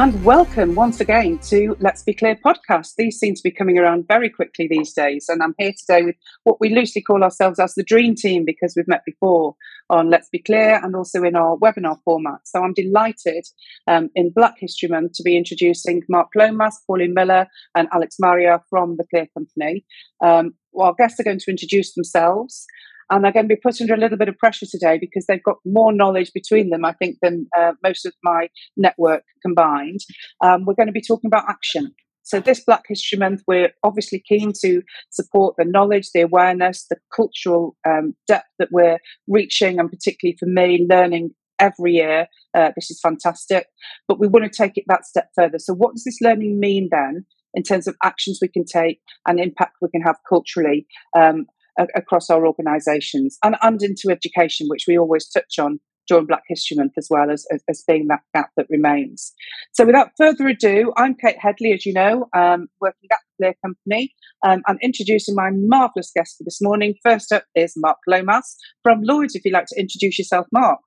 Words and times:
And 0.00 0.24
welcome 0.24 0.74
once 0.74 0.98
again 0.98 1.38
to 1.50 1.76
Let's 1.78 2.02
Be 2.02 2.14
Clear 2.14 2.34
podcast. 2.34 2.94
These 2.96 3.18
seem 3.18 3.34
to 3.34 3.42
be 3.44 3.50
coming 3.50 3.76
around 3.76 4.08
very 4.08 4.30
quickly 4.30 4.66
these 4.66 4.94
days. 4.94 5.26
And 5.28 5.42
I'm 5.42 5.54
here 5.58 5.74
today 5.78 6.04
with 6.04 6.14
what 6.44 6.58
we 6.58 6.70
loosely 6.70 7.02
call 7.02 7.22
ourselves 7.22 7.58
as 7.58 7.74
the 7.74 7.82
Dream 7.82 8.14
Team 8.14 8.46
because 8.46 8.72
we've 8.74 8.88
met 8.88 9.02
before 9.04 9.56
on 9.90 10.08
Let's 10.08 10.30
Be 10.30 10.38
Clear 10.38 10.80
and 10.82 10.96
also 10.96 11.22
in 11.22 11.36
our 11.36 11.58
webinar 11.58 11.98
format. 12.02 12.40
So 12.44 12.64
I'm 12.64 12.72
delighted 12.72 13.44
um, 13.88 14.08
in 14.14 14.30
Black 14.30 14.54
History 14.56 14.88
Month 14.88 15.12
to 15.16 15.22
be 15.22 15.36
introducing 15.36 16.00
Mark 16.08 16.28
Lomas, 16.34 16.80
Pauline 16.86 17.12
Miller, 17.12 17.46
and 17.74 17.86
Alex 17.92 18.16
Maria 18.18 18.62
from 18.70 18.96
the 18.96 19.04
Clear 19.10 19.26
Company. 19.36 19.84
Um, 20.24 20.54
well, 20.72 20.86
our 20.86 20.94
guests 20.94 21.20
are 21.20 21.24
going 21.24 21.40
to 21.40 21.50
introduce 21.50 21.92
themselves 21.92 22.64
and 23.10 23.24
they're 23.24 23.32
going 23.32 23.48
to 23.48 23.54
be 23.54 23.60
put 23.60 23.80
under 23.80 23.94
a 23.94 23.98
little 23.98 24.16
bit 24.16 24.28
of 24.28 24.38
pressure 24.38 24.66
today 24.70 24.98
because 24.98 25.26
they've 25.26 25.42
got 25.42 25.56
more 25.64 25.92
knowledge 25.92 26.32
between 26.32 26.70
them, 26.70 26.84
I 26.84 26.92
think, 26.92 27.16
than 27.20 27.48
uh, 27.58 27.72
most 27.82 28.06
of 28.06 28.12
my 28.22 28.48
network 28.76 29.24
combined. 29.42 30.00
Um, 30.42 30.64
we're 30.64 30.74
going 30.74 30.86
to 30.86 30.92
be 30.92 31.02
talking 31.02 31.28
about 31.28 31.48
action. 31.48 31.92
So, 32.22 32.38
this 32.38 32.62
Black 32.64 32.84
History 32.86 33.18
Month, 33.18 33.42
we're 33.48 33.72
obviously 33.82 34.22
keen 34.26 34.52
to 34.62 34.82
support 35.10 35.56
the 35.58 35.64
knowledge, 35.64 36.10
the 36.14 36.20
awareness, 36.20 36.86
the 36.88 36.96
cultural 37.14 37.76
um, 37.88 38.14
depth 38.28 38.46
that 38.58 38.68
we're 38.70 38.98
reaching, 39.26 39.80
and 39.80 39.90
particularly 39.90 40.36
for 40.38 40.46
me, 40.46 40.86
learning 40.88 41.30
every 41.58 41.92
year. 41.94 42.28
Uh, 42.54 42.70
this 42.76 42.90
is 42.90 43.00
fantastic. 43.02 43.66
But 44.06 44.20
we 44.20 44.28
want 44.28 44.44
to 44.44 44.50
take 44.56 44.76
it 44.76 44.84
that 44.86 45.04
step 45.06 45.30
further. 45.34 45.58
So, 45.58 45.74
what 45.74 45.94
does 45.94 46.04
this 46.04 46.20
learning 46.20 46.60
mean 46.60 46.88
then? 46.92 47.26
in 47.52 47.64
terms 47.64 47.88
of 47.88 47.96
actions 48.04 48.38
we 48.40 48.46
can 48.46 48.64
take 48.64 49.00
and 49.26 49.40
impact 49.40 49.76
we 49.82 49.88
can 49.88 50.02
have 50.02 50.14
culturally 50.28 50.86
um, 51.18 51.46
across 51.94 52.30
our 52.30 52.46
organisations 52.46 53.38
and, 53.42 53.56
and 53.62 53.82
into 53.82 54.10
education, 54.10 54.66
which 54.68 54.84
we 54.86 54.98
always 54.98 55.28
touch 55.28 55.58
on 55.58 55.80
during 56.10 56.26
Black 56.26 56.42
History 56.48 56.76
Month 56.76 56.94
as 56.98 57.06
well 57.08 57.30
as, 57.30 57.46
as, 57.52 57.62
as, 57.68 57.84
being 57.86 58.08
that 58.08 58.20
gap 58.34 58.50
that 58.56 58.66
remains. 58.68 59.32
So 59.72 59.86
without 59.86 60.08
further 60.18 60.48
ado, 60.48 60.92
I'm 60.96 61.14
Kate 61.14 61.38
Headley, 61.38 61.72
as 61.72 61.86
you 61.86 61.92
know, 61.92 62.28
um, 62.34 62.66
working 62.80 63.08
at 63.12 63.18
the 63.38 63.44
Clear 63.44 63.54
Company. 63.64 64.12
Um, 64.44 64.62
I'm 64.66 64.78
introducing 64.82 65.36
my 65.36 65.50
marvellous 65.52 66.10
guest 66.14 66.36
for 66.36 66.44
this 66.44 66.60
morning. 66.60 66.94
First 67.04 67.30
up 67.32 67.44
is 67.54 67.74
Mark 67.76 67.98
Lomas 68.08 68.56
from 68.82 69.02
Lloyds. 69.02 69.36
If 69.36 69.44
you'd 69.44 69.54
like 69.54 69.66
to 69.66 69.80
introduce 69.80 70.18
yourself, 70.18 70.46
Mark. 70.52 70.80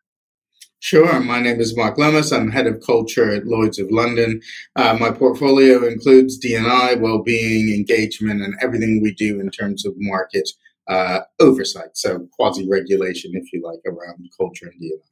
Sure. 0.79 1.21
My 1.21 1.39
name 1.39 1.61
is 1.61 1.77
Mark 1.77 1.97
Lomas. 1.97 2.33
I'm 2.33 2.51
head 2.51 2.67
of 2.67 2.81
culture 2.85 3.31
at 3.31 3.47
Lloyd's 3.47 3.79
of 3.79 3.89
London. 3.89 4.41
Uh, 4.75 4.97
my 4.99 5.11
portfolio 5.11 5.87
includes 5.87 6.37
D&I, 6.37 6.95
well-being, 6.95 7.73
engagement, 7.73 8.41
and 8.41 8.55
everything 8.61 9.01
we 9.01 9.13
do 9.13 9.39
in 9.39 9.49
terms 9.49 9.85
of 9.85 9.93
market 9.95 10.49
uh, 10.87 11.21
oversight, 11.39 11.95
so 11.95 12.27
quasi 12.33 12.67
regulation, 12.67 13.31
if 13.35 13.51
you 13.53 13.61
like, 13.63 13.79
around 13.85 14.27
culture 14.37 14.67
and 14.67 14.79
D&I. 14.79 15.07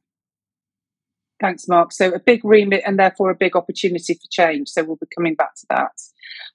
Thanks, 1.40 1.66
Mark. 1.66 1.92
So 1.92 2.12
a 2.12 2.20
big 2.20 2.44
remit 2.44 2.82
and 2.86 2.98
therefore 2.98 3.30
a 3.30 3.34
big 3.34 3.56
opportunity 3.56 4.14
for 4.14 4.28
change. 4.30 4.68
So 4.68 4.84
we'll 4.84 4.96
be 4.96 5.06
coming 5.16 5.34
back 5.34 5.56
to 5.56 5.66
that. 5.70 5.92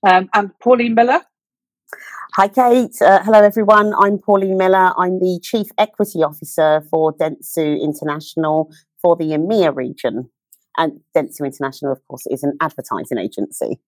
Um, 0.08 0.30
and 0.34 0.58
Pauline 0.60 0.96
Miller. 0.96 1.22
Hi, 2.36 2.48
Kate. 2.48 3.02
Uh, 3.02 3.22
hello, 3.24 3.42
everyone. 3.42 3.94
I'm 4.00 4.18
Pauline 4.18 4.58
Miller. 4.58 4.94
I'm 4.98 5.20
the 5.20 5.40
Chief 5.44 5.68
Equity 5.78 6.24
Officer 6.24 6.82
for 6.90 7.12
Dentsu 7.14 7.82
International 7.82 8.72
for 9.02 9.18
the 9.18 9.26
EMEA 9.26 9.76
region. 9.76 10.30
And 10.78 11.02
Dentsu 11.16 11.42
International, 11.46 11.92
of 11.92 12.08
course, 12.08 12.26
is 12.28 12.44
an 12.44 12.56
advertising 12.62 13.18
agency. 13.18 13.80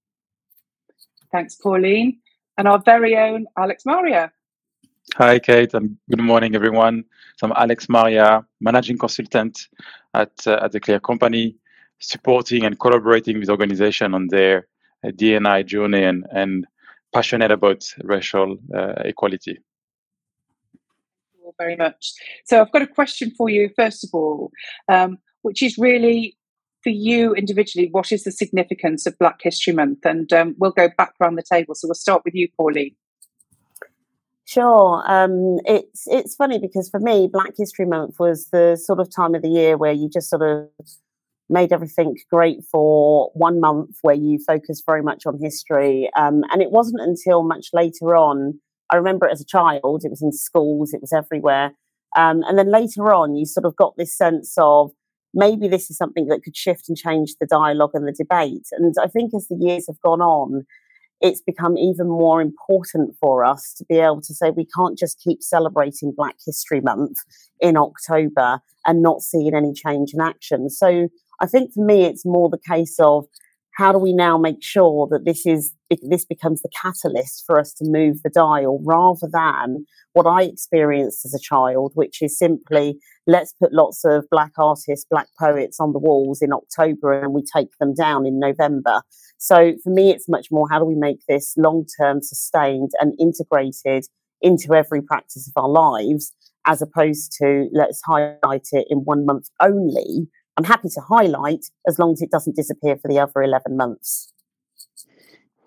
Thanks, 1.31 1.55
Pauline. 1.55 2.19
And 2.57 2.67
our 2.67 2.81
very 2.83 3.15
own 3.15 3.45
Alex 3.57 3.83
Maria. 3.85 4.33
Hi, 5.15 5.39
Kate, 5.39 5.73
and 5.73 5.97
good 6.09 6.21
morning, 6.21 6.55
everyone. 6.55 7.03
So 7.37 7.47
I'm 7.47 7.53
Alex 7.57 7.89
Maria, 7.89 8.45
managing 8.61 8.97
consultant 8.97 9.67
at, 10.13 10.31
uh, 10.47 10.59
at 10.61 10.71
the 10.71 10.79
Clear 10.79 10.99
Company, 10.99 11.57
supporting 11.99 12.63
and 12.63 12.79
collaborating 12.79 13.39
with 13.39 13.49
organizations 13.49 14.13
on 14.13 14.27
their 14.27 14.67
uh, 15.05 15.11
D&I 15.15 15.63
journey 15.63 16.03
and, 16.03 16.25
and 16.31 16.65
passionate 17.13 17.51
about 17.51 17.83
racial 18.03 18.57
uh, 18.73 18.93
equality. 19.03 19.59
Thank 20.73 21.43
you 21.43 21.53
very 21.57 21.75
much. 21.75 22.13
So 22.45 22.61
I've 22.61 22.71
got 22.71 22.83
a 22.83 22.87
question 22.87 23.31
for 23.37 23.49
you, 23.49 23.71
first 23.75 24.03
of 24.03 24.11
all, 24.13 24.51
um, 24.87 25.17
which 25.41 25.61
is 25.61 25.77
really 25.77 26.37
for 26.83 26.91
you 26.91 27.33
individually, 27.33 27.89
what 27.91 28.11
is 28.11 28.23
the 28.23 28.31
significance 28.31 29.05
of 29.05 29.17
Black 29.19 29.39
History 29.41 29.73
Month? 29.73 30.05
And 30.05 30.31
um, 30.31 30.55
we'll 30.57 30.71
go 30.71 30.89
back 30.97 31.13
around 31.19 31.35
the 31.35 31.43
table. 31.43 31.75
So 31.75 31.87
we'll 31.87 31.95
start 31.95 32.21
with 32.23 32.35
you, 32.35 32.47
Pauline. 32.55 32.95
Sure. 34.49 35.03
Um, 35.05 35.57
it's 35.65 36.07
it's 36.07 36.33
funny 36.33 36.57
because 36.57 36.89
for 36.89 36.99
me, 36.99 37.29
Black 37.31 37.51
History 37.55 37.85
Month 37.85 38.15
was 38.17 38.47
the 38.51 38.77
sort 38.83 38.99
of 38.99 39.07
time 39.15 39.35
of 39.35 39.43
the 39.43 39.47
year 39.47 39.77
where 39.77 39.91
you 39.91 40.09
just 40.09 40.27
sort 40.27 40.41
of 40.41 40.67
made 41.49 41.71
everything 41.71 42.15
great 42.31 42.63
for 42.71 43.29
one 43.35 43.59
month, 43.59 43.97
where 44.01 44.15
you 44.15 44.39
focused 44.47 44.85
very 44.87 45.03
much 45.03 45.27
on 45.27 45.37
history. 45.39 46.09
Um, 46.17 46.41
and 46.51 46.63
it 46.63 46.71
wasn't 46.71 47.01
until 47.01 47.43
much 47.43 47.67
later 47.73 48.15
on. 48.15 48.59
I 48.89 48.95
remember 48.95 49.27
it 49.27 49.33
as 49.33 49.41
a 49.41 49.45
child. 49.45 50.01
It 50.03 50.09
was 50.09 50.23
in 50.23 50.31
schools. 50.31 50.93
It 50.93 51.01
was 51.01 51.13
everywhere. 51.13 51.73
Um, 52.17 52.41
and 52.47 52.57
then 52.57 52.71
later 52.71 53.13
on, 53.13 53.35
you 53.35 53.45
sort 53.45 53.65
of 53.67 53.75
got 53.75 53.97
this 53.97 54.17
sense 54.17 54.55
of 54.57 54.89
maybe 55.31 55.67
this 55.67 55.91
is 55.91 55.97
something 55.97 56.25
that 56.25 56.41
could 56.43 56.57
shift 56.57 56.89
and 56.89 56.97
change 56.97 57.35
the 57.39 57.45
dialogue 57.45 57.91
and 57.93 58.07
the 58.07 58.13
debate. 58.17 58.65
And 58.71 58.95
I 58.99 59.05
think 59.09 59.31
as 59.35 59.47
the 59.47 59.57
years 59.59 59.85
have 59.85 60.01
gone 60.01 60.21
on, 60.21 60.65
it's 61.21 61.41
become 61.41 61.77
even 61.77 62.07
more 62.07 62.41
important 62.41 63.15
for 63.19 63.43
us 63.43 63.73
to 63.77 63.85
be 63.85 63.97
able 63.97 64.21
to 64.21 64.33
say 64.33 64.51
we 64.51 64.67
can't 64.75 64.97
just 64.97 65.19
keep 65.19 65.41
celebrating 65.41 66.13
Black 66.15 66.35
History 66.45 66.81
Month 66.81 67.17
in 67.59 67.75
October 67.77 68.59
and 68.85 69.01
not 69.01 69.21
seeing 69.21 69.53
any 69.53 69.73
change 69.73 70.13
in 70.13 70.21
action. 70.21 70.69
So 70.69 71.09
I 71.41 71.45
think 71.45 71.73
for 71.73 71.83
me, 71.83 72.05
it's 72.05 72.25
more 72.25 72.49
the 72.49 72.57
case 72.57 72.97
of 72.99 73.25
how 73.79 73.93
do 73.93 73.97
we 73.97 74.11
now 74.11 74.37
make 74.37 74.61
sure 74.61 75.07
that 75.09 75.23
this 75.23 75.45
is 75.45 75.73
this 76.01 76.25
becomes 76.25 76.61
the 76.61 76.69
catalyst 76.81 77.45
for 77.47 77.57
us 77.57 77.73
to 77.73 77.85
move 77.87 78.17
the 78.23 78.29
dial 78.29 78.81
rather 78.83 79.27
than 79.31 79.85
what 80.11 80.27
I 80.27 80.43
experienced 80.43 81.25
as 81.25 81.33
a 81.33 81.39
child, 81.39 81.93
which 81.95 82.21
is 82.21 82.37
simply 82.37 82.99
let's 83.25 83.53
put 83.53 83.71
lots 83.71 84.03
of 84.03 84.25
black 84.29 84.51
artists, 84.57 85.05
black 85.09 85.27
poets 85.39 85.79
on 85.79 85.93
the 85.93 85.99
walls 85.99 86.41
in 86.41 86.51
October 86.51 87.13
and 87.23 87.33
we 87.33 87.41
take 87.55 87.69
them 87.79 87.93
down 87.93 88.25
in 88.25 88.37
November. 88.37 89.01
So 89.37 89.75
for 89.81 89.91
me, 89.91 90.11
it's 90.11 90.27
much 90.27 90.47
more 90.51 90.67
how 90.69 90.79
do 90.79 90.85
we 90.85 90.95
make 90.95 91.21
this 91.29 91.53
long 91.55 91.85
term 92.01 92.21
sustained 92.21 92.91
and 92.99 93.13
integrated 93.17 94.07
into 94.41 94.73
every 94.73 95.01
practice 95.01 95.49
of 95.49 95.63
our 95.63 95.69
lives, 95.69 96.33
as 96.65 96.81
opposed 96.81 97.31
to 97.41 97.69
let's 97.71 98.01
highlight 98.05 98.67
it 98.73 98.87
in 98.89 98.99
one 98.99 99.25
month 99.25 99.47
only. 99.61 100.27
I'm 100.59 100.65
happy 100.65 100.89
to 100.89 100.99
highlight 100.99 101.67
as 101.87 101.99
long 101.99 102.11
as 102.11 102.21
it 102.21 102.31
doesn't 102.31 102.57
disappear 102.57 102.97
for 102.97 103.09
the 103.09 103.17
other 103.17 103.41
11 103.41 103.77
months. 103.77 104.33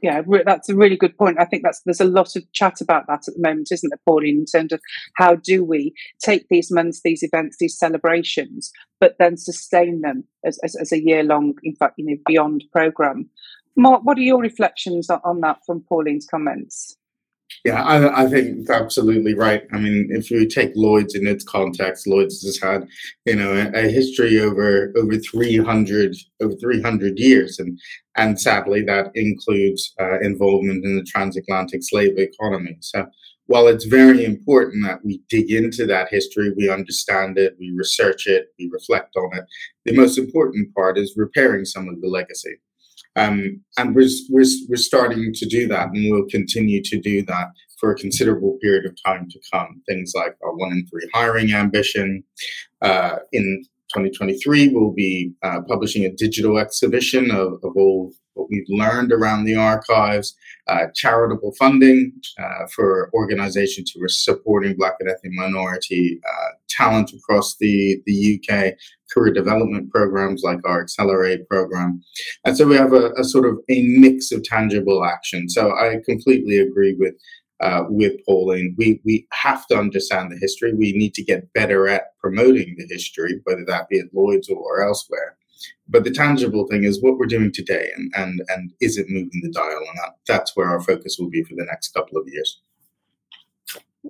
Yeah, 0.02 0.20
that's 0.44 0.68
a 0.68 0.76
really 0.76 0.98
good 0.98 1.16
point. 1.16 1.40
I 1.40 1.46
think 1.46 1.62
that's 1.62 1.80
there's 1.86 2.02
a 2.02 2.04
lot 2.04 2.36
of 2.36 2.42
chat 2.52 2.82
about 2.82 3.06
that 3.06 3.26
at 3.26 3.34
the 3.34 3.40
moment, 3.40 3.68
isn't 3.72 3.88
there, 3.88 4.00
Pauline? 4.04 4.40
In 4.40 4.44
terms 4.44 4.70
of 4.70 4.82
how 5.16 5.36
do 5.36 5.64
we 5.64 5.94
take 6.22 6.46
these 6.50 6.70
months, 6.70 7.00
these 7.02 7.22
events, 7.22 7.56
these 7.58 7.78
celebrations, 7.78 8.70
but 9.00 9.16
then 9.18 9.38
sustain 9.38 10.02
them 10.02 10.24
as, 10.44 10.58
as, 10.62 10.76
as 10.76 10.92
a 10.92 11.02
year 11.02 11.22
long, 11.22 11.54
in 11.62 11.74
fact, 11.74 11.94
you 11.96 12.04
know, 12.04 12.16
beyond 12.26 12.62
program. 12.70 13.30
Mark, 13.74 14.02
what 14.04 14.18
are 14.18 14.22
your 14.22 14.42
reflections 14.42 15.08
on 15.08 15.40
that 15.40 15.60
from 15.64 15.86
Pauline's 15.88 16.26
comments? 16.30 16.98
Yeah, 17.64 17.80
I, 17.84 18.24
I, 18.24 18.28
think 18.28 18.68
absolutely 18.68 19.34
right. 19.34 19.62
I 19.72 19.78
mean, 19.78 20.08
if 20.10 20.32
you 20.32 20.48
take 20.48 20.72
Lloyd's 20.74 21.14
in 21.14 21.28
its 21.28 21.44
context, 21.44 22.08
Lloyd's 22.08 22.42
has 22.42 22.58
had, 22.58 22.88
you 23.24 23.36
know, 23.36 23.52
a, 23.52 23.84
a 23.84 23.88
history 23.88 24.40
over 24.40 24.92
over 24.96 25.16
three 25.18 25.58
hundred 25.58 26.16
over 26.40 26.54
three 26.56 26.82
hundred 26.82 27.20
years, 27.20 27.60
and 27.60 27.78
and 28.16 28.40
sadly 28.40 28.82
that 28.82 29.12
includes 29.14 29.94
uh, 30.00 30.18
involvement 30.22 30.84
in 30.84 30.96
the 30.96 31.04
transatlantic 31.04 31.84
slave 31.84 32.18
economy. 32.18 32.78
So 32.80 33.06
while 33.46 33.68
it's 33.68 33.84
very 33.84 34.24
important 34.24 34.84
that 34.86 35.04
we 35.04 35.22
dig 35.28 35.52
into 35.52 35.86
that 35.86 36.08
history, 36.08 36.52
we 36.56 36.68
understand 36.68 37.38
it, 37.38 37.56
we 37.60 37.72
research 37.76 38.26
it, 38.26 38.46
we 38.58 38.70
reflect 38.72 39.14
on 39.14 39.36
it, 39.36 39.44
the 39.84 39.94
most 39.94 40.18
important 40.18 40.74
part 40.74 40.98
is 40.98 41.14
repairing 41.16 41.64
some 41.64 41.88
of 41.88 42.00
the 42.00 42.08
legacy. 42.08 42.56
Um, 43.16 43.60
and 43.78 43.94
we're, 43.94 44.08
we're, 44.30 44.44
we're 44.68 44.76
starting 44.76 45.32
to 45.34 45.46
do 45.46 45.68
that 45.68 45.88
and 45.88 46.10
we'll 46.10 46.28
continue 46.30 46.82
to 46.82 46.98
do 47.00 47.22
that 47.26 47.48
for 47.78 47.92
a 47.92 47.96
considerable 47.96 48.58
period 48.62 48.86
of 48.86 48.96
time 49.04 49.28
to 49.30 49.40
come. 49.52 49.82
Things 49.88 50.12
like 50.14 50.36
our 50.42 50.54
one 50.54 50.72
in 50.72 50.86
three 50.86 51.08
hiring 51.12 51.52
ambition. 51.52 52.22
Uh, 52.80 53.16
in 53.32 53.64
2023, 53.92 54.68
we'll 54.68 54.92
be 54.92 55.32
uh, 55.42 55.60
publishing 55.68 56.04
a 56.04 56.12
digital 56.12 56.58
exhibition 56.58 57.30
of, 57.30 57.54
of 57.62 57.76
all 57.76 58.12
what 58.34 58.48
we've 58.50 58.66
learned 58.68 59.12
around 59.12 59.44
the 59.44 59.54
archives, 59.54 60.34
uh, 60.68 60.86
charitable 60.94 61.52
funding 61.58 62.12
uh, 62.38 62.66
for 62.74 63.10
organizations 63.14 63.92
who 63.94 64.02
are 64.02 64.08
supporting 64.08 64.76
Black 64.76 64.94
and 65.00 65.10
ethnic 65.10 65.32
minority 65.34 66.18
uh, 66.26 66.48
talent 66.70 67.12
across 67.12 67.56
the, 67.58 68.00
the 68.06 68.40
UK, 68.40 68.74
career 69.12 69.32
development 69.32 69.90
programs 69.90 70.42
like 70.42 70.60
our 70.64 70.80
Accelerate 70.80 71.46
program. 71.48 72.00
And 72.44 72.56
so 72.56 72.66
we 72.66 72.76
have 72.76 72.92
a, 72.92 73.10
a 73.18 73.24
sort 73.24 73.44
of 73.44 73.58
a 73.70 73.82
mix 73.98 74.32
of 74.32 74.42
tangible 74.42 75.04
action. 75.04 75.48
So 75.48 75.70
I 75.76 75.96
completely 76.04 76.58
agree 76.58 76.96
with 76.98 77.14
uh, 77.62 77.84
with 77.88 78.14
Pauline. 78.26 78.74
We 78.76 79.00
we 79.04 79.26
have 79.32 79.66
to 79.68 79.78
understand 79.78 80.30
the 80.30 80.38
history. 80.38 80.74
We 80.74 80.92
need 80.92 81.14
to 81.14 81.24
get 81.24 81.52
better 81.52 81.88
at 81.88 82.18
promoting 82.18 82.74
the 82.76 82.86
history, 82.88 83.40
whether 83.44 83.64
that 83.66 83.88
be 83.88 83.98
at 84.00 84.12
Lloyd's 84.12 84.48
or 84.48 84.82
elsewhere. 84.82 85.36
but 85.88 86.04
the 86.04 86.10
tangible 86.10 86.66
thing 86.66 86.84
is 86.84 87.02
what 87.02 87.18
we're 87.18 87.26
doing 87.26 87.52
today, 87.52 87.90
and 87.96 88.12
and 88.16 88.42
and 88.48 88.72
is 88.80 88.98
it 88.98 89.06
moving 89.08 89.40
the 89.42 89.52
dial? 89.52 89.84
And 89.88 89.98
that, 89.98 90.16
that's 90.26 90.56
where 90.56 90.68
our 90.68 90.82
focus 90.82 91.16
will 91.18 91.30
be 91.30 91.44
for 91.44 91.54
the 91.54 91.66
next 91.70 91.94
couple 91.94 92.18
of 92.18 92.26
years. 92.26 92.60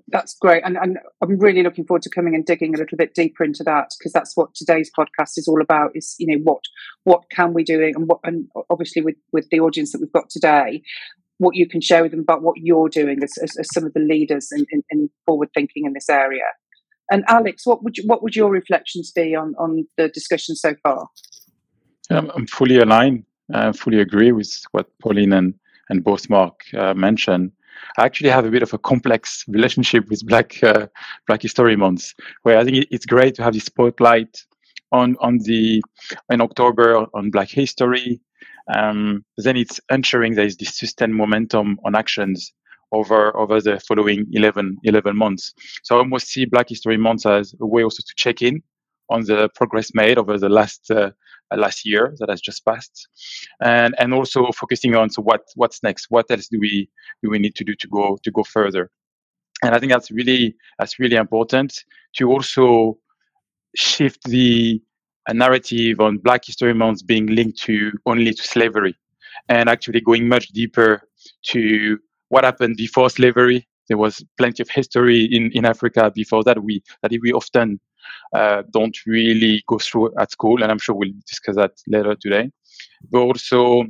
That's 0.08 0.34
great, 0.38 0.62
and, 0.64 0.78
and 0.78 0.98
I'm 1.22 1.38
really 1.38 1.62
looking 1.62 1.84
forward 1.84 2.02
to 2.02 2.10
coming 2.10 2.34
and 2.34 2.46
digging 2.46 2.74
a 2.74 2.78
little 2.78 2.96
bit 2.96 3.14
deeper 3.14 3.44
into 3.44 3.62
that 3.64 3.92
because 3.98 4.12
that's 4.12 4.34
what 4.34 4.54
today's 4.54 4.90
podcast 4.98 5.36
is 5.36 5.46
all 5.46 5.60
about. 5.60 5.90
Is 5.94 6.16
you 6.18 6.26
know 6.26 6.42
what 6.42 6.62
what 7.04 7.24
can 7.30 7.52
we 7.52 7.62
do, 7.62 7.82
and 7.82 8.08
what 8.08 8.20
and 8.24 8.48
obviously 8.70 9.02
with 9.02 9.16
with 9.32 9.48
the 9.50 9.60
audience 9.60 9.92
that 9.92 10.00
we've 10.00 10.12
got 10.12 10.30
today, 10.30 10.82
what 11.38 11.56
you 11.56 11.68
can 11.68 11.80
share 11.80 12.02
with 12.02 12.12
them 12.12 12.20
about 12.20 12.42
what 12.42 12.54
you're 12.56 12.88
doing 12.88 13.22
as, 13.22 13.32
as, 13.42 13.56
as 13.58 13.68
some 13.74 13.84
of 13.84 13.92
the 13.94 14.00
leaders 14.00 14.48
in, 14.52 14.64
in, 14.70 14.82
in, 14.90 15.10
forward 15.26 15.48
thinking 15.54 15.84
in 15.86 15.92
this 15.92 16.08
area. 16.08 16.44
And 17.10 17.24
Alex, 17.28 17.66
what 17.66 17.82
would 17.82 17.96
you, 17.98 18.04
what 18.06 18.22
would 18.22 18.36
your 18.36 18.50
reflections 18.50 19.10
be 19.10 19.34
on 19.34 19.54
on 19.58 19.86
the 19.98 20.08
discussion 20.08 20.54
so 20.54 20.74
far? 20.82 21.08
Um, 22.10 22.30
I'm 22.34 22.46
fully 22.46 22.78
aligned. 22.78 23.24
I 23.52 23.72
fully 23.72 24.00
agree 24.00 24.32
with 24.32 24.50
what 24.72 24.86
Pauline 24.98 25.32
and 25.32 25.54
and 25.88 26.02
both 26.02 26.30
Mark 26.30 26.60
uh, 26.74 26.94
mentioned. 26.94 27.52
I 27.98 28.04
actually 28.04 28.30
have 28.30 28.46
a 28.46 28.50
bit 28.50 28.62
of 28.62 28.72
a 28.72 28.78
complex 28.78 29.44
relationship 29.48 30.08
with 30.08 30.26
Black 30.26 30.62
uh, 30.62 30.86
Black 31.26 31.42
History 31.42 31.76
Month, 31.76 32.14
where 32.42 32.58
I 32.58 32.64
think 32.64 32.86
it's 32.90 33.06
great 33.06 33.34
to 33.36 33.42
have 33.42 33.54
this 33.54 33.64
spotlight 33.64 34.38
on 34.90 35.16
on 35.20 35.38
the 35.44 35.82
in 36.30 36.40
October 36.40 37.06
on 37.14 37.30
Black 37.30 37.50
history. 37.50 38.20
Um, 38.74 39.24
then 39.38 39.56
it's 39.56 39.80
ensuring 39.90 40.34
there 40.34 40.46
is 40.46 40.56
this 40.56 40.78
sustained 40.78 41.14
momentum 41.14 41.78
on 41.84 41.94
actions 41.94 42.52
over 42.92 43.34
over 43.36 43.60
the 43.60 43.80
following 43.80 44.26
11, 44.32 44.76
11 44.84 45.16
months. 45.16 45.52
So 45.82 45.96
I 45.96 45.98
almost 45.98 46.28
see 46.28 46.44
Black 46.44 46.68
History 46.68 46.96
Month 46.96 47.26
as 47.26 47.54
a 47.60 47.66
way 47.66 47.82
also 47.82 48.02
to 48.06 48.14
check 48.16 48.42
in 48.42 48.62
on 49.10 49.24
the 49.24 49.48
progress 49.54 49.90
made 49.94 50.18
over 50.18 50.38
the 50.38 50.48
last 50.48 50.90
uh, 50.90 51.10
last 51.56 51.84
year 51.84 52.14
that 52.18 52.30
has 52.30 52.40
just 52.40 52.64
passed, 52.64 53.08
and 53.62 53.94
and 53.98 54.14
also 54.14 54.50
focusing 54.52 54.94
on 54.94 55.10
so 55.10 55.22
what 55.22 55.42
what's 55.54 55.82
next? 55.82 56.06
What 56.08 56.30
else 56.30 56.48
do 56.48 56.58
we 56.60 56.88
do 57.22 57.30
we 57.30 57.38
need 57.38 57.54
to 57.56 57.64
do 57.64 57.74
to 57.74 57.88
go 57.88 58.18
to 58.22 58.30
go 58.30 58.42
further? 58.42 58.90
And 59.62 59.74
I 59.74 59.78
think 59.78 59.92
that's 59.92 60.10
really 60.10 60.56
that's 60.78 60.98
really 60.98 61.16
important 61.16 61.72
to 62.16 62.30
also 62.30 62.98
shift 63.76 64.22
the 64.24 64.82
narrative 65.30 66.00
on 66.00 66.18
Black 66.18 66.44
History 66.44 66.74
Month 66.74 67.06
being 67.06 67.26
linked 67.26 67.58
to 67.62 67.92
only 68.06 68.32
to 68.32 68.42
slavery, 68.42 68.96
and 69.48 69.68
actually 69.68 70.00
going 70.00 70.28
much 70.28 70.48
deeper 70.48 71.02
to 71.46 71.98
what 72.28 72.44
happened 72.44 72.76
before 72.76 73.10
slavery. 73.10 73.66
There 73.88 73.98
was 73.98 74.24
plenty 74.38 74.62
of 74.62 74.68
history 74.70 75.24
in, 75.24 75.50
in 75.52 75.64
Africa 75.64 76.10
before 76.14 76.42
that 76.44 76.62
we 76.62 76.82
that 77.02 77.12
we 77.20 77.32
often 77.32 77.80
uh, 78.34 78.62
don't 78.72 78.96
really 79.06 79.62
go 79.66 79.78
through 79.78 80.12
at 80.18 80.30
school, 80.30 80.62
and 80.62 80.70
I'm 80.70 80.78
sure 80.78 80.94
we'll 80.94 81.12
discuss 81.26 81.56
that 81.56 81.72
later 81.86 82.14
today. 82.14 82.50
But 83.10 83.20
also, 83.20 83.84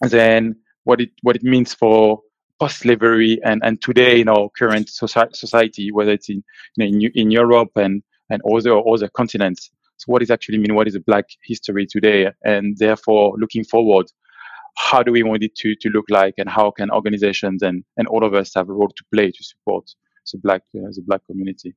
then 0.00 0.56
what 0.84 1.00
it 1.00 1.10
what 1.22 1.36
it 1.36 1.42
means 1.42 1.74
for 1.74 2.20
post-slavery 2.60 3.40
and, 3.44 3.60
and 3.64 3.82
today 3.82 4.20
in 4.20 4.28
our 4.28 4.48
current 4.56 4.88
society, 4.88 5.90
whether 5.90 6.12
it's 6.12 6.28
in 6.28 6.44
in, 6.76 7.02
in 7.14 7.30
Europe 7.30 7.72
and 7.76 8.02
and 8.30 8.40
other 8.50 8.80
other 8.86 9.08
continents. 9.08 9.70
So 9.98 10.06
what 10.06 10.20
does 10.20 10.30
actually 10.30 10.58
mean? 10.58 10.74
What 10.74 10.88
is 10.88 10.94
a 10.94 11.00
Black 11.00 11.26
history 11.44 11.86
today? 11.86 12.30
And 12.44 12.76
therefore, 12.78 13.34
looking 13.38 13.64
forward, 13.64 14.06
how 14.76 15.02
do 15.02 15.12
we 15.12 15.22
want 15.22 15.42
it 15.42 15.54
to, 15.56 15.74
to 15.76 15.88
look 15.90 16.06
like, 16.08 16.34
and 16.38 16.48
how 16.48 16.70
can 16.70 16.90
organizations 16.90 17.62
and, 17.62 17.84
and 17.96 18.08
all 18.08 18.24
of 18.24 18.34
us 18.34 18.52
have 18.54 18.68
a 18.68 18.72
role 18.72 18.88
to 18.88 19.04
play 19.14 19.30
to 19.30 19.44
support 19.44 19.90
the 20.32 20.38
Black 20.38 20.62
uh, 20.74 20.88
the 20.92 21.02
Black 21.06 21.24
community? 21.26 21.74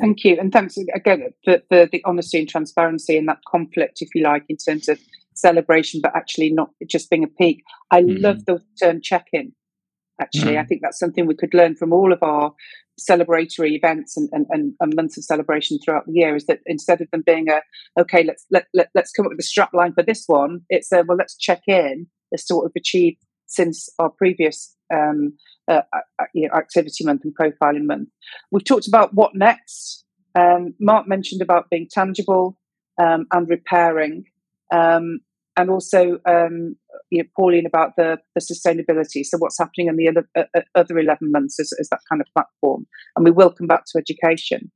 Thank 0.00 0.24
you, 0.24 0.38
and 0.40 0.50
thanks 0.50 0.76
again 0.94 1.32
for, 1.44 1.60
for 1.68 1.86
the 1.86 2.02
honesty 2.04 2.38
and 2.38 2.48
transparency 2.48 3.16
and 3.18 3.28
that 3.28 3.38
conflict, 3.46 3.98
if 4.00 4.08
you 4.14 4.24
like, 4.24 4.44
in 4.48 4.56
terms 4.56 4.88
of 4.88 4.98
celebration, 5.34 6.00
but 6.02 6.16
actually 6.16 6.50
not 6.50 6.70
just 6.88 7.10
being 7.10 7.22
a 7.22 7.28
peak. 7.28 7.62
I 7.90 8.02
mm-hmm. 8.02 8.22
love 8.22 8.44
the 8.46 8.62
term 8.80 9.00
check-in. 9.00 9.52
Actually, 10.20 10.52
mm-hmm. 10.52 10.60
I 10.60 10.64
think 10.64 10.82
that's 10.82 10.98
something 10.98 11.26
we 11.26 11.34
could 11.34 11.54
learn 11.54 11.74
from 11.74 11.92
all 11.92 12.12
of 12.12 12.22
our 12.22 12.52
celebratory 13.00 13.72
events 13.72 14.16
and, 14.16 14.28
and, 14.32 14.46
and, 14.50 14.74
and, 14.80 14.94
months 14.94 15.16
of 15.16 15.24
celebration 15.24 15.78
throughout 15.78 16.06
the 16.06 16.12
year. 16.12 16.36
Is 16.36 16.46
that 16.46 16.60
instead 16.66 17.00
of 17.00 17.10
them 17.10 17.22
being 17.24 17.48
a 17.48 17.62
okay, 17.98 18.22
let's 18.22 18.44
let, 18.50 18.66
let 18.74 18.90
let's 18.94 19.10
come 19.10 19.26
up 19.26 19.32
with 19.32 19.40
a 19.40 19.42
strap 19.44 19.72
line 19.72 19.94
for 19.94 20.02
this 20.02 20.24
one, 20.26 20.60
it's 20.68 20.92
a 20.92 21.02
well, 21.06 21.16
let's 21.16 21.36
check 21.36 21.62
in 21.66 22.06
as 22.32 22.44
to 22.44 22.54
what 22.54 22.64
we've 22.64 22.80
achieved 22.80 23.18
since 23.46 23.88
our 23.98 24.10
previous 24.10 24.74
um, 24.92 25.34
uh, 25.68 25.82
you 26.34 26.48
know, 26.48 26.54
activity 26.54 27.04
month 27.04 27.22
and 27.24 27.34
profiling 27.36 27.86
month. 27.86 28.08
We've 28.50 28.64
talked 28.64 28.88
about 28.88 29.14
what 29.14 29.34
next. 29.34 30.04
Um, 30.34 30.74
Mark 30.80 31.06
mentioned 31.06 31.42
about 31.42 31.68
being 31.70 31.88
tangible 31.90 32.58
um, 33.00 33.26
and 33.32 33.48
repairing, 33.48 34.24
um, 34.72 35.20
and 35.56 35.70
also 35.70 36.18
um, 36.26 36.76
you 37.10 37.22
know, 37.22 37.28
Pauline 37.36 37.66
about 37.66 37.92
the, 37.96 38.18
the 38.34 38.40
sustainability. 38.40 39.24
So 39.24 39.38
what's 39.38 39.58
happening 39.58 39.88
in 39.88 39.96
the 39.96 40.08
other, 40.08 40.28
uh, 40.36 40.44
uh 40.56 40.62
other 40.74 40.98
eleven 40.98 41.30
months 41.30 41.58
is, 41.58 41.72
is 41.78 41.88
that 41.90 42.00
kind 42.10 42.20
of 42.20 42.26
platform, 42.34 42.86
and 43.16 43.24
we 43.24 43.30
will 43.30 43.50
come 43.50 43.66
back 43.66 43.84
to 43.86 43.98
education. 43.98 44.70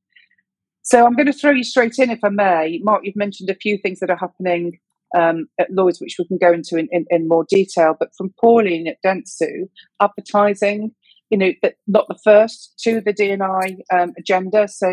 So 0.83 1.05
I'm 1.05 1.17
going 1.17 1.27
to 1.27 1.33
throw 1.33 1.51
you 1.51 1.65
straight 1.65 1.99
in, 1.99 2.11
if 2.11 2.21
I 2.23 2.29
may. 2.29 2.81
Mark, 2.85 3.01
you've 3.05 3.17
mentioned 3.17 3.51
a 3.51 3.57
few 3.57 3.77
things 3.77 3.99
that 3.99 4.11
are 4.11 4.17
happening 4.17 4.79
um, 5.19 5.49
at 5.59 5.71
Lloyd's, 5.73 6.01
which 6.01 6.15
we 6.17 6.27
can 6.27 6.39
go 6.39 6.53
into 6.53 6.77
in, 6.77 6.89
in, 6.93 7.07
in, 7.11 7.27
more 7.27 7.45
detail. 7.49 7.97
But 7.99 8.11
from 8.17 8.33
Pauline 8.41 8.87
at 8.87 8.99
Dentsu, 9.05 9.69
advertising, 10.01 10.93
you 11.31 11.39
know, 11.39 11.53
not 11.89 12.07
the 12.09 12.19
first 12.23 12.75
to 12.85 13.01
the 13.01 13.13
DNI 13.13 13.79
um, 13.93 14.13
agenda. 14.17 14.69
So 14.69 14.87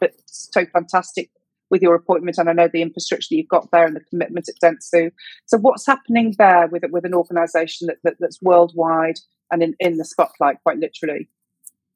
that's 0.00 0.48
so 0.52 0.64
fantastic 0.72 1.30
with 1.74 1.82
your 1.82 1.96
appointment, 1.96 2.38
and 2.38 2.48
I 2.48 2.52
know 2.52 2.68
the 2.72 2.82
infrastructure 2.82 3.26
that 3.30 3.36
you've 3.36 3.48
got 3.48 3.68
there 3.72 3.84
and 3.84 3.96
the 3.96 4.04
commitment 4.08 4.48
at 4.48 4.60
Dentsu. 4.62 5.10
So 5.46 5.58
what's 5.58 5.84
happening 5.84 6.32
there 6.38 6.68
with 6.68 6.84
with 6.88 7.04
an 7.04 7.14
organisation 7.14 7.88
that, 7.88 7.96
that, 8.04 8.14
that's 8.20 8.40
worldwide 8.40 9.18
and 9.50 9.60
in, 9.60 9.74
in 9.80 9.96
the 9.96 10.04
spotlight, 10.04 10.62
quite 10.62 10.78
literally? 10.78 11.28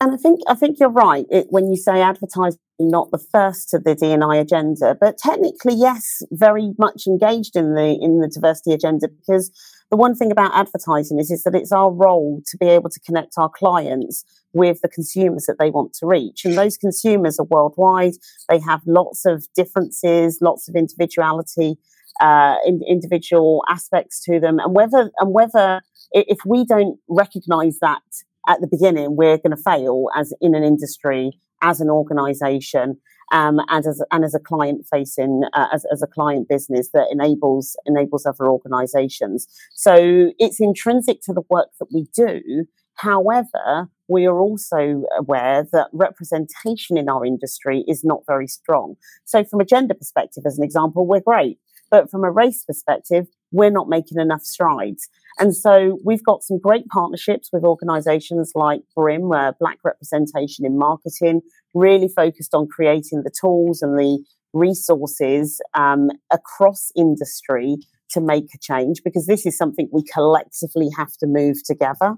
And 0.00 0.12
I 0.12 0.16
think 0.16 0.40
I 0.48 0.56
think 0.56 0.80
you're 0.80 0.88
right 0.88 1.26
it, 1.30 1.46
when 1.50 1.70
you 1.70 1.76
say 1.76 2.02
advertising 2.02 2.58
not 2.80 3.12
the 3.12 3.24
first 3.32 3.68
to 3.68 3.78
the 3.78 3.94
DNI 3.94 4.40
agenda, 4.40 4.96
but 5.00 5.16
technically 5.16 5.74
yes, 5.74 6.22
very 6.32 6.72
much 6.76 7.06
engaged 7.06 7.54
in 7.54 7.74
the 7.74 7.96
in 8.02 8.18
the 8.18 8.28
diversity 8.28 8.72
agenda 8.72 9.06
because 9.06 9.52
the 9.92 9.96
one 9.96 10.16
thing 10.16 10.32
about 10.32 10.50
advertising 10.54 11.20
is 11.20 11.30
is 11.30 11.44
that 11.44 11.54
it's 11.54 11.70
our 11.70 11.92
role 11.92 12.42
to 12.46 12.56
be 12.58 12.66
able 12.66 12.90
to 12.90 13.00
connect 13.06 13.34
our 13.38 13.48
clients 13.48 14.24
with 14.58 14.80
the 14.82 14.88
consumers 14.88 15.46
that 15.46 15.58
they 15.58 15.70
want 15.70 15.94
to 15.94 16.06
reach, 16.06 16.44
and 16.44 16.58
those 16.58 16.76
consumers 16.76 17.38
are 17.38 17.46
worldwide. 17.46 18.14
They 18.48 18.60
have 18.60 18.82
lots 18.86 19.24
of 19.24 19.46
differences, 19.54 20.38
lots 20.40 20.68
of 20.68 20.74
individuality, 20.74 21.78
uh, 22.20 22.56
in, 22.66 22.80
individual 22.86 23.62
aspects 23.68 24.20
to 24.24 24.40
them, 24.40 24.58
and 24.58 24.74
whether 24.74 25.10
and 25.20 25.32
whether 25.32 25.80
if 26.12 26.38
we 26.44 26.64
don't 26.64 26.98
recognise 27.08 27.78
that 27.80 28.02
at 28.48 28.60
the 28.60 28.66
beginning, 28.66 29.16
we're 29.16 29.38
going 29.38 29.56
to 29.56 29.62
fail 29.62 30.06
as 30.16 30.32
in 30.40 30.54
an 30.54 30.64
industry, 30.64 31.38
as 31.62 31.80
an 31.80 31.90
organization, 31.90 32.98
um, 33.32 33.60
and 33.68 33.86
as 33.86 34.02
and 34.10 34.24
as 34.24 34.34
a 34.34 34.40
client 34.40 34.86
facing 34.90 35.42
uh, 35.52 35.66
as, 35.72 35.84
as 35.92 36.02
a 36.02 36.06
client 36.06 36.48
business 36.48 36.90
that 36.94 37.08
enables 37.10 37.76
enables 37.86 38.26
other 38.26 38.46
organizations. 38.46 39.46
So 39.74 40.32
it's 40.38 40.60
intrinsic 40.60 41.20
to 41.22 41.32
the 41.32 41.42
work 41.50 41.68
that 41.78 41.88
we 41.92 42.06
do. 42.14 42.66
However, 42.94 43.88
we 44.08 44.26
are 44.26 44.40
also 44.40 45.04
aware 45.16 45.66
that 45.72 45.88
representation 45.92 46.96
in 46.96 47.08
our 47.08 47.24
industry 47.24 47.84
is 47.86 48.02
not 48.04 48.22
very 48.26 48.46
strong. 48.46 48.96
So, 49.24 49.44
from 49.44 49.60
a 49.60 49.64
gender 49.64 49.94
perspective, 49.94 50.44
as 50.46 50.58
an 50.58 50.64
example, 50.64 51.06
we're 51.06 51.20
great. 51.20 51.58
But 51.90 52.10
from 52.10 52.24
a 52.24 52.30
race 52.30 52.64
perspective, 52.64 53.28
we're 53.50 53.70
not 53.70 53.88
making 53.88 54.20
enough 54.20 54.42
strides. 54.42 55.08
And 55.38 55.56
so 55.56 55.98
we've 56.04 56.24
got 56.24 56.42
some 56.42 56.58
great 56.58 56.86
partnerships 56.88 57.50
with 57.52 57.64
organizations 57.64 58.52
like 58.54 58.80
BRIM, 58.94 59.32
uh, 59.32 59.52
Black 59.58 59.78
Representation 59.84 60.66
in 60.66 60.78
Marketing, 60.78 61.40
really 61.74 62.08
focused 62.08 62.54
on 62.54 62.66
creating 62.66 63.22
the 63.24 63.30
tools 63.30 63.80
and 63.80 63.98
the 63.98 64.22
resources 64.52 65.60
um, 65.74 66.10
across 66.30 66.90
industry 66.96 67.76
to 68.10 68.20
make 68.20 68.46
a 68.54 68.58
change 68.58 69.02
because 69.04 69.26
this 69.26 69.46
is 69.46 69.56
something 69.56 69.88
we 69.92 70.02
collectively 70.02 70.88
have 70.96 71.12
to 71.18 71.26
move 71.26 71.56
together. 71.64 72.14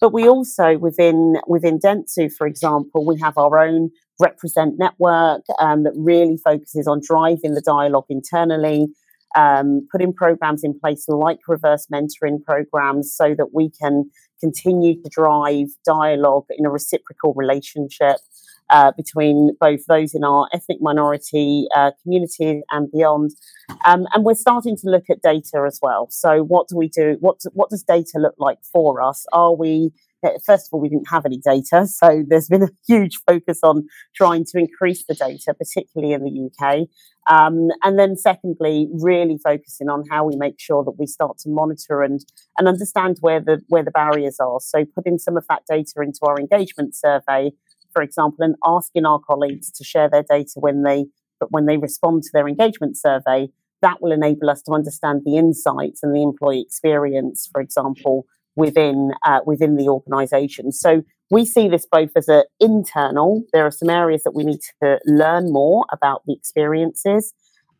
But 0.00 0.12
we 0.12 0.28
also 0.28 0.78
within 0.78 1.38
within 1.46 1.78
Dentsu, 1.78 2.32
for 2.32 2.46
example, 2.46 3.04
we 3.04 3.18
have 3.20 3.36
our 3.36 3.58
own 3.58 3.90
represent 4.20 4.78
network 4.78 5.42
um, 5.60 5.84
that 5.84 5.92
really 5.96 6.36
focuses 6.36 6.86
on 6.86 7.00
driving 7.04 7.54
the 7.54 7.60
dialogue 7.60 8.06
internally, 8.08 8.88
um, 9.36 9.86
putting 9.90 10.12
programs 10.12 10.64
in 10.64 10.78
place 10.78 11.06
like 11.08 11.38
reverse 11.46 11.86
mentoring 11.92 12.42
programs 12.44 13.14
so 13.14 13.34
that 13.36 13.48
we 13.52 13.70
can 13.70 14.10
continue 14.40 15.00
to 15.02 15.08
drive 15.10 15.68
dialogue 15.84 16.46
in 16.56 16.64
a 16.64 16.70
reciprocal 16.70 17.34
relationship 17.34 18.16
uh, 18.70 18.92
between 18.96 19.56
both 19.60 19.80
those 19.86 20.14
in 20.14 20.24
our 20.24 20.48
ethnic 20.52 20.78
minority 20.80 21.66
uh, 21.76 21.92
community 22.02 22.62
and 22.70 22.90
beyond. 22.90 23.32
Um, 23.84 24.06
and 24.14 24.24
we're 24.24 24.34
starting 24.34 24.76
to 24.76 24.90
look 24.90 25.04
at 25.10 25.22
data 25.22 25.64
as 25.66 25.78
well. 25.82 26.08
So, 26.10 26.42
what 26.42 26.68
do 26.68 26.76
we 26.76 26.88
do? 26.88 27.16
What, 27.20 27.40
what 27.52 27.70
does 27.70 27.82
data 27.82 28.18
look 28.18 28.34
like 28.38 28.58
for 28.72 29.02
us? 29.02 29.26
Are 29.32 29.54
we 29.54 29.92
first 30.44 30.66
of 30.66 30.70
all, 30.72 30.80
we 30.80 30.88
didn't 30.88 31.08
have 31.08 31.24
any 31.24 31.38
data. 31.38 31.86
So 31.98 32.22
there's 32.26 32.48
been 32.48 32.62
a 32.62 32.70
huge 32.86 33.18
focus 33.26 33.60
on 33.62 33.86
trying 34.14 34.44
to 34.46 34.58
increase 34.58 35.04
the 35.04 35.14
data, 35.14 35.52
particularly 35.54 36.12
in 36.12 36.22
the 36.22 36.48
UK. 36.48 36.86
Um, 37.28 37.68
and 37.82 37.98
then 37.98 38.16
secondly, 38.16 38.88
really 38.92 39.38
focusing 39.42 39.88
on 39.88 40.04
how 40.08 40.24
we 40.24 40.36
make 40.36 40.60
sure 40.60 40.84
that 40.84 40.96
we 40.98 41.06
start 41.06 41.38
to 41.38 41.48
monitor 41.48 42.02
and, 42.02 42.20
and 42.56 42.68
understand 42.68 43.18
where 43.20 43.40
the, 43.40 43.62
where 43.68 43.82
the 43.82 43.90
barriers 43.90 44.38
are. 44.38 44.60
So 44.60 44.84
putting 44.84 45.18
some 45.18 45.36
of 45.36 45.44
that 45.48 45.62
data 45.68 46.00
into 46.02 46.20
our 46.22 46.38
engagement 46.38 46.94
survey, 46.94 47.50
for 47.92 48.02
example, 48.02 48.44
and 48.44 48.56
asking 48.64 49.06
our 49.06 49.18
colleagues 49.18 49.70
to 49.72 49.84
share 49.84 50.08
their 50.08 50.22
data 50.22 50.52
when 50.56 50.82
they, 50.82 51.06
when 51.50 51.66
they 51.66 51.76
respond 51.76 52.22
to 52.24 52.30
their 52.32 52.48
engagement 52.48 52.96
survey, 52.96 53.48
that 53.82 54.02
will 54.02 54.12
enable 54.12 54.50
us 54.50 54.62
to 54.62 54.72
understand 54.72 55.22
the 55.24 55.36
insights 55.36 56.02
and 56.02 56.14
the 56.14 56.22
employee 56.22 56.60
experience, 56.60 57.48
for 57.50 57.60
example, 57.60 58.26
within 58.56 59.12
uh, 59.24 59.38
within 59.46 59.76
the 59.76 59.88
organisation. 59.88 60.72
So 60.72 61.02
we 61.30 61.44
see 61.44 61.68
this 61.68 61.86
both 61.90 62.10
as 62.16 62.28
an 62.28 62.42
internal. 62.58 63.44
There 63.52 63.64
are 63.64 63.70
some 63.70 63.90
areas 63.90 64.24
that 64.24 64.34
we 64.34 64.44
need 64.44 64.60
to 64.82 64.98
learn 65.06 65.52
more 65.52 65.84
about 65.92 66.22
the 66.26 66.32
experiences. 66.32 67.32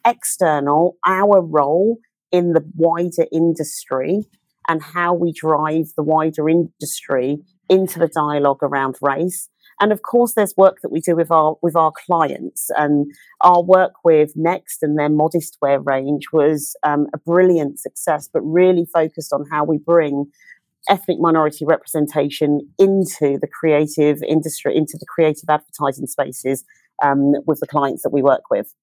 External, 0.06 0.96
our 1.04 1.42
role 1.42 1.98
in 2.30 2.52
the 2.52 2.64
wider 2.76 3.26
industry 3.32 4.24
and 4.68 4.82
how 4.82 5.14
we 5.14 5.32
drive 5.32 5.86
the 5.96 6.02
wider 6.02 6.48
industry 6.48 7.38
into 7.68 7.98
the 7.98 8.08
dialogue 8.08 8.62
around 8.62 8.96
race 9.00 9.48
and 9.80 9.92
of 9.92 10.02
course, 10.02 10.34
there's 10.34 10.54
work 10.56 10.80
that 10.82 10.90
we 10.90 11.00
do 11.00 11.14
with 11.14 11.30
our 11.30 11.56
with 11.62 11.76
our 11.76 11.92
clients, 12.06 12.70
and 12.76 13.12
our 13.40 13.62
work 13.62 13.92
with 14.04 14.32
Next 14.34 14.82
and 14.82 14.98
their 14.98 15.08
modest 15.08 15.56
wear 15.62 15.80
range 15.80 16.26
was 16.32 16.76
um, 16.82 17.06
a 17.14 17.18
brilliant 17.18 17.78
success, 17.78 18.28
but 18.32 18.40
really 18.40 18.86
focused 18.92 19.32
on 19.32 19.46
how 19.50 19.64
we 19.64 19.78
bring 19.78 20.26
ethnic 20.88 21.18
minority 21.20 21.64
representation 21.64 22.60
into 22.78 23.38
the 23.40 23.48
creative 23.48 24.22
industry, 24.22 24.76
into 24.76 24.96
the 24.98 25.06
creative 25.06 25.48
advertising 25.48 26.06
spaces 26.06 26.64
um, 27.02 27.34
with 27.46 27.60
the 27.60 27.66
clients 27.66 28.02
that 28.02 28.10
we 28.10 28.22
work 28.22 28.50
with. 28.50 28.74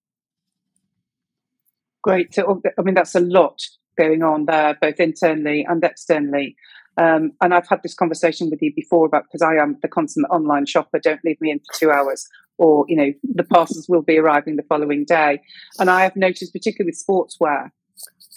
Great. 2.04 2.34
So, 2.34 2.62
I 2.78 2.82
mean, 2.84 2.94
that's 2.94 3.16
a 3.16 3.20
lot 3.20 3.60
going 3.98 4.22
on 4.22 4.46
there, 4.46 4.78
both 4.80 5.00
internally 5.00 5.66
and 5.68 5.84
externally. 5.84 6.56
Um, 6.98 7.34
and 7.42 7.54
I've 7.54 7.68
had 7.68 7.84
this 7.84 7.94
conversation 7.94 8.50
with 8.50 8.62
you 8.62 8.74
before 8.74 9.06
about 9.06 9.24
because 9.24 9.42
I 9.42 9.56
am 9.56 9.78
the 9.82 9.88
consummate 9.88 10.32
online 10.32 10.66
shopper. 10.66 11.00
Don't 11.00 11.24
leave 11.26 11.40
me 11.42 11.52
in 11.52 11.60
for 11.60 11.78
two 11.78 11.92
hours, 11.92 12.28
or 12.58 12.86
you 12.88 12.96
know 12.96 13.14
the 13.24 13.44
parcels 13.44 13.90
will 13.90 14.02
be 14.02 14.18
arriving 14.18 14.56
the 14.56 14.64
following 14.64 15.04
day. 15.06 15.42
And 15.80 15.90
I 15.90 16.04
have 16.04 16.16
noticed, 16.16 16.54
particularly 16.54 16.92
with 16.92 17.04
sportswear, 17.06 17.72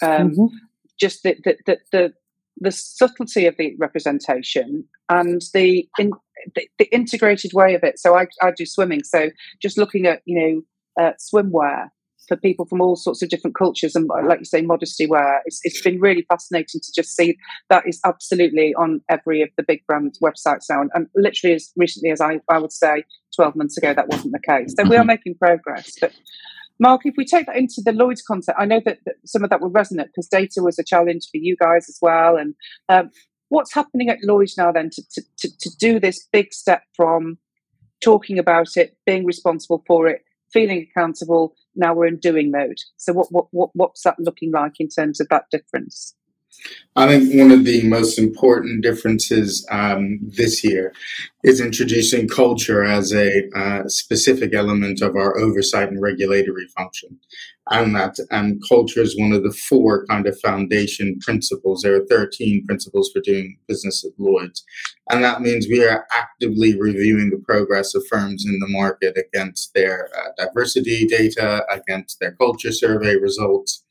um, 0.01 0.31
mm-hmm. 0.31 0.45
just 0.99 1.23
the, 1.23 1.37
the 1.43 1.57
the, 1.65 1.77
the 1.91 2.13
the 2.59 2.71
subtlety 2.71 3.45
of 3.45 3.55
the 3.57 3.75
representation 3.79 4.83
and 5.07 5.41
the, 5.53 5.87
in, 5.97 6.11
the, 6.55 6.67
the 6.77 6.93
integrated 6.93 7.53
way 7.53 7.73
of 7.73 7.83
it. 7.83 7.97
So 7.97 8.17
I, 8.17 8.27
I 8.41 8.51
do 8.51 8.65
swimming. 8.65 9.03
So 9.03 9.29
just 9.61 9.77
looking 9.77 10.05
at 10.05 10.21
you 10.25 10.63
know 10.97 11.03
uh, 11.03 11.13
swimwear 11.13 11.89
for 12.29 12.37
people 12.37 12.65
from 12.65 12.79
all 12.79 12.95
sorts 12.95 13.21
of 13.21 13.27
different 13.27 13.57
cultures 13.57 13.95
and 13.95 14.07
like 14.25 14.39
you 14.39 14.45
say 14.45 14.61
modesty 14.61 15.05
wear 15.05 15.41
it's, 15.45 15.59
it's 15.63 15.81
been 15.81 15.99
really 15.99 16.25
fascinating 16.29 16.79
to 16.81 16.91
just 16.95 17.15
see 17.15 17.35
that 17.69 17.83
is 17.85 17.99
absolutely 18.05 18.73
on 18.75 19.01
every 19.09 19.41
of 19.41 19.49
the 19.57 19.63
big 19.63 19.85
brand 19.87 20.15
websites 20.23 20.65
now 20.69 20.79
and, 20.79 20.91
and 20.93 21.07
literally 21.15 21.55
as 21.55 21.73
recently 21.75 22.11
as 22.11 22.21
I, 22.21 22.39
I 22.49 22.59
would 22.59 22.71
say 22.71 23.03
12 23.35 23.55
months 23.55 23.77
ago 23.77 23.93
that 23.93 24.07
wasn't 24.07 24.31
the 24.31 24.39
case 24.47 24.73
so 24.77 24.83
we 24.87 24.95
are 24.95 24.99
mm-hmm. 24.99 25.07
making 25.07 25.35
progress 25.35 25.91
but 25.99 26.13
Mark, 26.81 27.01
if 27.03 27.15
we 27.17 27.25
take 27.25 27.45
that 27.47 27.57
into 27.57 27.81
the 27.83 27.91
Lloyd's 27.91 28.21
content, 28.21 28.55
I 28.57 28.63
know 28.63 28.79
that, 28.85 28.99
that 29.05 29.15
some 29.25 29.43
of 29.43 29.49
that 29.49 29.59
will 29.59 29.69
resonate 29.69 30.05
because 30.05 30.29
data 30.29 30.61
was 30.63 30.79
a 30.79 30.83
challenge 30.83 31.23
for 31.29 31.35
you 31.35 31.57
guys 31.59 31.89
as 31.89 31.97
well. 32.01 32.37
And 32.37 32.55
um, 32.87 33.11
what's 33.49 33.73
happening 33.73 34.07
at 34.07 34.19
Lloyd's 34.23 34.57
now 34.57 34.71
then 34.71 34.89
to, 34.93 35.03
to, 35.11 35.21
to, 35.39 35.57
to 35.59 35.69
do 35.77 35.99
this 35.99 36.25
big 36.31 36.53
step 36.53 36.83
from 36.95 37.37
talking 38.01 38.39
about 38.39 38.77
it, 38.77 38.95
being 39.05 39.25
responsible 39.25 39.83
for 39.85 40.07
it, 40.07 40.21
feeling 40.51 40.87
accountable. 40.89 41.53
Now 41.75 41.93
we're 41.93 42.07
in 42.07 42.17
doing 42.17 42.51
mode. 42.51 42.77
So 42.97 43.13
what 43.13 43.27
what, 43.31 43.47
what 43.51 43.69
what's 43.73 44.03
that 44.03 44.19
looking 44.19 44.51
like 44.51 44.73
in 44.79 44.89
terms 44.89 45.19
of 45.19 45.27
that 45.29 45.45
difference? 45.51 46.15
I 46.95 47.07
think 47.07 47.39
one 47.39 47.51
of 47.51 47.63
the 47.63 47.87
most 47.87 48.19
important 48.19 48.83
differences 48.83 49.65
um, 49.71 50.19
this 50.21 50.63
year 50.63 50.91
is 51.43 51.61
introducing 51.61 52.27
culture 52.27 52.83
as 52.83 53.13
a 53.13 53.47
uh, 53.55 53.87
specific 53.87 54.53
element 54.53 55.01
of 55.01 55.15
our 55.15 55.37
oversight 55.37 55.89
and 55.89 56.01
regulatory 56.01 56.67
function. 56.75 57.17
And 57.71 57.95
that 57.95 58.15
and 58.31 58.61
culture 58.67 59.01
is 59.01 59.17
one 59.17 59.31
of 59.31 59.43
the 59.43 59.53
four 59.53 60.05
kind 60.07 60.27
of 60.27 60.39
foundation 60.39 61.19
principles. 61.19 61.83
There 61.83 61.95
are 61.95 62.05
13 62.07 62.65
principles 62.65 63.11
for 63.13 63.21
doing 63.21 63.57
business 63.67 64.03
at 64.03 64.11
Lloyd's. 64.17 64.65
And 65.09 65.23
that 65.23 65.41
means 65.41 65.67
we 65.69 65.85
are 65.85 66.05
actively 66.17 66.77
reviewing 66.77 67.29
the 67.29 67.41
progress 67.45 67.93
of 67.95 68.03
firms 68.07 68.43
in 68.45 68.59
the 68.59 68.67
market 68.67 69.15
against 69.17 69.73
their 69.73 70.09
uh, 70.17 70.31
diversity 70.43 71.05
data, 71.05 71.63
against 71.69 72.19
their 72.19 72.33
culture 72.33 72.71
survey 72.71 73.15
results 73.15 73.85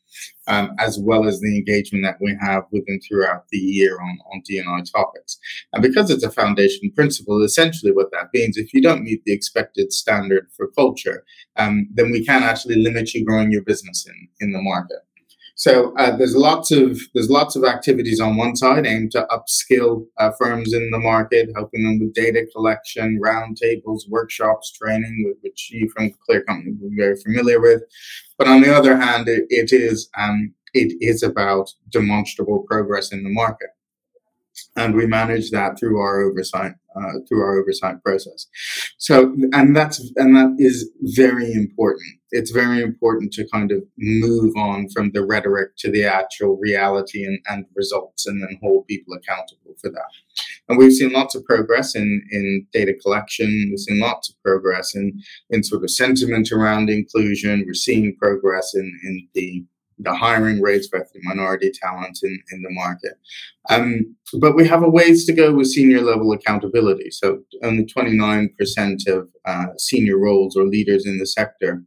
um, 0.48 0.74
as 0.78 0.98
well 0.98 1.28
as 1.28 1.40
the 1.40 1.56
engagement 1.56 2.04
that 2.04 2.16
we 2.20 2.36
have 2.40 2.64
with 2.72 2.86
them 2.86 2.98
throughout 3.06 3.44
the 3.50 3.58
year 3.58 4.00
on, 4.00 4.18
on 4.32 4.42
D&I 4.44 4.82
topics. 4.92 5.38
And 5.72 5.82
because 5.82 6.10
it's 6.10 6.24
a 6.24 6.30
foundation 6.30 6.90
principle, 6.94 7.42
essentially 7.44 7.92
what 7.92 8.10
that 8.12 8.28
means, 8.34 8.56
if 8.56 8.72
you 8.74 8.82
don't 8.82 9.04
meet 9.04 9.22
the 9.24 9.32
expected 9.32 9.92
standard 9.92 10.48
for 10.56 10.68
culture, 10.68 11.24
um, 11.56 11.86
then 11.92 12.10
we 12.10 12.24
can 12.24 12.42
actually 12.42 12.76
limit 12.76 13.14
you 13.14 13.24
growing 13.24 13.52
your 13.52 13.62
business 13.62 14.06
in, 14.06 14.28
in 14.40 14.52
the 14.52 14.62
market. 14.62 14.98
So 15.58 15.92
uh, 15.96 16.16
there's 16.16 16.36
lots 16.36 16.70
of 16.70 17.00
there's 17.14 17.28
lots 17.28 17.56
of 17.56 17.64
activities 17.64 18.20
on 18.20 18.36
one 18.36 18.54
side 18.54 18.86
aimed 18.86 19.10
to 19.12 19.26
upskill 19.28 20.06
uh, 20.16 20.30
firms 20.38 20.72
in 20.72 20.88
the 20.92 21.00
market, 21.00 21.50
helping 21.56 21.82
them 21.82 21.98
with 21.98 22.14
data 22.14 22.46
collection, 22.54 23.20
roundtables, 23.20 24.08
workshops, 24.08 24.70
training, 24.70 25.34
which 25.40 25.70
you 25.72 25.90
from 25.90 26.12
Clear 26.24 26.44
Company 26.44 26.76
will 26.80 26.90
be 26.90 26.96
very 26.96 27.16
familiar 27.16 27.60
with. 27.60 27.82
But 28.38 28.46
on 28.46 28.60
the 28.60 28.72
other 28.72 28.96
hand, 28.96 29.28
it, 29.28 29.46
it 29.50 29.72
is 29.72 30.08
um, 30.16 30.54
it 30.74 30.96
is 31.00 31.24
about 31.24 31.70
demonstrable 31.90 32.64
progress 32.68 33.10
in 33.10 33.24
the 33.24 33.30
market 33.30 33.70
and 34.76 34.94
we 34.94 35.06
manage 35.06 35.50
that 35.50 35.78
through 35.78 35.98
our 36.00 36.20
oversight 36.20 36.72
uh, 36.98 37.12
through 37.28 37.42
our 37.42 37.58
oversight 37.60 38.02
process. 38.02 38.46
So, 38.96 39.36
and 39.52 39.76
that's 39.76 40.00
and 40.16 40.34
that 40.36 40.56
is 40.58 40.90
very 41.00 41.52
important. 41.52 42.14
It's 42.30 42.50
very 42.50 42.82
important 42.82 43.32
to 43.34 43.48
kind 43.52 43.72
of 43.72 43.82
move 43.96 44.54
on 44.56 44.88
from 44.90 45.12
the 45.12 45.24
rhetoric 45.24 45.76
to 45.78 45.90
the 45.90 46.04
actual 46.04 46.56
reality 46.58 47.24
and, 47.24 47.38
and 47.48 47.66
results, 47.74 48.26
and 48.26 48.42
then 48.42 48.58
hold 48.62 48.86
people 48.86 49.14
accountable 49.14 49.74
for 49.80 49.90
that. 49.90 50.10
And 50.68 50.78
we've 50.78 50.92
seen 50.92 51.12
lots 51.12 51.34
of 51.34 51.44
progress 51.44 51.94
in 51.94 52.22
in 52.30 52.66
data 52.72 52.94
collection. 52.94 53.68
We've 53.70 53.78
seen 53.78 54.00
lots 54.00 54.30
of 54.30 54.42
progress 54.42 54.94
in 54.94 55.20
in 55.50 55.62
sort 55.62 55.84
of 55.84 55.90
sentiment 55.90 56.50
around 56.52 56.90
inclusion. 56.90 57.64
We're 57.66 57.74
seeing 57.74 58.16
progress 58.16 58.74
in 58.74 58.98
in 59.04 59.28
the 59.34 59.64
the 59.98 60.14
hiring 60.14 60.60
rates 60.60 60.88
for 60.88 61.06
minority 61.22 61.70
talent 61.70 62.18
in, 62.22 62.38
in 62.52 62.62
the 62.62 62.70
market. 62.70 63.14
Um, 63.70 64.16
but 64.40 64.54
we 64.54 64.66
have 64.66 64.82
a 64.82 64.88
ways 64.88 65.26
to 65.26 65.32
go 65.32 65.52
with 65.52 65.68
senior 65.68 66.00
level 66.00 66.32
accountability. 66.32 67.10
So 67.10 67.40
only 67.62 67.84
29% 67.84 69.08
of 69.08 69.28
uh, 69.44 69.66
senior 69.76 70.18
roles 70.18 70.56
or 70.56 70.64
leaders 70.64 71.06
in 71.06 71.18
the 71.18 71.26
sector 71.26 71.82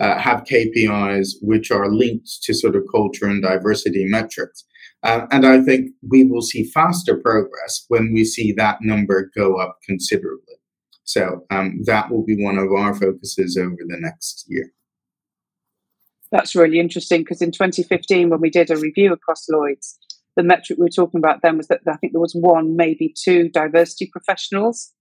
uh, 0.00 0.18
have 0.18 0.44
KPIs 0.44 1.34
which 1.40 1.70
are 1.70 1.90
linked 1.90 2.42
to 2.42 2.54
sort 2.54 2.76
of 2.76 2.84
culture 2.90 3.26
and 3.26 3.42
diversity 3.42 4.04
metrics. 4.06 4.64
Uh, 5.02 5.26
and 5.30 5.46
I 5.46 5.60
think 5.60 5.90
we 6.08 6.24
will 6.24 6.42
see 6.42 6.64
faster 6.64 7.16
progress 7.16 7.84
when 7.88 8.12
we 8.12 8.24
see 8.24 8.52
that 8.52 8.78
number 8.80 9.30
go 9.36 9.56
up 9.60 9.78
considerably. 9.86 10.54
So 11.04 11.44
um, 11.50 11.80
that 11.84 12.10
will 12.10 12.24
be 12.24 12.42
one 12.42 12.56
of 12.56 12.72
our 12.72 12.94
focuses 12.94 13.58
over 13.58 13.76
the 13.86 13.98
next 14.00 14.46
year 14.48 14.72
that's 16.34 16.56
really 16.56 16.80
interesting 16.80 17.20
because 17.20 17.40
in 17.40 17.52
2015, 17.52 18.28
when 18.28 18.40
we 18.40 18.50
did 18.50 18.68
a 18.68 18.76
review 18.76 19.12
across 19.12 19.48
Lloyd's, 19.48 19.96
the 20.36 20.42
metric 20.42 20.80
we 20.80 20.82
were 20.82 20.88
talking 20.88 21.18
about 21.18 21.42
then 21.42 21.56
was 21.56 21.68
that 21.68 21.82
I 21.88 21.96
think 21.96 22.12
there 22.12 22.20
was 22.20 22.34
one, 22.34 22.74
maybe 22.74 23.14
two 23.16 23.48
diversity 23.50 24.10
professionals, 24.12 24.92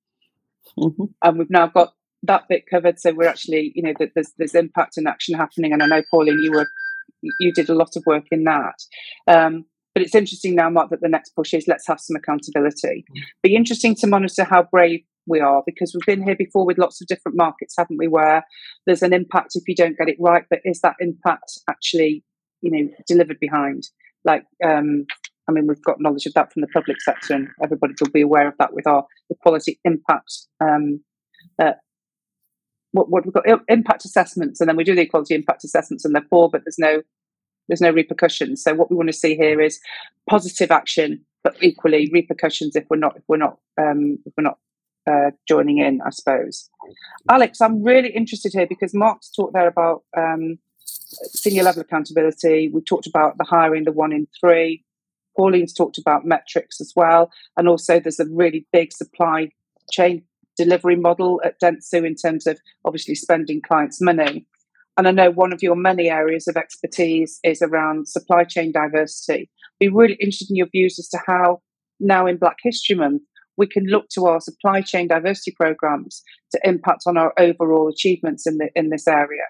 mm-hmm. 0.78 1.06
and 1.24 1.40
we've 1.40 1.50
now 1.50 1.66
got 1.66 1.96
that 2.22 2.44
bit 2.48 2.66
covered. 2.70 3.00
So 3.00 3.13
we're 3.13 3.28
actually, 3.28 3.72
you 3.74 3.82
know, 3.82 3.94
there's 4.13 4.32
there's 4.38 4.54
impact 4.54 4.98
and 4.98 5.08
action 5.08 5.36
happening, 5.36 5.74
and 5.74 5.82
I 5.82 5.88
know 5.88 6.04
Pauline, 6.12 6.40
you 6.40 6.52
were 6.52 6.68
you 7.40 7.52
did 7.52 7.68
a 7.68 7.74
lot 7.75 7.96
of 7.96 8.04
work 8.06 8.25
in 8.32 8.44
that. 8.44 8.75
Um, 9.28 9.66
but 9.96 10.04
it's 10.04 10.16
interesting 10.16 10.54
now, 10.54 10.70
Mark, 10.70 10.92
that 10.92 11.02
the 11.02 11.10
next 11.10 11.32
push 11.32 11.54
is 11.56 11.68
let's 11.68 11.88
have 11.88 12.00
some 12.00 12.16
accountability. 12.16 13.06
Mm. 13.10 13.22
Be 13.42 13.56
interesting 13.56 13.96
to 13.96 14.08
monitor 14.08 14.44
how 14.44 14.63
brave 14.63 15.04
we 15.27 15.39
are 15.39 15.63
because 15.65 15.94
we've 15.94 16.06
been 16.06 16.24
here 16.24 16.36
before 16.36 16.65
with 16.65 16.77
lots 16.77 17.01
of 17.01 17.08
different 17.08 17.38
markets, 17.38 17.75
haven't 17.77 17.98
we? 17.98 18.08
Where 18.08 18.44
there's 18.86 19.03
an 19.03 19.13
impact 19.13 19.51
if 19.56 19.63
you 19.68 19.75
don't 19.75 19.98
get 19.98 20.10
it 20.10 20.18
right, 20.20 20.44
but 20.50 20.60
is 20.63 20.82
that 20.82 20.96
impact 21.00 21.60
actually, 21.70 22.24
you 22.62 22.72
know, 22.72 22.89
delivered 23.08 23.39
behind? 23.39 23.84
Like, 24.25 24.46
um, 24.63 25.06
I 25.48 25.51
mean, 25.51 25.68
we've 25.68 25.84
got 25.84 26.00
knowledge 26.00 26.25
of 26.25 26.34
that 26.34 26.53
from 26.53 26.62
the 26.62 26.68
public 26.74 27.01
sector, 27.01 27.34
and 27.34 27.50
everybody 27.62 27.94
will 28.00 28.12
be 28.12 28.22
aware 28.22 28.48
of 28.48 28.56
that 28.60 28.74
with 28.74 28.88
our 28.88 29.06
equality 29.30 29.80
impact. 29.84 30.34
Um, 30.62 31.01
uh, 31.62 31.74
what, 32.92 33.10
what 33.10 33.25
we've 33.25 33.34
got 33.34 33.46
impact 33.68 34.06
assessments, 34.06 34.62
and 34.62 34.70
then 34.70 34.77
we 34.77 34.84
do 34.84 34.96
the 34.96 35.01
equality 35.01 35.36
impact 35.36 35.63
assessments, 35.63 36.06
and 36.06 36.15
they're 36.15 36.25
poor, 36.30 36.50
but 36.50 36.62
there's 36.65 36.80
no 36.80 37.01
there's 37.70 37.82
no 37.82 37.92
repercussions. 37.92 38.62
So 38.62 38.74
what 38.74 38.89
we 38.89 38.98
want 38.98 39.08
to 39.08 39.13
see 39.13 39.36
here 39.36 39.62
is 39.62 39.80
positive 40.30 40.70
action 40.70 41.25
but 41.44 41.62
equally 41.62 42.10
repercussions 42.12 42.75
if 42.75 42.86
we're 42.89 42.98
not 42.98 43.18
if 43.18 43.24
we're 43.27 43.38
not 43.38 43.58
um, 43.80 44.18
if 44.25 44.34
we're 44.38 44.44
not 44.44 44.58
uh, 45.10 45.32
joining 45.48 45.80
in, 45.80 46.02
I 46.06 46.10
suppose. 46.10 46.70
Alex, 47.30 47.62
I'm 47.62 47.84
really 47.84 48.10
interested 48.10 48.54
here 48.54 48.68
because 48.68 48.94
Mark's 48.94 49.32
talked 49.32 49.54
there 49.54 49.68
about 49.68 50.04
um, 50.18 50.58
senior 50.86 51.64
level 51.64 51.82
accountability. 51.82 52.70
We 52.74 52.82
talked 52.82 53.08
about 53.08 53.38
the 53.38 53.44
hiring, 53.44 53.86
the 53.86 53.92
one 53.92 54.14
in 54.14 54.28
three. 54.40 54.84
Pauline's 55.36 55.74
talked 55.74 55.98
about 55.98 56.26
metrics 56.26 56.80
as 56.80 56.94
well, 56.96 57.32
and 57.58 57.68
also 57.68 58.00
there's 58.00 58.20
a 58.20 58.28
really 58.30 58.68
big 58.72 58.94
supply 58.94 59.50
chain 59.92 60.24
delivery 60.56 60.96
model 60.96 61.42
at 61.44 61.60
Dentsu 61.60 62.06
in 62.06 62.16
terms 62.16 62.46
of 62.46 62.60
obviously 62.86 63.16
spending 63.16 63.62
clients' 63.62 64.00
money. 64.00 64.46
And 64.96 65.08
I 65.08 65.12
know 65.12 65.32
one 65.32 65.52
of 65.52 65.64
your 65.64 65.76
many 65.76 66.10
areas 66.10 66.48
of 66.48 66.56
expertise 66.56 67.40
is 67.44 67.64
around 67.64 68.08
supply 68.08 68.44
chain 68.44 68.72
diversity. 68.72 69.50
I'd 69.50 69.80
be 69.80 69.90
really 69.90 70.18
interested 70.20 70.52
in 70.52 70.56
your 70.56 70.70
views 70.72 71.00
as 71.00 71.10
to 71.10 71.20
how 71.26 71.62
now 72.00 72.28
in 72.28 72.38
Black 72.38 72.58
History 72.62 72.96
Month 72.96 73.24
we 73.58 73.68
can 73.68 73.86
look 73.86 74.06
to 74.10 74.26
our 74.26 74.40
supply 74.40 74.82
chain 74.82 75.08
diversity 75.08 75.52
programs 75.52 76.24
to 76.52 76.60
impact 76.64 77.04
on 77.06 77.18
our 77.18 77.34
overall 77.38 77.88
achievements 77.88 78.48
in 78.48 78.58
the 78.58 78.70
in 78.76 78.90
this 78.90 79.08
area. 79.08 79.44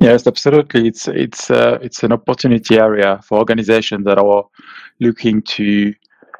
Yes, 0.00 0.26
absolutely. 0.26 0.88
It's 0.88 1.08
it's 1.08 1.50
uh, 1.50 1.78
it's 1.82 2.02
an 2.02 2.12
opportunity 2.12 2.78
area 2.78 3.20
for 3.22 3.38
organizations 3.38 4.04
that 4.04 4.18
are 4.18 4.44
looking 5.00 5.42
to 5.42 5.94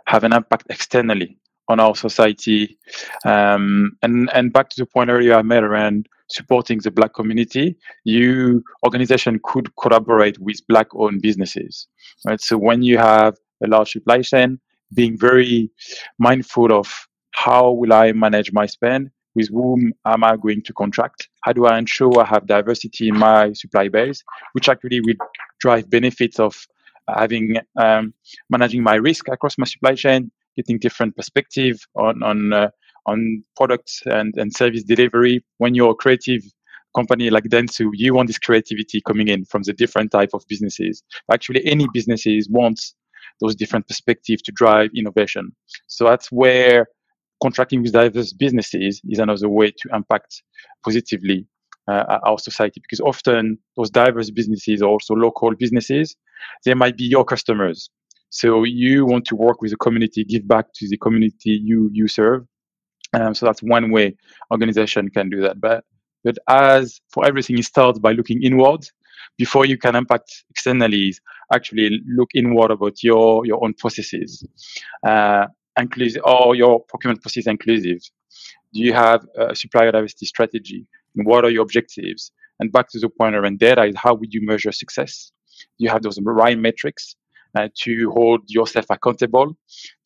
have 0.06 0.24
an 0.24 0.32
impact 0.32 0.66
externally 0.70 1.36
on 1.68 1.80
our 1.80 1.94
society. 1.94 2.78
Um, 3.26 3.92
and 4.02 4.30
and 4.32 4.52
back 4.52 4.70
to 4.70 4.76
the 4.80 4.86
point 4.86 5.10
earlier 5.10 5.34
I 5.34 5.42
made 5.42 5.62
around 5.62 6.08
supporting 6.30 6.78
the 6.78 6.90
black 6.90 7.14
community, 7.14 7.76
you 8.04 8.62
organization 8.84 9.40
could 9.42 9.74
collaborate 9.76 10.38
with 10.38 10.66
black-owned 10.68 11.22
businesses. 11.22 11.86
Right. 12.26 12.40
So 12.40 12.56
when 12.58 12.82
you 12.82 12.98
have 12.98 13.36
a 13.64 13.66
large 13.66 13.92
supply 13.92 14.22
chain, 14.22 14.60
being 14.94 15.18
very 15.18 15.70
mindful 16.18 16.72
of 16.72 16.92
how 17.32 17.70
will 17.72 17.92
I 17.92 18.12
manage 18.12 18.52
my 18.52 18.66
spend, 18.66 19.10
with 19.34 19.48
whom 19.50 19.92
am 20.04 20.24
I 20.24 20.36
going 20.36 20.62
to 20.62 20.72
contract? 20.72 21.28
How 21.42 21.52
do 21.52 21.66
I 21.66 21.78
ensure 21.78 22.20
I 22.20 22.24
have 22.24 22.46
diversity 22.46 23.08
in 23.08 23.18
my 23.18 23.52
supply 23.52 23.88
base, 23.88 24.22
which 24.52 24.68
actually 24.68 25.00
will 25.00 25.14
drive 25.60 25.88
benefits 25.88 26.40
of 26.40 26.56
having 27.08 27.56
um, 27.76 28.12
managing 28.50 28.82
my 28.82 28.96
risk 28.96 29.28
across 29.28 29.56
my 29.56 29.64
supply 29.64 29.94
chain, 29.94 30.30
getting 30.56 30.78
different 30.78 31.16
perspective 31.16 31.78
on 31.94 32.22
on 32.22 32.52
uh, 32.52 32.70
on 33.06 33.42
products 33.56 34.02
and, 34.06 34.34
and 34.36 34.52
service 34.52 34.82
delivery. 34.82 35.44
When 35.58 35.74
you're 35.74 35.92
a 35.92 35.94
creative 35.94 36.42
company 36.94 37.30
like 37.30 37.44
Dentsu, 37.44 37.90
you 37.92 38.14
want 38.14 38.26
this 38.26 38.38
creativity 38.38 39.00
coming 39.06 39.28
in 39.28 39.44
from 39.44 39.62
the 39.62 39.72
different 39.72 40.10
type 40.10 40.30
of 40.34 40.42
businesses. 40.48 41.02
Actually, 41.32 41.64
any 41.66 41.86
businesses 41.94 42.48
want 42.50 42.80
those 43.40 43.54
different 43.54 43.86
perspectives 43.86 44.42
to 44.42 44.52
drive 44.52 44.90
innovation. 44.94 45.52
So 45.86 46.04
that's 46.04 46.30
where 46.30 46.86
contracting 47.42 47.82
with 47.82 47.92
diverse 47.92 48.32
businesses 48.32 49.00
is 49.08 49.18
another 49.18 49.48
way 49.48 49.70
to 49.70 49.88
impact 49.94 50.42
positively 50.84 51.46
uh, 51.88 52.18
our 52.26 52.38
society 52.38 52.80
because 52.80 53.00
often 53.00 53.58
those 53.76 53.90
diverse 53.90 54.30
businesses 54.30 54.82
are 54.82 54.88
also 54.88 55.14
local 55.14 55.54
businesses. 55.58 56.16
They 56.64 56.74
might 56.74 56.96
be 56.96 57.04
your 57.04 57.24
customers. 57.24 57.90
So 58.30 58.64
you 58.64 59.06
want 59.06 59.24
to 59.26 59.36
work 59.36 59.62
with 59.62 59.70
the 59.70 59.78
community, 59.78 60.24
give 60.24 60.46
back 60.46 60.66
to 60.74 60.88
the 60.88 60.98
community 60.98 61.58
you 61.64 61.88
you 61.92 62.08
serve. 62.08 62.44
Um, 63.14 63.34
so 63.34 63.46
that's 63.46 63.62
one 63.62 63.90
way 63.90 64.16
organization 64.52 65.08
can 65.08 65.30
do 65.30 65.40
that. 65.40 65.60
But 65.60 65.84
but 66.24 66.36
as 66.48 67.00
for 67.10 67.24
everything, 67.24 67.58
it 67.58 67.64
starts 67.64 67.98
by 67.98 68.12
looking 68.12 68.42
inward 68.42 68.86
before 69.36 69.66
you 69.66 69.78
can 69.78 69.96
impact 69.96 70.44
externally. 70.50 71.14
Actually, 71.52 72.00
look 72.06 72.30
inward 72.34 72.70
about 72.70 73.02
your 73.02 73.46
your 73.46 73.62
own 73.64 73.74
processes. 73.74 74.44
Uh, 75.06 75.46
inclusive 75.78 76.22
or 76.24 76.54
your 76.54 76.80
procurement 76.88 77.22
process 77.22 77.46
inclusive? 77.46 78.00
Do 78.74 78.80
you 78.80 78.92
have 78.92 79.24
a 79.38 79.54
supplier 79.54 79.92
diversity 79.92 80.26
strategy? 80.26 80.86
And 81.16 81.26
what 81.26 81.44
are 81.44 81.50
your 81.50 81.62
objectives? 81.62 82.32
And 82.60 82.72
back 82.72 82.88
to 82.90 82.98
the 82.98 83.08
point 83.08 83.34
around 83.34 83.58
data 83.58 83.84
is 83.84 83.94
how 83.96 84.14
would 84.14 84.34
you 84.34 84.44
measure 84.44 84.72
success? 84.72 85.32
Do 85.78 85.84
you 85.84 85.90
have 85.90 86.02
those 86.02 86.18
right 86.20 86.58
metrics 86.58 87.16
uh, 87.56 87.68
to 87.82 88.10
hold 88.10 88.40
yourself 88.48 88.86
accountable, 88.90 89.56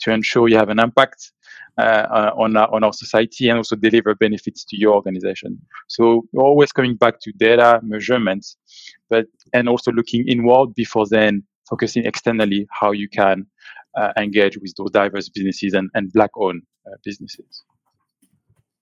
to 0.01 0.13
ensure 0.13 0.49
you 0.49 0.57
have 0.57 0.69
an 0.69 0.79
impact 0.79 1.33
on, 1.79 2.57
our, 2.57 2.75
on 2.75 2.85
our 2.85 2.93
society 2.93 3.49
and 3.49 3.59
also 3.59 3.77
deliver 3.77 4.15
benefits 4.15 4.65
to 4.65 4.77
your 4.77 4.95
organization. 4.95 5.61
So 5.89 6.27
you're 6.33 6.43
always 6.43 6.73
coming 6.73 6.97
back 6.97 7.21
to 7.21 7.33
data 7.33 7.81
measurements, 7.83 8.57
but 9.09 9.27
and 9.53 9.69
also 9.69 9.93
looking 9.93 10.27
inward 10.29 10.75
before 10.75 11.07
then 11.09 11.43
focusing 11.69 12.05
externally 12.05 12.67
how 12.71 12.93
you 12.93 13.09
can 13.09 13.47
uh, 13.99 14.13
engage 14.19 14.59
with 14.59 14.75
those 14.77 14.91
diverse 14.91 15.29
businesses 15.29 15.75
and, 15.75 15.91
and 15.95 16.13
black 16.13 16.31
owned 16.37 16.63
uh, 16.87 16.97
businesses. 17.05 17.63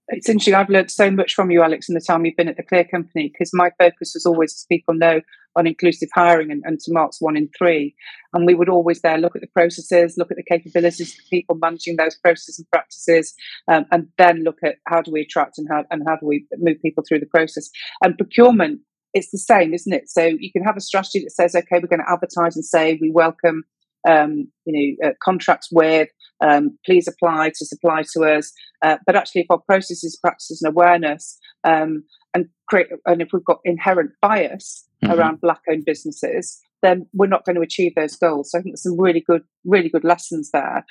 It's 0.09 0.29
interesting. 0.29 0.55
I've 0.55 0.69
learned 0.69 0.91
so 0.91 1.09
much 1.11 1.35
from 1.35 1.53
you, 1.53 1.63
Alex, 1.63 1.89
in 1.89 1.95
the 1.95 2.01
time 2.01 2.25
you've 2.25 2.37
been 2.37 2.49
at 2.49 2.57
the 2.57 2.65
Clear 2.65 2.85
Company, 2.85 3.29
because 3.33 3.53
my 3.53 3.71
focus 3.79 4.13
was 4.15 4.27
always, 4.27 4.53
as 4.53 4.67
people 4.69 4.95
know, 4.95 5.21
on 5.57 5.67
inclusive 5.67 6.09
hiring 6.15 6.51
and, 6.51 6.63
and 6.65 6.79
to 6.81 6.93
Mark's 6.93 7.21
one 7.21 7.37
in 7.37 7.49
three. 7.57 7.95
And 8.33 8.47
we 8.47 8.55
would 8.55 8.69
always 8.69 9.01
there 9.01 9.19
look 9.19 9.35
at 9.35 9.43
the 9.43 9.49
processes, 9.49 10.15
look 10.17 10.31
at 10.31 10.37
the 10.37 10.45
capabilities 10.45 11.19
of 11.19 11.31
people 11.31 11.57
managing 11.61 11.97
those 11.97 12.17
processes 12.17 12.59
and 12.59 12.71
practices, 12.71 13.35
um, 13.69 13.87
and 13.91 14.09
then 14.19 14.45
look 14.45 14.59
at 14.65 14.77
how 14.87 15.03
do 15.03 15.11
we 15.11 15.23
attract 15.23 15.59
and 15.59 15.69
how, 15.71 15.85
and 15.91 16.03
how 16.07 16.17
do 16.17 16.27
we 16.27 16.47
move 16.59 16.77
people 16.83 17.05
through 17.07 17.21
the 17.21 17.27
process. 17.27 17.69
And 18.03 18.17
procurement, 18.17 18.81
it's 19.13 19.31
the 19.31 19.39
same, 19.39 19.75
isn't 19.75 19.93
it? 19.93 20.09
So 20.09 20.25
you 20.25 20.53
can 20.53 20.63
have 20.63 20.77
a 20.77 20.81
strategy 20.81 21.21
that 21.21 21.33
says, 21.33 21.55
okay, 21.55 21.81
we're 21.81 21.89
going 21.89 22.05
to 22.07 22.13
advertise 22.13 22.55
and 22.55 22.65
say 22.65 22.99
we 23.01 23.11
welcome 23.11 23.65
um, 24.09 24.49
you 24.65 24.97
know, 25.03 25.09
uh, 25.09 25.13
contracts 25.23 25.69
with, 25.71 26.09
um, 26.43 26.79
please 26.87 27.07
apply 27.07 27.51
to 27.51 27.67
supply 27.67 28.03
to 28.15 28.25
us. 28.25 28.53
Uh, 28.83 28.97
but 29.05 29.17
actually, 29.17 29.43
if 29.43 29.51
our 29.51 29.59
processes, 29.59 30.19
practices, 30.23 30.63
and 30.63 30.73
awareness, 30.73 31.39
um, 31.65 32.05
and 32.35 32.47
create, 32.69 32.87
and 33.07 33.21
if 33.21 33.29
we've 33.33 33.45
got 33.45 33.59
inherent 33.65 34.13
bias 34.23 34.87
mm-hmm. 35.05 35.19
around 35.19 35.41
black-owned 35.41 35.85
businesses, 35.85 36.61
then 36.83 37.07
we're 37.13 37.27
not 37.27 37.45
going 37.45 37.57
to 37.57 37.63
achieve 37.63 37.95
those 37.95 38.17
goals. 38.17 38.51
So 38.51 38.59
I 38.59 38.63
think 38.63 38.75
there's 38.75 38.83
some 38.83 39.01
really 39.01 39.21
good, 39.21 39.43
really 39.65 39.89
good 39.89 40.05
lessons 40.05 40.51
there. 40.53 40.85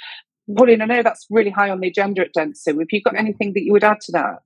Pauline, 0.56 0.82
I 0.82 0.86
know 0.86 1.04
that's 1.04 1.28
really 1.30 1.52
high 1.52 1.70
on 1.70 1.80
the 1.80 1.88
agenda 1.88 2.22
at 2.22 2.34
Dentsu. 2.36 2.80
Have 2.80 2.88
you 2.92 3.02
got 3.02 3.16
anything 3.16 3.54
that 3.54 3.64
you 3.64 3.72
would 3.72 3.84
add 3.84 4.02
to 4.02 4.12
that? 4.14 4.42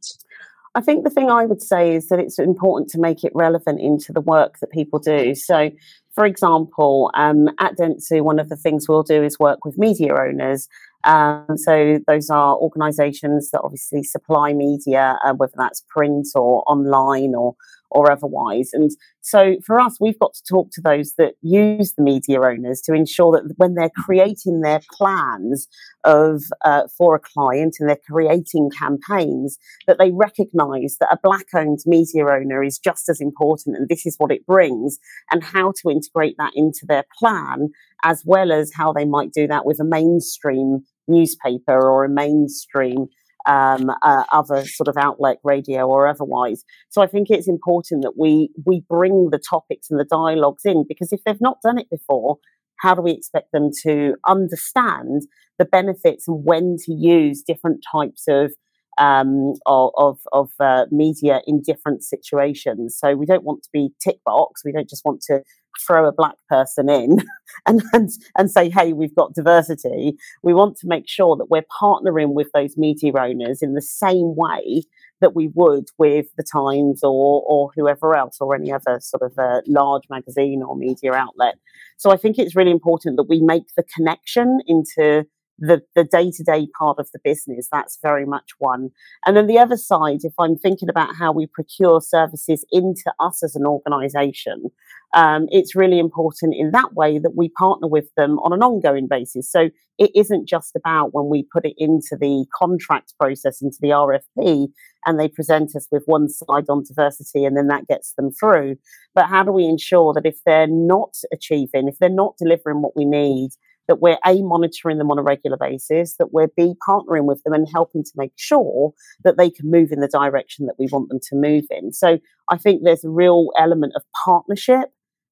I 0.76 0.82
think 0.82 1.04
the 1.04 1.10
thing 1.10 1.30
I 1.30 1.46
would 1.46 1.62
say 1.62 1.96
is 1.96 2.10
that 2.10 2.20
it's 2.20 2.40
important 2.40 2.90
to 2.92 3.00
make 3.00 3.24
it 3.24 3.32
relevant 3.36 3.80
into 3.80 4.12
the 4.12 4.22
work 4.22 4.60
that 4.60 4.72
people 4.72 5.00
do. 5.00 5.36
So, 5.36 5.70
for 6.16 6.26
example, 6.26 7.12
um, 7.14 7.50
at 7.60 7.78
Dentsu, 7.78 8.22
one 8.22 8.40
of 8.40 8.50
the 8.50 8.56
things 8.56 8.90
we'll 8.90 9.04
do 9.04 9.24
is 9.24 9.38
work 9.40 9.66
with 9.66 9.78
media 9.78 10.16
owners. 10.16 10.68
Um, 11.04 11.58
so 11.58 12.00
those 12.08 12.30
are 12.30 12.56
organisations 12.56 13.52
that 13.52 13.62
obviously 13.62 14.04
supply 14.04 14.54
media, 14.54 15.18
uh, 15.24 15.34
whether 15.34 15.54
that's 15.58 15.84
print 15.90 16.28
or 16.34 16.64
online 16.66 17.36
or 17.36 17.56
or 17.94 18.12
otherwise. 18.12 18.72
And 18.74 18.92
so 19.22 19.56
for 19.66 19.80
us, 19.80 19.98
we've 20.02 20.20
got 20.20 20.34
to 20.34 20.44
talk 20.50 20.70
to 20.74 20.82
those 20.82 21.14
that 21.18 21.36
use 21.42 21.94
the 21.94 22.04
media 22.04 22.42
owners 22.42 22.82
to 22.82 22.94
ensure 22.94 23.32
that 23.34 23.54
when 23.58 23.76
they're 23.76 23.92
creating 23.96 24.62
their 24.62 24.82
plans 24.92 25.68
of 26.04 26.44
uh, 26.66 26.84
for 26.98 27.16
a 27.16 27.20
client 27.20 27.76
and 27.80 27.88
they're 27.88 27.98
creating 28.10 28.70
campaigns, 28.78 29.58
that 29.88 29.98
they 30.00 30.12
recognise 30.12 30.98
that 31.00 31.12
a 31.12 31.20
black-owned 31.24 31.80
media 31.86 32.26
owner 32.26 32.64
is 32.64 32.80
just 32.80 33.08
as 33.08 33.22
important, 33.22 33.78
and 33.78 33.88
this 33.88 34.06
is 34.06 34.16
what 34.18 34.32
it 34.32 34.46
brings, 34.46 34.98
and 35.32 35.44
how 35.44 35.72
to 35.72 35.90
integrate 35.90 36.36
that 36.38 36.52
into 36.56 36.86
their 36.88 37.06
plan, 37.18 37.70
as 38.04 38.24
well 38.26 38.52
as 38.52 38.72
how 38.74 38.92
they 38.92 39.06
might 39.06 39.32
do 39.32 39.48
that 39.48 39.66
with 39.66 39.80
a 39.80 39.86
mainstream 39.86 40.84
newspaper 41.08 41.80
or 41.90 42.04
a 42.04 42.10
mainstream 42.10 43.08
um, 43.46 43.92
uh, 44.02 44.24
other 44.32 44.66
sort 44.66 44.88
of 44.88 44.98
outlet, 44.98 45.38
radio 45.44 45.88
or 45.88 46.08
otherwise. 46.08 46.64
So 46.90 47.02
I 47.02 47.08
think 47.08 47.30
it's 47.30 47.48
important 47.48 48.04
that 48.04 48.14
we 48.18 48.50
we 48.66 48.84
bring 48.90 49.30
the 49.32 49.40
topics 49.40 49.90
and 49.90 50.00
the 50.00 50.06
dialogues 50.06 50.64
in 50.66 50.86
because 50.88 51.12
if 51.12 51.22
they've 51.26 51.42
not 51.42 51.58
done 51.64 51.78
it 51.78 51.90
before, 51.90 52.38
how 52.80 52.96
do 52.96 53.02
we 53.02 53.12
expect 53.12 53.52
them 53.52 53.70
to 53.84 54.16
understand 54.28 55.24
the 55.60 55.66
benefits 55.66 56.28
and 56.28 56.44
when 56.44 56.76
to 56.86 56.94
use 56.94 57.42
different 57.42 57.84
types 57.92 58.26
of 58.28 58.54
um, 58.98 59.54
of 59.66 60.20
of, 60.32 60.52
uh, 60.60 60.86
media 60.92 61.42
in 61.48 61.62
different 61.62 62.04
situations. 62.04 62.96
So 63.00 63.16
we 63.16 63.26
don't 63.26 63.44
want 63.44 63.64
to 63.64 63.70
be 63.74 63.90
tick 64.00 64.18
box. 64.24 64.62
We 64.64 64.72
don't 64.72 64.90
just 64.90 65.04
want 65.04 65.22
to 65.28 65.42
throw 65.86 66.08
a 66.08 66.12
black 66.12 66.36
person 66.50 66.90
in 66.90 67.18
and, 67.66 67.82
and 67.94 68.10
and 68.38 68.52
say, 68.52 68.70
hey, 68.70 68.94
we've 68.94 69.16
got 69.16 69.34
diversity. 69.34 70.16
We 70.42 70.54
want 70.54 70.78
to 70.78 70.88
make 70.88 71.08
sure 71.08 71.36
that 71.38 71.50
we're 71.50 71.64
partnering 71.64 72.34
with 72.34 72.50
those 72.54 72.78
media 72.78 73.14
owners 73.18 73.62
in 73.62 73.74
the 73.74 73.82
same 73.82 74.36
way 74.36 74.84
that 75.22 75.36
we 75.36 75.48
would 75.56 75.86
with 75.98 76.28
the 76.38 76.44
Times 76.44 77.02
or 77.04 77.44
or 77.48 77.72
whoever 77.76 78.16
else 78.16 78.38
or 78.40 78.56
any 78.56 78.72
other 78.72 79.00
sort 79.02 79.24
of 79.24 79.38
uh, 79.38 79.62
large 79.68 80.04
magazine 80.10 80.62
or 80.62 80.76
media 80.76 81.14
outlet. 81.14 81.56
So 81.98 82.12
I 82.12 82.18
think 82.18 82.38
it's 82.38 82.56
really 82.56 82.72
important 82.72 83.18
that 83.18 83.30
we 83.30 83.40
make 83.40 83.74
the 83.76 83.84
connection 83.84 84.60
into 84.68 85.26
the 85.60 85.82
the 85.96 86.04
day 86.04 86.32
to 86.32 86.44
day 86.44 86.68
part 86.78 87.00
of 87.00 87.10
the 87.14 87.20
business. 87.24 87.68
That's 87.72 88.00
very 88.02 88.26
much 88.26 88.52
one. 88.60 88.90
And 89.26 89.38
then 89.38 89.48
the 89.48 89.60
other 89.60 89.78
side, 89.78 90.20
if 90.24 90.34
I'm 90.40 90.58
thinking 90.58 90.90
about 90.90 91.16
how 91.16 91.32
we 91.32 91.48
procure 91.48 92.02
services 92.02 92.66
into 92.72 93.14
us 93.20 93.44
as 93.44 93.56
an 93.56 93.66
organisation, 93.66 94.72
um, 95.14 95.48
it's 95.52 95.76
really 95.76 96.00
important 96.00 96.56
in 96.58 96.72
that 96.72 96.94
way 96.94 97.20
that 97.20 97.36
we 97.36 97.50
partner 97.50 97.88
with 97.88 98.08
them 98.18 98.40
on 98.40 98.52
an 98.52 98.64
ongoing 98.64 99.08
basis. 99.08 99.52
So 99.52 99.70
it 100.00 100.12
isn't 100.16 100.48
just 100.48 100.76
about 100.76 101.14
when 101.14 101.30
we 101.30 101.48
put 101.54 101.66
it 101.66 101.76
into 101.78 102.18
the 102.20 102.46
contract 102.56 103.14
process, 103.20 103.62
into 103.62 103.78
the 103.80 103.90
RFP, 103.90 104.70
and 105.06 105.20
they 105.20 105.28
present 105.28 105.76
us 105.76 105.88
with 105.92 106.04
one 106.08 106.30
slide 106.30 106.66
on 106.68 106.84
diversity 106.84 107.46
and 107.46 107.56
then 107.56 107.68
that 107.68 107.88
gets 107.88 108.14
them 108.14 108.32
through. 108.32 108.78
But 109.14 109.28
how 109.28 109.44
do 109.44 109.52
we 109.52 109.66
ensure 109.66 110.14
that 110.14 110.26
if 110.26 110.38
they're 110.46 110.68
not 110.68 111.16
achieving, 111.32 111.88
if 111.88 112.00
they're 112.00 112.10
not 112.10 112.38
delivering 112.38 112.82
what 112.82 112.96
we 112.96 113.06
need, 113.06 113.52
that 113.88 114.02
we're 114.02 114.18
A, 114.26 114.42
monitoring 114.42 114.98
them 114.98 115.12
on 115.12 115.20
a 115.20 115.24
regular 115.24 115.58
basis, 115.58 116.16
that 116.18 116.34
we're 116.34 116.48
B, 116.56 116.74
partnering 116.88 117.26
with 117.26 117.42
them 117.44 117.54
and 117.54 117.68
helping 117.72 118.04
to 118.04 118.12
make 118.16 118.34
sure 118.36 118.94
that 119.24 119.38
they 119.38 119.50
can 119.50 119.70
move 119.70 119.92
in 119.92 120.00
the 120.00 120.08
direction 120.08 120.66
that 120.68 120.76
we 120.80 120.88
want 120.92 121.10
them 121.10 121.20
to 121.30 121.36
move 121.36 121.66
in. 121.70 121.92
So 121.92 122.20
I 122.50 122.58
think 122.58 122.82
there's 122.84 123.04
a 123.04 123.10
real 123.10 123.50
element 123.58 123.94
of 123.96 124.04
partnership 124.26 124.90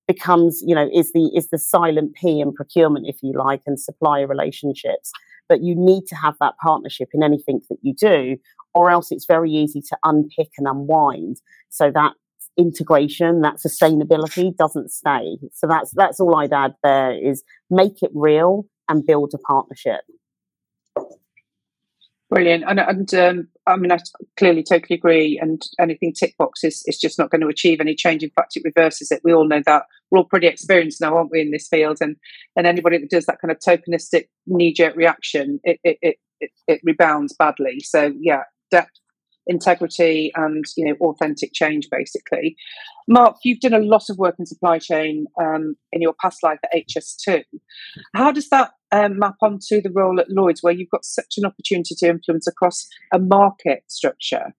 becomes, 0.07 0.61
you 0.65 0.75
know, 0.75 0.89
is 0.93 1.13
the 1.13 1.31
is 1.35 1.49
the 1.49 1.57
silent 1.57 2.15
P 2.15 2.41
in 2.41 2.53
procurement, 2.53 3.05
if 3.07 3.17
you 3.21 3.33
like, 3.33 3.61
and 3.65 3.79
supplier 3.79 4.27
relationships. 4.27 5.11
But 5.47 5.61
you 5.61 5.75
need 5.75 6.05
to 6.07 6.15
have 6.15 6.35
that 6.39 6.55
partnership 6.61 7.09
in 7.13 7.23
anything 7.23 7.61
that 7.69 7.79
you 7.81 7.93
do, 7.93 8.37
or 8.73 8.89
else 8.89 9.11
it's 9.11 9.25
very 9.25 9.51
easy 9.51 9.81
to 9.81 9.97
unpick 10.03 10.49
and 10.57 10.67
unwind. 10.67 11.41
So 11.69 11.91
that 11.91 12.13
integration, 12.57 13.41
that 13.41 13.55
sustainability 13.55 14.55
doesn't 14.55 14.91
stay. 14.91 15.37
So 15.53 15.67
that's 15.67 15.91
that's 15.95 16.19
all 16.19 16.35
I'd 16.35 16.53
add 16.53 16.75
there 16.83 17.11
is 17.11 17.43
make 17.69 18.01
it 18.01 18.11
real 18.13 18.65
and 18.89 19.05
build 19.05 19.33
a 19.33 19.37
partnership. 19.39 20.01
Brilliant, 22.29 22.63
and 22.65 22.79
and 22.79 23.13
um, 23.13 23.47
I 23.67 23.75
mean 23.75 23.91
I 23.91 23.97
clearly 24.37 24.63
totally 24.63 24.95
agree. 24.95 25.37
And 25.41 25.61
anything 25.79 26.13
tick 26.13 26.35
box 26.37 26.63
is 26.63 26.81
is 26.85 26.97
just 26.97 27.19
not 27.19 27.29
going 27.29 27.41
to 27.41 27.47
achieve 27.47 27.81
any 27.81 27.93
change. 27.93 28.23
In 28.23 28.29
fact, 28.29 28.55
it 28.55 28.63
reverses 28.63 29.11
it. 29.11 29.21
We 29.23 29.33
all 29.33 29.47
know 29.47 29.61
that. 29.65 29.83
We're 30.09 30.19
all 30.19 30.25
pretty 30.25 30.47
experienced 30.47 31.01
now, 31.01 31.15
aren't 31.17 31.31
we, 31.31 31.41
in 31.41 31.51
this 31.51 31.67
field? 31.67 31.97
And 31.99 32.15
and 32.55 32.65
anybody 32.65 32.99
that 32.99 33.09
does 33.09 33.25
that 33.25 33.39
kind 33.41 33.51
of 33.51 33.59
tokenistic 33.59 34.29
knee 34.47 34.73
jerk 34.73 34.95
reaction, 34.95 35.59
it 35.65 35.79
it, 35.83 35.97
it 36.01 36.15
it 36.39 36.51
it 36.67 36.81
rebounds 36.85 37.35
badly. 37.37 37.81
So 37.81 38.13
yeah, 38.21 38.43
depth 38.71 38.91
integrity 39.47 40.31
and 40.35 40.63
you 40.77 40.85
know 40.85 40.95
authentic 41.07 41.51
change 41.53 41.87
basically 41.91 42.55
mark 43.07 43.37
you've 43.43 43.59
done 43.59 43.73
a 43.73 43.79
lot 43.79 44.03
of 44.09 44.17
work 44.17 44.35
in 44.39 44.45
supply 44.45 44.77
chain 44.77 45.25
um, 45.41 45.75
in 45.91 46.01
your 46.01 46.13
past 46.21 46.43
life 46.43 46.59
at 46.63 46.83
hs2 46.87 47.43
how 48.15 48.31
does 48.31 48.49
that 48.49 48.71
um, 48.91 49.17
map 49.17 49.35
onto 49.41 49.81
the 49.81 49.91
role 49.93 50.19
at 50.19 50.29
lloyds 50.29 50.61
where 50.61 50.73
you've 50.73 50.89
got 50.89 51.05
such 51.05 51.35
an 51.37 51.45
opportunity 51.45 51.95
to 51.97 52.07
influence 52.07 52.47
across 52.47 52.87
a 53.13 53.19
market 53.19 53.83
structure 53.87 54.53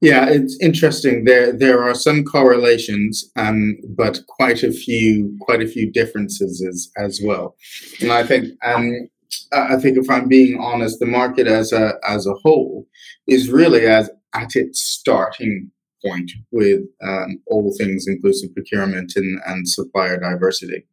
yeah, 0.00 0.28
it's 0.28 0.58
interesting. 0.60 1.24
There 1.24 1.52
there 1.52 1.82
are 1.82 1.94
some 1.94 2.24
correlations, 2.24 3.30
um, 3.36 3.76
but 3.96 4.20
quite 4.26 4.62
a 4.62 4.72
few 4.72 5.36
quite 5.40 5.62
a 5.62 5.66
few 5.66 5.90
differences 5.90 6.62
as, 6.68 6.90
as 7.02 7.20
well. 7.24 7.56
And 8.00 8.12
I 8.12 8.24
think 8.24 8.52
um, 8.64 9.08
I 9.52 9.76
think 9.76 9.98
if 9.98 10.10
I'm 10.10 10.28
being 10.28 10.58
honest, 10.60 10.98
the 10.98 11.06
market 11.06 11.46
as 11.46 11.72
a 11.72 11.94
as 12.08 12.26
a 12.26 12.34
whole 12.34 12.86
is 13.26 13.50
really 13.50 13.86
as 13.86 14.10
at 14.34 14.56
its 14.56 14.80
starting 14.80 15.70
point 16.04 16.30
with 16.50 16.80
um, 17.02 17.40
all 17.46 17.74
things 17.78 18.06
inclusive 18.06 18.54
procurement 18.54 19.12
and, 19.16 19.40
and 19.46 19.66
supplier 19.68 20.18
diversity. 20.18 20.84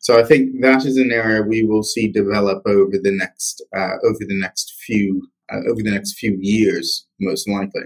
So 0.00 0.18
I 0.18 0.24
think 0.24 0.60
that 0.62 0.84
is 0.84 0.96
an 0.96 1.12
area 1.12 1.42
we 1.42 1.64
will 1.64 1.82
see 1.82 2.08
develop 2.08 2.62
over 2.66 2.96
the 3.02 3.16
next 3.16 3.62
uh, 3.76 3.96
over 4.04 4.18
the 4.20 4.38
next 4.38 4.74
few 4.84 5.28
uh, 5.52 5.60
over 5.68 5.82
the 5.82 5.90
next 5.90 6.14
few 6.14 6.38
years, 6.40 7.06
most 7.18 7.48
likely. 7.48 7.82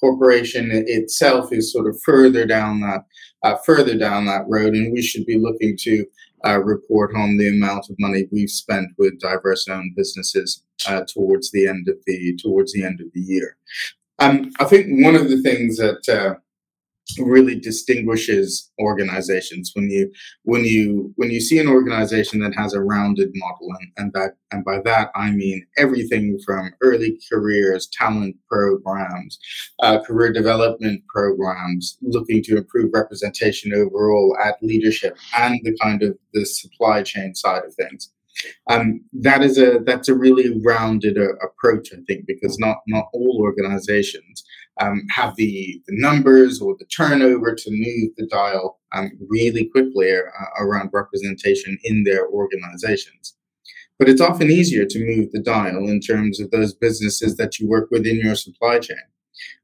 Corporation 0.00 0.70
itself 0.72 1.52
is 1.52 1.72
sort 1.72 1.88
of 1.88 2.00
further 2.04 2.46
down 2.46 2.80
that 2.80 3.04
uh, 3.42 3.56
further 3.64 3.96
down 3.96 4.26
that 4.26 4.44
road, 4.48 4.74
and 4.74 4.92
we 4.92 5.02
should 5.02 5.26
be 5.26 5.38
looking 5.38 5.76
to 5.80 6.04
uh, 6.46 6.58
report 6.62 7.14
on 7.14 7.36
the 7.36 7.48
amount 7.48 7.88
of 7.90 7.96
money 7.98 8.26
we've 8.30 8.50
spent 8.50 8.88
with 8.98 9.20
diverse 9.20 9.68
owned 9.68 9.94
businesses 9.96 10.64
uh, 10.88 11.02
towards 11.12 11.50
the 11.50 11.66
end 11.68 11.88
of 11.88 11.96
the 12.06 12.36
towards 12.42 12.72
the 12.72 12.84
end 12.84 13.00
of 13.00 13.06
the 13.14 13.20
year. 13.20 13.56
Um, 14.18 14.52
I 14.60 14.64
think 14.64 15.04
one 15.04 15.14
of 15.14 15.28
the 15.28 15.40
things 15.42 15.76
that 15.78 16.08
uh, 16.08 16.34
really 17.18 17.58
distinguishes 17.58 18.70
organizations 18.80 19.72
when 19.74 19.90
you 19.90 20.10
when 20.44 20.64
you 20.64 21.12
when 21.16 21.30
you 21.30 21.40
see 21.40 21.58
an 21.58 21.68
organization 21.68 22.40
that 22.40 22.54
has 22.54 22.74
a 22.74 22.80
rounded 22.80 23.30
model 23.34 23.68
and, 23.80 23.92
and 23.96 24.12
that 24.12 24.36
and 24.50 24.64
by 24.64 24.80
that 24.80 25.10
i 25.14 25.30
mean 25.30 25.66
everything 25.76 26.38
from 26.44 26.70
early 26.80 27.18
careers 27.30 27.88
talent 27.92 28.36
programs 28.48 29.38
uh, 29.80 29.98
career 30.00 30.32
development 30.32 31.02
programs 31.08 31.98
looking 32.02 32.42
to 32.42 32.56
improve 32.56 32.90
representation 32.94 33.74
overall 33.74 34.36
at 34.42 34.62
leadership 34.62 35.16
and 35.36 35.60
the 35.64 35.76
kind 35.82 36.02
of 36.02 36.16
the 36.32 36.46
supply 36.46 37.02
chain 37.02 37.34
side 37.34 37.64
of 37.64 37.74
things 37.74 38.12
um, 38.70 39.02
that 39.12 39.42
is 39.42 39.58
a 39.58 39.80
that's 39.84 40.08
a 40.08 40.14
really 40.14 40.60
rounded 40.64 41.18
uh, 41.18 41.34
approach, 41.44 41.88
I 41.92 41.98
think, 42.06 42.26
because 42.26 42.58
not 42.58 42.78
not 42.86 43.06
all 43.12 43.38
organizations 43.40 44.44
um, 44.80 45.02
have 45.10 45.36
the, 45.36 45.80
the 45.86 45.96
numbers 45.98 46.60
or 46.60 46.76
the 46.78 46.86
turnover 46.86 47.54
to 47.54 47.70
move 47.70 48.10
the 48.16 48.26
dial 48.26 48.80
um, 48.92 49.10
really 49.28 49.66
quickly 49.66 50.12
uh, 50.12 50.62
around 50.62 50.90
representation 50.92 51.78
in 51.84 52.04
their 52.04 52.28
organizations. 52.28 53.36
But 53.98 54.08
it's 54.08 54.20
often 54.20 54.50
easier 54.50 54.86
to 54.86 55.04
move 55.04 55.30
the 55.32 55.42
dial 55.42 55.88
in 55.88 56.00
terms 56.00 56.40
of 56.40 56.50
those 56.50 56.74
businesses 56.74 57.36
that 57.36 57.58
you 57.58 57.68
work 57.68 57.88
with 57.90 58.06
in 58.06 58.16
your 58.16 58.34
supply 58.34 58.78
chain. 58.78 58.96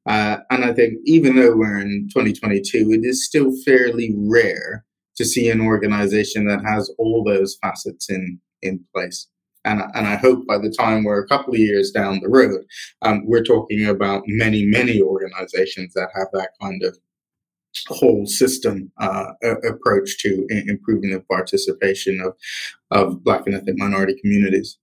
Uh, 0.07 0.39
and 0.51 0.65
I 0.65 0.73
think 0.73 0.99
even 1.05 1.37
though 1.37 1.57
we're 1.57 1.81
in 1.81 2.09
2022, 2.13 2.91
it 2.93 3.05
is 3.05 3.25
still 3.25 3.53
fairly 3.65 4.15
rare 4.17 4.85
to 5.17 5.25
see 5.25 5.51
an 5.51 5.61
organization 5.61 6.47
that 6.47 6.65
has 6.65 6.91
all 6.99 7.25
those 7.25 7.59
facets 7.61 8.09
in 8.09 8.41
in 8.63 8.85
place. 8.95 9.29
And, 9.65 9.83
and 9.95 10.07
I 10.07 10.17
hope 10.17 10.47
by 10.47 10.59
the 10.59 10.71
time 10.71 11.05
we're 11.05 11.23
a 11.23 11.29
couple 11.29 11.53
of 11.55 11.61
years 11.61 11.91
down 11.91 12.21
the 12.21 12.29
road, 12.29 12.65
um, 13.03 13.23
we're 13.27 13.43
talking 13.43 13.87
about 13.87 14.23
many, 14.27 14.65
many 14.65 15.03
organizations 15.03 15.93
that 15.95 16.09
have 16.15 16.29
that 16.33 16.51
kind 16.61 16.83
of 16.85 16.97
whole 17.89 18.27
system 18.27 18.91
uh, 18.99 19.33
approach 19.69 20.19
to 20.21 20.47
improving 20.51 21.11
the 21.11 21.21
participation 21.31 22.21
of, 22.21 22.35
of 22.91 23.23
Black 23.23 23.43
and 23.47 23.55
ethnic 23.55 23.77
minority 23.79 24.17
communities. 24.21 24.79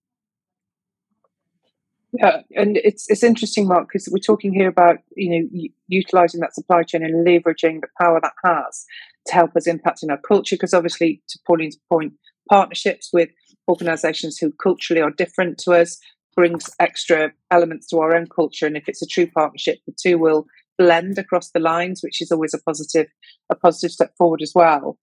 Yeah, 2.18 2.42
and 2.56 2.78
it's 2.78 3.10
it's 3.10 3.24
interesting, 3.24 3.68
Mark, 3.68 3.90
because 3.90 4.08
we're 4.10 4.20
talking 4.20 4.54
here 4.54 4.70
about 4.70 5.00
you 5.16 5.30
know 5.30 5.68
utilizing 5.88 6.40
that 6.42 6.56
supply 6.56 6.84
chain 6.84 7.04
and 7.04 7.28
leveraging 7.28 7.82
the 7.82 7.88
power 8.00 8.22
that 8.22 8.32
has 8.44 8.86
to 9.28 9.34
help 9.34 9.56
us 9.56 9.68
impact 9.68 10.02
in 10.02 10.10
our 10.10 10.20
culture. 10.20 10.56
Because 10.56 10.74
obviously, 10.74 11.22
to 11.28 11.40
Pauline's 11.46 11.78
point, 11.90 12.14
partnerships 12.50 13.10
with 13.12 13.30
organisations 13.68 14.38
who 14.38 14.52
culturally 14.52 15.02
are 15.02 15.12
different 15.12 15.58
to 15.60 15.72
us 15.72 15.98
brings 16.36 16.70
extra 16.80 17.32
elements 17.52 17.88
to 17.88 18.00
our 18.00 18.16
own 18.16 18.28
culture. 18.28 18.68
And 18.68 18.76
if 18.76 18.88
it's 18.88 19.02
a 19.02 19.08
true 19.08 19.28
partnership, 19.28 19.80
the 19.88 19.94
two 20.02 20.18
will 20.18 20.46
blend 20.78 21.18
across 21.18 21.52
the 21.52 21.60
lines, 21.60 22.02
which 22.04 22.22
is 22.22 22.32
always 22.32 22.54
a 22.54 22.62
positive, 22.62 23.08
a 23.50 23.56
positive 23.56 23.92
step 23.92 24.12
forward 24.18 24.42
as 24.42 24.52
well. 24.54 24.98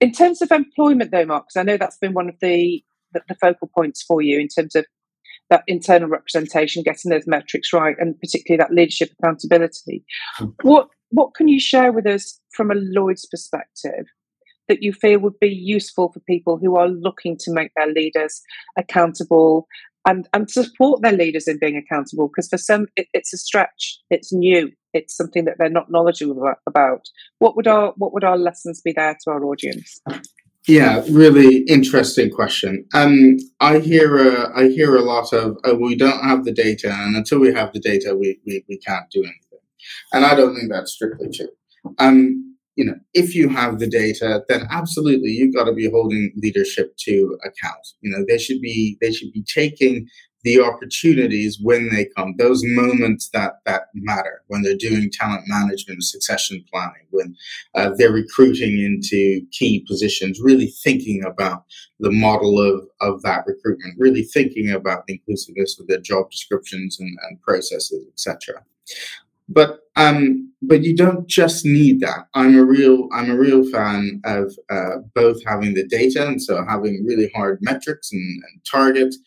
In 0.00 0.12
terms 0.12 0.42
of 0.42 0.50
employment, 0.50 1.10
though, 1.10 1.24
Mark, 1.24 1.44
because 1.44 1.60
I 1.60 1.64
know 1.64 1.76
that's 1.76 1.98
been 1.98 2.14
one 2.14 2.28
of 2.28 2.34
the, 2.40 2.82
the, 3.12 3.22
the 3.28 3.34
focal 3.34 3.70
points 3.74 4.02
for 4.02 4.22
you 4.22 4.38
in 4.38 4.48
terms 4.48 4.74
of 4.74 4.86
that 5.48 5.64
internal 5.66 6.08
representation, 6.08 6.82
getting 6.82 7.10
those 7.10 7.26
metrics 7.26 7.72
right, 7.72 7.96
and 7.98 8.18
particularly 8.20 8.58
that 8.58 8.72
leadership 8.72 9.10
accountability. 9.18 10.04
Hmm. 10.36 10.46
What 10.62 10.88
what 11.10 11.34
can 11.34 11.48
you 11.48 11.58
share 11.58 11.90
with 11.90 12.06
us 12.06 12.40
from 12.54 12.70
a 12.70 12.74
Lloyd's 12.76 13.26
perspective 13.26 14.06
that 14.70 14.82
you 14.82 14.92
feel 14.92 15.18
would 15.18 15.38
be 15.40 15.48
useful 15.48 16.10
for 16.12 16.20
people 16.20 16.56
who 16.56 16.76
are 16.76 16.88
looking 16.88 17.36
to 17.40 17.52
make 17.52 17.72
their 17.76 17.92
leaders 17.92 18.40
accountable 18.78 19.66
and, 20.06 20.28
and 20.32 20.50
support 20.50 21.02
their 21.02 21.12
leaders 21.12 21.46
in 21.46 21.58
being 21.58 21.76
accountable? 21.76 22.28
Because 22.28 22.48
for 22.48 22.56
some, 22.56 22.86
it, 22.96 23.08
it's 23.12 23.34
a 23.34 23.36
stretch, 23.36 23.98
it's 24.08 24.32
new, 24.32 24.70
it's 24.94 25.16
something 25.16 25.44
that 25.44 25.56
they're 25.58 25.68
not 25.68 25.90
knowledgeable 25.90 26.54
about. 26.66 27.02
What 27.40 27.56
would 27.56 27.66
our 27.66 27.92
what 27.96 28.14
would 28.14 28.24
our 28.24 28.38
lessons 28.38 28.80
be 28.80 28.92
there 28.96 29.16
to 29.24 29.30
our 29.30 29.44
audience? 29.44 30.00
Yeah, 30.68 31.02
really 31.10 31.58
interesting 31.64 32.30
question. 32.30 32.86
Um, 32.94 33.38
I 33.60 33.80
hear 33.80 34.18
uh, 34.18 34.52
I 34.54 34.68
hear 34.68 34.94
a 34.94 35.02
lot 35.02 35.32
of 35.32 35.56
oh, 35.64 35.74
we 35.74 35.96
don't 35.96 36.22
have 36.22 36.44
the 36.44 36.52
data, 36.52 36.92
and 36.92 37.16
until 37.16 37.40
we 37.40 37.52
have 37.52 37.72
the 37.72 37.80
data, 37.80 38.16
we, 38.16 38.38
we, 38.46 38.64
we 38.68 38.78
can't 38.78 39.10
do 39.10 39.20
anything. 39.20 39.58
And 40.12 40.24
I 40.24 40.34
don't 40.34 40.54
think 40.54 40.70
that's 40.70 40.92
strictly 40.92 41.28
true. 41.30 41.48
Um, 41.98 42.49
you 42.76 42.84
know, 42.84 42.94
if 43.14 43.34
you 43.34 43.48
have 43.48 43.78
the 43.78 43.86
data, 43.86 44.42
then 44.48 44.66
absolutely 44.70 45.30
you've 45.30 45.54
got 45.54 45.64
to 45.64 45.72
be 45.72 45.90
holding 45.90 46.32
leadership 46.36 46.96
to 46.98 47.38
account. 47.44 47.86
You 48.00 48.10
know, 48.10 48.24
they 48.28 48.38
should 48.38 48.60
be 48.60 48.96
they 49.00 49.12
should 49.12 49.32
be 49.32 49.42
taking 49.42 50.08
the 50.42 50.60
opportunities 50.60 51.58
when 51.60 51.90
they 51.90 52.06
come, 52.16 52.34
those 52.38 52.62
moments 52.64 53.28
that 53.30 53.56
that 53.66 53.88
matter 53.94 54.42
when 54.46 54.62
they're 54.62 54.76
doing 54.76 55.10
talent 55.12 55.42
management, 55.46 56.02
succession 56.02 56.64
planning, 56.72 57.06
when 57.10 57.36
uh, 57.74 57.90
they're 57.96 58.12
recruiting 58.12 58.80
into 58.80 59.42
key 59.52 59.84
positions, 59.86 60.40
really 60.40 60.72
thinking 60.82 61.22
about 61.24 61.64
the 61.98 62.10
model 62.10 62.58
of, 62.58 62.86
of 63.00 63.20
that 63.22 63.44
recruitment, 63.46 63.94
really 63.98 64.22
thinking 64.22 64.70
about 64.70 65.06
the 65.06 65.14
inclusiveness 65.14 65.78
of 65.78 65.86
their 65.86 66.00
job 66.00 66.30
descriptions 66.30 66.98
and, 66.98 67.18
and 67.28 67.40
processes, 67.42 68.06
etc. 68.08 68.62
But 69.48 69.80
um, 69.96 70.49
but 70.62 70.82
you 70.82 70.94
don't 70.94 71.26
just 71.28 71.64
need 71.64 72.00
that. 72.00 72.26
I'm 72.34 72.56
a 72.56 72.64
real 72.64 73.08
I'm 73.12 73.30
a 73.30 73.38
real 73.38 73.64
fan 73.70 74.20
of 74.24 74.52
uh, 74.70 74.98
both 75.14 75.38
having 75.46 75.74
the 75.74 75.86
data 75.86 76.26
and 76.26 76.42
so 76.42 76.64
having 76.68 77.04
really 77.06 77.30
hard 77.34 77.58
metrics 77.62 78.12
and, 78.12 78.20
and 78.20 78.60
targets 78.70 79.18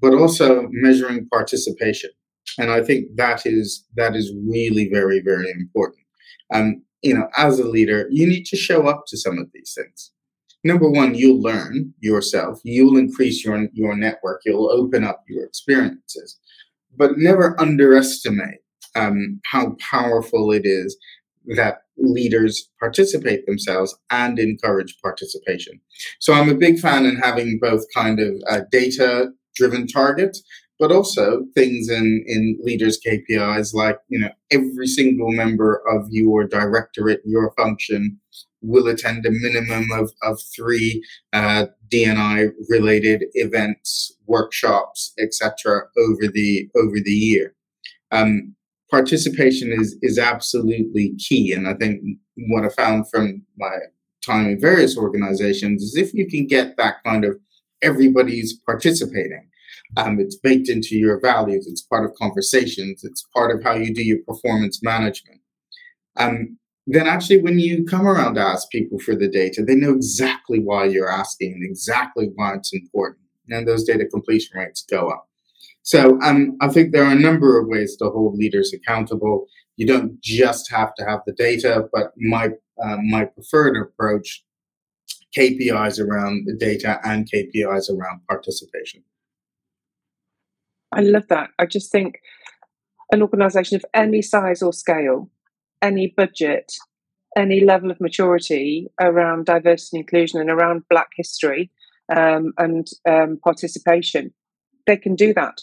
but 0.00 0.14
also 0.14 0.68
measuring 0.70 1.26
participation. 1.28 2.10
And 2.58 2.70
I 2.70 2.82
think 2.82 3.06
that 3.16 3.42
is 3.44 3.84
that 3.96 4.14
is 4.14 4.32
really 4.46 4.88
very 4.92 5.20
very 5.20 5.50
important. 5.50 6.02
Um, 6.52 6.82
you 7.02 7.14
know, 7.14 7.28
as 7.36 7.58
a 7.58 7.68
leader, 7.68 8.06
you 8.10 8.26
need 8.26 8.44
to 8.46 8.56
show 8.56 8.86
up 8.86 9.04
to 9.08 9.16
some 9.16 9.38
of 9.38 9.48
these 9.52 9.74
things. 9.76 10.12
Number 10.64 10.90
one, 10.90 11.14
you'll 11.14 11.40
learn 11.40 11.92
yourself. 12.00 12.60
You'll 12.64 12.96
increase 12.96 13.44
your 13.44 13.68
your 13.72 13.96
network. 13.96 14.42
You'll 14.44 14.70
open 14.70 15.04
up 15.04 15.24
your 15.28 15.44
experiences, 15.44 16.38
but 16.96 17.18
never 17.18 17.60
underestimate 17.60 18.60
um, 18.96 19.40
how 19.44 19.76
powerful 19.78 20.52
it 20.52 20.64
is 20.64 20.96
that 21.54 21.82
leaders 21.98 22.68
participate 22.80 23.46
themselves 23.46 23.96
and 24.10 24.38
encourage 24.38 24.96
participation. 25.02 25.80
So 26.18 26.32
I'm 26.32 26.48
a 26.48 26.54
big 26.54 26.78
fan 26.78 27.06
in 27.06 27.16
having 27.16 27.58
both 27.60 27.84
kind 27.94 28.20
of 28.20 28.34
uh, 28.48 28.60
data 28.70 29.30
driven 29.54 29.86
targets, 29.86 30.42
but 30.78 30.92
also 30.92 31.44
things 31.54 31.88
in, 31.88 32.24
in 32.26 32.58
leaders' 32.62 33.00
KPIs 33.04 33.72
like, 33.72 33.98
you 34.08 34.18
know, 34.18 34.30
every 34.50 34.86
single 34.86 35.32
member 35.32 35.82
of 35.88 36.06
your 36.10 36.46
directorate, 36.46 37.22
your 37.24 37.52
function 37.56 38.20
will 38.60 38.88
attend 38.88 39.24
a 39.24 39.30
minimum 39.30 39.90
of, 39.92 40.12
of 40.22 40.40
three 40.54 41.02
uh, 41.32 41.66
DNI 41.90 42.50
related 42.68 43.24
events, 43.34 44.16
workshops, 44.26 45.14
etc. 45.18 45.82
over 45.96 46.26
the 46.32 46.68
over 46.76 46.96
the 47.02 47.12
year. 47.12 47.54
Um, 48.10 48.55
participation 48.90 49.72
is 49.72 49.96
is 50.02 50.18
absolutely 50.18 51.14
key, 51.16 51.52
and 51.52 51.68
I 51.68 51.74
think 51.74 52.00
what 52.36 52.64
I 52.64 52.68
found 52.68 53.08
from 53.10 53.42
my 53.56 53.70
time 54.24 54.46
in 54.46 54.60
various 54.60 54.96
organizations 54.96 55.82
is 55.82 55.96
if 55.96 56.12
you 56.12 56.26
can 56.28 56.46
get 56.46 56.76
that 56.76 56.96
kind 57.04 57.24
of 57.24 57.38
everybody's 57.82 58.58
participating. 58.66 59.48
Um, 59.96 60.18
it's 60.18 60.36
baked 60.36 60.68
into 60.68 60.96
your 60.96 61.20
values. 61.20 61.66
It's 61.66 61.82
part 61.82 62.04
of 62.04 62.16
conversations. 62.16 63.04
It's 63.04 63.24
part 63.34 63.54
of 63.54 63.62
how 63.62 63.74
you 63.74 63.94
do 63.94 64.02
your 64.02 64.18
performance 64.26 64.82
management. 64.82 65.40
Um, 66.16 66.58
then 66.86 67.06
actually, 67.06 67.42
when 67.42 67.58
you 67.58 67.84
come 67.84 68.06
around 68.06 68.34
to 68.34 68.40
ask 68.40 68.70
people 68.70 68.98
for 68.98 69.14
the 69.14 69.28
data, 69.28 69.62
they 69.62 69.74
know 69.74 69.92
exactly 69.92 70.60
why 70.60 70.84
you're 70.84 71.10
asking 71.10 71.52
and 71.52 71.64
exactly 71.64 72.30
why 72.34 72.54
it's 72.54 72.72
important. 72.72 73.26
And 73.48 73.66
those 73.66 73.84
data 73.84 74.06
completion 74.06 74.58
rates 74.58 74.84
go 74.88 75.08
up. 75.08 75.28
So 75.86 76.20
um, 76.20 76.56
I 76.60 76.66
think 76.66 76.90
there 76.90 77.04
are 77.04 77.12
a 77.12 77.18
number 77.28 77.60
of 77.60 77.68
ways 77.68 77.96
to 77.98 78.10
hold 78.10 78.36
leaders 78.36 78.74
accountable. 78.74 79.46
You 79.76 79.86
don't 79.86 80.20
just 80.20 80.68
have 80.72 80.92
to 80.96 81.04
have 81.04 81.20
the 81.26 81.32
data, 81.32 81.88
but 81.92 82.10
my 82.16 82.50
uh, 82.82 82.96
my 83.08 83.26
preferred 83.26 83.76
approach 83.80 84.44
KPIs 85.38 86.00
around 86.00 86.46
the 86.46 86.56
data 86.56 86.98
and 87.04 87.30
KPIs 87.30 87.88
around 87.88 88.20
participation. 88.28 89.04
I 90.90 91.02
love 91.02 91.28
that. 91.28 91.50
I 91.60 91.66
just 91.66 91.92
think 91.92 92.18
an 93.12 93.22
organisation 93.22 93.76
of 93.76 93.84
any 93.94 94.22
size 94.22 94.62
or 94.62 94.72
scale, 94.72 95.30
any 95.82 96.12
budget, 96.16 96.72
any 97.36 97.60
level 97.60 97.92
of 97.92 98.00
maturity 98.00 98.88
around 99.00 99.46
diversity 99.46 99.98
and 99.98 100.04
inclusion 100.04 100.40
and 100.40 100.50
around 100.50 100.82
Black 100.90 101.10
history 101.16 101.70
um, 102.12 102.54
and 102.58 102.88
um, 103.08 103.38
participation, 103.44 104.34
they 104.88 104.96
can 104.96 105.14
do 105.14 105.32
that. 105.32 105.60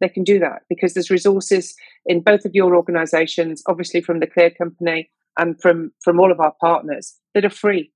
They 0.00 0.08
can 0.08 0.24
do 0.24 0.38
that 0.40 0.62
because 0.68 0.94
there's 0.94 1.10
resources 1.10 1.74
in 2.04 2.20
both 2.20 2.44
of 2.44 2.54
your 2.54 2.76
organisations, 2.76 3.62
obviously 3.66 4.00
from 4.00 4.20
the 4.20 4.26
Clear 4.26 4.50
Company 4.50 5.10
and 5.38 5.60
from 5.60 5.92
from 6.02 6.20
all 6.20 6.32
of 6.32 6.40
our 6.40 6.54
partners 6.60 7.16
that 7.34 7.44
are 7.44 7.50
free 7.50 7.92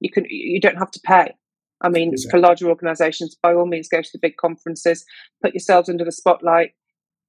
you 0.00 0.10
can 0.10 0.24
you 0.28 0.60
don't 0.60 0.78
have 0.78 0.90
to 0.92 1.00
pay. 1.04 1.34
I 1.80 1.88
mean, 1.88 2.12
exactly. 2.12 2.40
for 2.40 2.46
larger 2.46 2.68
organisations, 2.68 3.36
by 3.40 3.54
all 3.54 3.66
means, 3.66 3.88
go 3.88 4.02
to 4.02 4.10
the 4.12 4.18
big 4.20 4.36
conferences, 4.36 5.04
put 5.42 5.54
yourselves 5.54 5.88
under 5.88 6.04
the 6.04 6.10
spotlight, 6.10 6.72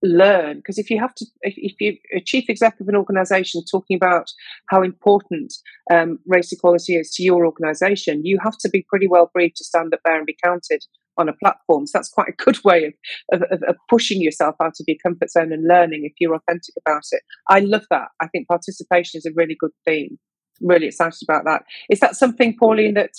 learn. 0.02 0.58
Because 0.58 0.80
if 0.80 0.90
you 0.90 1.00
have 1.00 1.14
to, 1.16 1.26
if, 1.42 1.54
if 1.58 1.76
you 1.80 1.98
a 2.16 2.22
chief 2.22 2.46
executive 2.50 2.88
of 2.88 2.90
an 2.90 2.96
organisation 2.96 3.62
talking 3.70 3.96
about 3.96 4.32
how 4.70 4.82
important 4.82 5.54
um, 5.94 6.18
race 6.26 6.52
equality 6.52 6.96
is 6.96 7.14
to 7.14 7.24
your 7.24 7.46
organisation, 7.46 8.26
you 8.26 8.40
have 8.44 8.58
to 8.60 8.70
be 8.70 8.86
pretty 8.90 9.08
well 9.08 9.30
briefed 9.34 9.58
to 9.58 9.64
stand 9.64 9.94
up 9.94 10.00
there 10.04 10.18
and 10.18 10.26
be 10.26 10.38
counted 10.44 10.84
on 11.20 11.30
a 11.30 11.34
platform. 11.34 11.86
So 11.86 11.98
that's 11.98 12.10
quite 12.10 12.30
a 12.30 12.44
good 12.44 12.58
way 12.64 12.94
of, 13.32 13.42
of, 13.52 13.62
of, 13.68 13.76
pushing 13.90 14.22
yourself 14.22 14.56
out 14.62 14.74
of 14.80 14.86
your 14.88 14.98
comfort 15.04 15.30
zone 15.30 15.52
and 15.52 15.68
learning 15.68 16.02
if 16.06 16.14
you're 16.20 16.36
authentic 16.36 16.74
about 16.86 17.04
it. 17.12 17.22
I 17.48 17.60
love 17.60 17.86
that. 17.92 18.08
I 18.22 18.28
think 18.28 18.48
participation 18.48 19.18
is 19.18 19.26
a 19.26 19.32
really 19.36 19.56
good 19.60 19.72
theme 19.86 20.18
really 20.62 20.88
excited 20.88 21.20
about 21.24 21.46
that. 21.46 21.64
Is 21.90 22.00
that 22.00 22.16
something, 22.16 22.56
Pauline, 22.58 22.96
that 22.96 23.12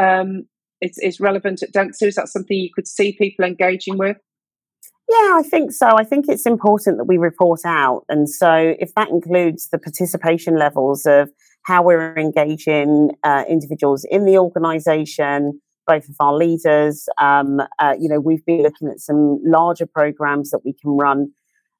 um, 0.00 0.44
is, 0.80 0.98
is 0.98 1.20
relevant 1.20 1.62
at 1.62 1.72
Dentsu? 1.72 2.08
Is 2.08 2.16
that 2.16 2.28
something 2.28 2.56
you 2.56 2.70
could 2.74 2.86
see 2.86 3.16
people 3.16 3.44
engaging 3.44 3.98
with? 3.98 4.16
Yeah, 5.08 5.36
I 5.36 5.42
think 5.42 5.72
so. 5.72 5.88
I 5.88 6.04
think 6.04 6.26
it's 6.28 6.46
important 6.46 6.96
that 6.96 7.04
we 7.04 7.18
report 7.18 7.60
out. 7.66 8.04
And 8.08 8.28
so, 8.28 8.74
if 8.78 8.94
that 8.94 9.10
includes 9.10 9.68
the 9.68 9.78
participation 9.78 10.56
levels 10.56 11.04
of 11.04 11.28
how 11.64 11.82
we're 11.82 12.16
engaging 12.16 13.10
uh, 13.22 13.44
individuals 13.46 14.06
in 14.10 14.24
the 14.24 14.38
organization, 14.38 15.60
both 15.86 16.08
of 16.08 16.16
our 16.20 16.34
leaders, 16.34 17.08
um, 17.20 17.60
uh, 17.78 17.94
you 17.98 18.08
know, 18.08 18.20
we've 18.20 18.44
been 18.44 18.62
looking 18.62 18.88
at 18.88 19.00
some 19.00 19.40
larger 19.44 19.86
programs 19.86 20.50
that 20.50 20.60
we 20.64 20.72
can 20.72 20.92
run 20.92 21.32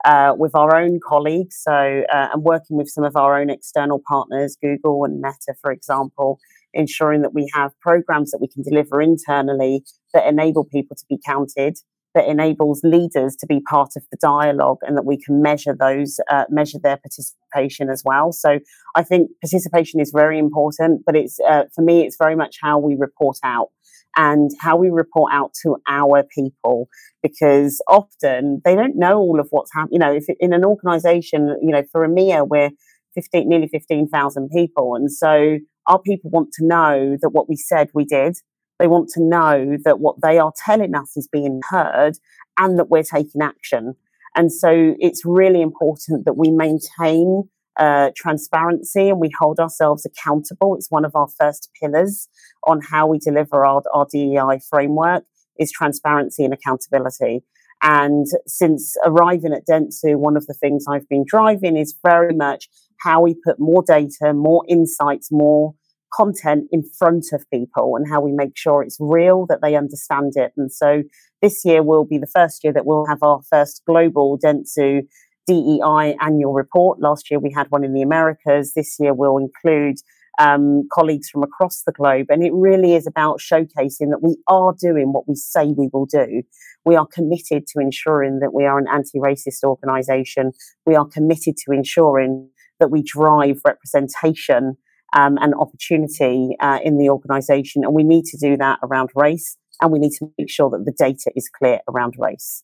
uh, 0.05 0.35
with 0.37 0.55
our 0.55 0.77
own 0.77 1.01
colleagues. 1.07 1.57
So, 1.63 1.73
uh, 1.73 2.29
and 2.33 2.43
working 2.43 2.77
with 2.77 2.89
some 2.89 3.05
of 3.05 3.17
our 3.17 3.41
own 3.41 3.51
external 3.51 4.03
partners, 4.07 4.57
Google 4.61 5.05
and 5.05 5.21
Meta, 5.21 5.55
for 5.61 5.73
example, 5.73 6.39
ensuring 6.73 7.23
that 7.23 7.35
we 7.35 7.49
have 7.55 7.73
programs 7.81 8.31
that 8.31 8.39
we 8.41 8.49
can 8.49 8.63
deliver 8.63 9.01
internally 9.01 9.85
that 10.13 10.27
enable 10.27 10.65
people 10.65 10.97
to 10.97 11.05
be 11.09 11.19
counted, 11.25 11.79
that 12.15 12.27
enables 12.29 12.81
leaders 12.85 13.35
to 13.37 13.47
be 13.47 13.61
part 13.61 13.91
of 13.97 14.05
the 14.11 14.19
dialogue, 14.21 14.79
and 14.83 14.97
that 14.97 15.07
we 15.07 15.17
can 15.17 15.41
measure 15.41 15.75
those, 15.79 16.21
uh, 16.31 16.45
measure 16.51 16.79
their 16.83 16.99
participation 16.99 17.89
as 17.89 18.03
well. 18.05 18.31
So, 18.33 18.59
I 18.95 19.03
think 19.03 19.31
participation 19.43 20.01
is 20.01 20.13
very 20.15 20.39
important, 20.39 21.03
but 21.07 21.17
it's 21.17 21.39
uh, 21.49 21.65
for 21.75 21.83
me, 21.83 22.03
it's 22.03 22.17
very 22.19 22.37
much 22.37 22.57
how 22.61 22.79
we 22.79 22.95
report 22.95 23.39
out 23.43 23.69
and 24.17 24.51
how 24.61 24.77
we 24.77 24.91
report 24.91 25.33
out 25.33 25.53
to 25.63 25.77
our 25.89 26.25
people 26.35 26.89
because 27.23 27.83
often 27.89 28.61
they 28.65 28.75
don't 28.75 28.97
know 28.97 29.19
all 29.19 29.41
of 29.41 29.49
what's 29.51 29.73
happening. 29.75 29.95
You 29.95 29.99
know, 30.01 30.15
if 30.15 30.25
in 30.41 30.53
an 30.53 30.65
organization, 30.65 31.57
you 31.63 31.71
know, 31.71 31.83
for 31.91 32.07
EMEA, 32.07 32.47
we're 32.49 32.71
15, 33.15 33.49
nearly 33.49 33.69
15,000 33.69 34.51
people. 34.51 34.95
And 34.95 35.11
so 35.11 35.59
our 35.87 36.01
people 36.01 36.31
want 36.31 36.51
to 36.55 36.67
know 36.67 37.17
that 37.21 37.31
what 37.31 37.49
we 37.49 37.57
said 37.57 37.89
we 37.95 38.05
did. 38.05 38.37
They 38.79 38.87
want 38.87 39.09
to 39.11 39.23
know 39.23 39.77
that 39.85 40.01
what 40.01 40.17
they 40.23 40.39
are 40.39 40.53
telling 40.65 40.95
us 40.95 41.17
is 41.17 41.29
being 41.31 41.61
heard 41.71 42.15
and 42.59 42.79
that 42.79 42.91
we're 42.91 43.05
taking 43.05 43.43
action. 43.43 43.95
And 44.35 44.53
so 44.53 44.95
it's 44.99 45.23
really 45.25 45.63
important 45.63 46.25
that 46.25 46.37
we 46.37 46.51
maintain 46.51 47.45
uh, 47.79 48.11
transparency 48.17 49.09
and 49.09 49.21
we 49.21 49.31
hold 49.39 49.59
ourselves 49.59 50.07
accountable. 50.07 50.75
It's 50.77 50.91
one 50.91 51.05
of 51.05 51.15
our 51.15 51.29
first 51.29 51.71
pillars 51.81 52.29
on 52.65 52.81
how 52.81 53.07
we 53.07 53.19
deliver 53.19 53.65
our, 53.65 53.83
our 53.93 54.07
DEI 54.11 54.61
framework 54.69 55.25
is 55.59 55.71
transparency 55.73 56.45
and 56.45 56.55
accountability. 56.55 57.43
And 57.83 58.27
since 58.47 58.97
arriving 59.05 59.53
at 59.53 59.67
Dentsu, 59.67 60.17
one 60.17 60.37
of 60.37 60.47
the 60.47 60.55
things 60.55 60.87
I've 60.89 61.09
been 61.09 61.25
driving 61.27 61.77
is 61.77 61.95
very 62.03 62.35
much 62.35 62.69
how 63.01 63.21
we 63.21 63.35
put 63.45 63.59
more 63.59 63.83
data, 63.87 64.33
more 64.33 64.65
insights, 64.69 65.29
more 65.31 65.75
content 66.15 66.69
in 66.71 66.83
front 66.99 67.27
of 67.33 67.45
people 67.53 67.97
and 67.97 68.09
how 68.09 68.21
we 68.21 68.33
make 68.33 68.57
sure 68.57 68.83
it's 68.83 68.97
real, 69.01 69.47
that 69.47 69.61
they 69.63 69.75
understand 69.75 70.33
it. 70.37 70.53
And 70.57 70.73
so 70.73 71.03
this 71.43 71.65
year 71.65 71.83
will 71.83 72.05
be 72.05 72.19
the 72.19 72.31
first 72.35 72.65
year 72.65 72.73
that 72.73 72.87
we'll 72.87 73.07
have 73.07 73.23
our 73.23 73.43
first 73.51 73.83
global 73.87 74.39
Dentsu 74.39 75.03
DEI 75.47 76.17
annual 76.21 76.53
report. 76.53 77.01
Last 77.01 77.31
year 77.31 77.41
we 77.41 77.53
had 77.53 77.71
one 77.71 77.85
in 77.85 77.93
the 77.93 78.03
Americas. 78.03 78.73
This 78.75 78.97
year 78.99 79.15
we'll 79.15 79.39
include 79.39 79.97
um, 80.39 80.89
colleagues 80.93 81.29
from 81.29 81.43
across 81.43 81.83
the 81.83 81.93
globe. 81.93 82.27
And 82.29 82.43
it 82.45 82.53
really 82.53 82.95
is 82.95 83.07
about 83.07 83.41
showcasing 83.41 84.11
that 84.11 84.21
we 84.23 84.37
are 84.49 84.75
doing 84.79 85.13
what 85.13 85.29
we 85.29 85.35
say 85.35 85.67
we 85.67 85.89
will 85.93 86.07
do. 86.07 86.43
We 86.85 86.97
are 86.97 87.07
committed 87.07 87.67
to 87.69 87.81
ensuring 87.81 88.41
that 88.41 88.53
we 88.53 88.65
are 88.65 88.79
an 88.79 88.87
anti 88.93 89.19
racist 89.19 89.63
organisation. 89.65 90.53
We 90.87 90.95
are 90.95 91.07
committed 91.07 91.57
to 91.59 91.73
ensuring 91.73 92.49
that 92.81 92.91
we 92.91 93.03
drive 93.03 93.61
representation 93.65 94.77
um, 95.15 95.39
and 95.41 95.55
opportunity 95.55 96.57
uh, 96.61 96.81
in 96.83 96.99
the 96.99 97.09
organisation. 97.09 97.85
And 97.85 97.95
we 97.95 98.03
need 98.03 98.25
to 98.27 98.37
do 98.37 98.57
that 98.57 98.81
around 98.83 99.11
race. 99.15 99.57
And 99.81 99.93
we 99.93 99.99
need 99.99 100.13
to 100.19 100.31
make 100.39 100.51
sure 100.51 100.71
that 100.71 100.85
the 100.85 100.93
data 100.93 101.31
is 101.35 101.49
clear 101.49 101.81
around 101.89 102.15
race. 102.19 102.63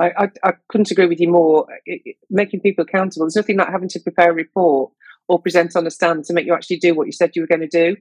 I, 0.00 0.10
I, 0.18 0.28
I 0.44 0.52
couldn't 0.68 0.90
agree 0.90 1.06
with 1.06 1.20
you 1.20 1.30
more. 1.30 1.66
It, 1.86 2.02
it, 2.04 2.16
making 2.30 2.60
people 2.60 2.84
accountable. 2.84 3.26
There's 3.26 3.36
nothing 3.36 3.58
like 3.58 3.68
having 3.68 3.88
to 3.90 4.00
prepare 4.00 4.30
a 4.30 4.34
report 4.34 4.92
or 5.28 5.40
present 5.40 5.76
on 5.76 5.86
a 5.86 5.90
stand 5.90 6.24
to 6.24 6.32
make 6.32 6.46
you 6.46 6.54
actually 6.54 6.78
do 6.78 6.94
what 6.94 7.06
you 7.06 7.12
said 7.12 7.32
you 7.34 7.42
were 7.42 7.48
going 7.48 7.68
to 7.68 7.68
do. 7.68 7.96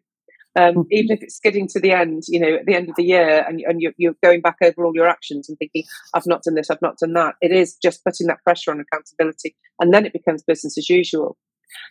Um, 0.59 0.75
mm-hmm. 0.75 0.81
even 0.91 1.15
if 1.15 1.23
it's 1.23 1.37
skidding 1.37 1.67
to 1.69 1.79
the 1.79 1.91
end, 1.91 2.23
you 2.27 2.39
know, 2.39 2.55
at 2.55 2.65
the 2.65 2.75
end 2.75 2.89
of 2.89 2.95
the 2.97 3.05
year, 3.05 3.45
and, 3.47 3.61
and 3.61 3.81
you're, 3.81 3.93
you're, 3.97 4.15
going 4.21 4.41
back 4.41 4.57
over 4.61 4.83
all 4.83 4.91
your 4.93 5.07
actions 5.07 5.47
and 5.47 5.57
thinking, 5.57 5.83
"I've 6.13 6.25
not 6.25 6.43
done 6.43 6.55
this, 6.55 6.69
I've 6.69 6.81
not 6.81 6.97
done 6.97 7.13
that." 7.13 7.35
It 7.41 7.51
is 7.51 7.77
just 7.81 8.03
putting 8.03 8.27
that 8.27 8.43
pressure 8.43 8.71
on 8.71 8.81
accountability, 8.81 9.55
and 9.79 9.93
then 9.93 10.05
it 10.05 10.11
becomes 10.11 10.43
business 10.43 10.77
as 10.77 10.89
usual. 10.89 11.37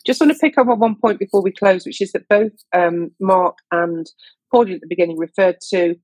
Just 0.06 0.20
want 0.20 0.30
to 0.32 0.38
pick 0.38 0.58
up 0.58 0.68
on 0.68 0.78
one 0.78 0.94
point 0.94 1.18
before 1.18 1.42
we 1.42 1.52
close, 1.52 1.86
which 1.86 2.02
is 2.02 2.12
that 2.12 2.28
both 2.28 2.52
um, 2.74 3.12
Mark 3.18 3.56
and 3.72 4.06
Pauline 4.52 4.74
at 4.74 4.80
the 4.82 4.86
beginning 4.88 5.18
referred 5.18 5.56
to 5.70 5.94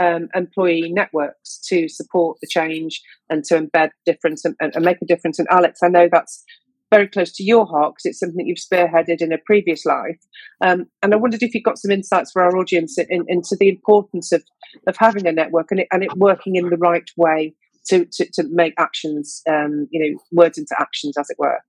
um, 0.00 0.28
employee 0.34 0.90
networks 0.92 1.60
to 1.68 1.88
support 1.88 2.38
the 2.40 2.48
change 2.48 3.02
and 3.30 3.44
to 3.44 3.60
embed 3.60 3.90
difference 4.04 4.44
and, 4.44 4.56
and, 4.60 4.84
make 4.84 4.98
a 5.02 5.06
difference. 5.06 5.38
And 5.38 5.48
Alex, 5.50 5.80
I 5.82 5.88
know 5.88 6.08
that's 6.10 6.44
very 6.90 7.08
close 7.08 7.32
to 7.32 7.44
your 7.44 7.66
heart 7.66 7.94
because 7.94 8.10
it's 8.10 8.20
something 8.20 8.46
you've 8.46 8.58
spearheaded 8.58 9.20
in 9.20 9.32
a 9.32 9.38
previous 9.38 9.84
life. 9.84 10.18
Um, 10.60 10.86
and 11.02 11.12
I 11.12 11.16
wondered 11.16 11.42
if 11.42 11.54
you've 11.54 11.64
got 11.64 11.78
some 11.78 11.90
insights 11.90 12.32
for 12.32 12.42
our 12.42 12.56
audience 12.56 12.98
in, 12.98 13.24
into 13.28 13.56
the 13.58 13.68
importance 13.68 14.32
of, 14.32 14.44
of 14.86 14.96
having 14.96 15.26
a 15.26 15.32
network 15.32 15.70
and 15.70 15.80
it, 15.80 15.88
and 15.90 16.02
it 16.02 16.16
working 16.16 16.56
in 16.56 16.70
the 16.70 16.76
right 16.76 17.08
way 17.16 17.54
to, 17.86 18.06
to, 18.12 18.26
to 18.34 18.44
make 18.50 18.74
actions, 18.78 19.42
um, 19.48 19.88
you 19.90 20.00
know, 20.00 20.20
words 20.32 20.58
into 20.58 20.74
actions, 20.78 21.16
as 21.18 21.28
it 21.30 21.36
were. 21.38 21.60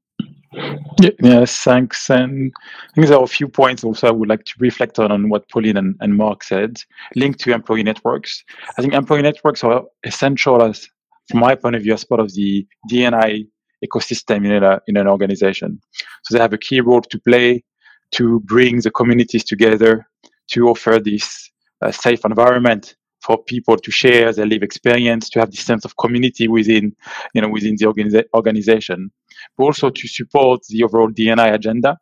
Yes, 1.21 1.59
thanks. 1.59 2.09
And 2.09 2.51
I 2.57 2.93
think 2.93 3.07
there 3.07 3.17
are 3.17 3.23
a 3.23 3.27
few 3.27 3.47
points 3.47 3.83
also 3.83 4.07
I 4.07 4.11
would 4.11 4.29
like 4.29 4.45
to 4.45 4.53
reflect 4.59 4.99
on, 4.99 5.11
on 5.11 5.29
what 5.29 5.49
Pauline 5.49 5.77
and, 5.77 5.95
and 5.99 6.15
Mark 6.15 6.43
said, 6.43 6.77
linked 7.15 7.39
to 7.41 7.53
employee 7.53 7.83
networks. 7.83 8.43
I 8.77 8.81
think 8.81 8.93
employee 8.93 9.21
networks 9.21 9.63
are 9.63 9.83
essential 10.05 10.61
as, 10.61 10.87
from 11.29 11.41
my 11.41 11.55
point 11.55 11.75
of 11.75 11.83
view, 11.83 11.93
as 11.93 12.05
part 12.05 12.21
of 12.21 12.33
the 12.33 12.65
DNI 12.89 13.45
ecosystem 13.85 14.45
in, 14.45 14.63
a, 14.63 14.79
in 14.87 14.97
an 14.97 15.07
organization. 15.07 15.79
So 16.23 16.35
they 16.35 16.41
have 16.41 16.53
a 16.53 16.57
key 16.57 16.79
role 16.81 17.01
to 17.01 17.19
play 17.19 17.63
to 18.11 18.39
bring 18.41 18.79
the 18.79 18.91
communities 18.91 19.43
together, 19.43 20.07
to 20.51 20.69
offer 20.69 20.99
this 20.99 21.51
uh, 21.81 21.91
safe 21.91 22.23
environment 22.23 22.95
for 23.25 23.43
people 23.43 23.75
to 23.77 23.91
share 23.91 24.31
their 24.31 24.45
live 24.45 24.61
experience, 24.61 25.29
to 25.29 25.39
have 25.39 25.51
this 25.51 25.61
sense 25.61 25.83
of 25.83 25.97
community 25.97 26.47
within, 26.47 26.95
you 27.33 27.41
know, 27.41 27.49
within 27.49 27.75
the 27.77 27.85
organiza- 27.85 28.25
organization, 28.33 29.11
but 29.57 29.63
also 29.65 29.89
to 29.89 30.07
support 30.07 30.61
the 30.69 30.83
overall 30.83 31.09
DNI 31.09 31.53
agenda. 31.53 31.97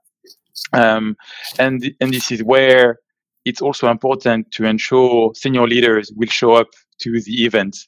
Um, 0.74 1.16
and 1.60 1.84
and 2.02 2.14
this 2.14 2.32
is 2.32 2.44
where 2.44 3.00
it's 3.46 3.62
also 3.62 3.90
important 3.90 4.52
to 4.52 4.66
ensure 4.66 5.34
senior 5.34 5.68
leaders 5.68 6.12
will 6.16 6.30
show 6.30 6.54
up 6.54 6.68
to 7.00 7.20
the 7.22 7.46
events 7.46 7.88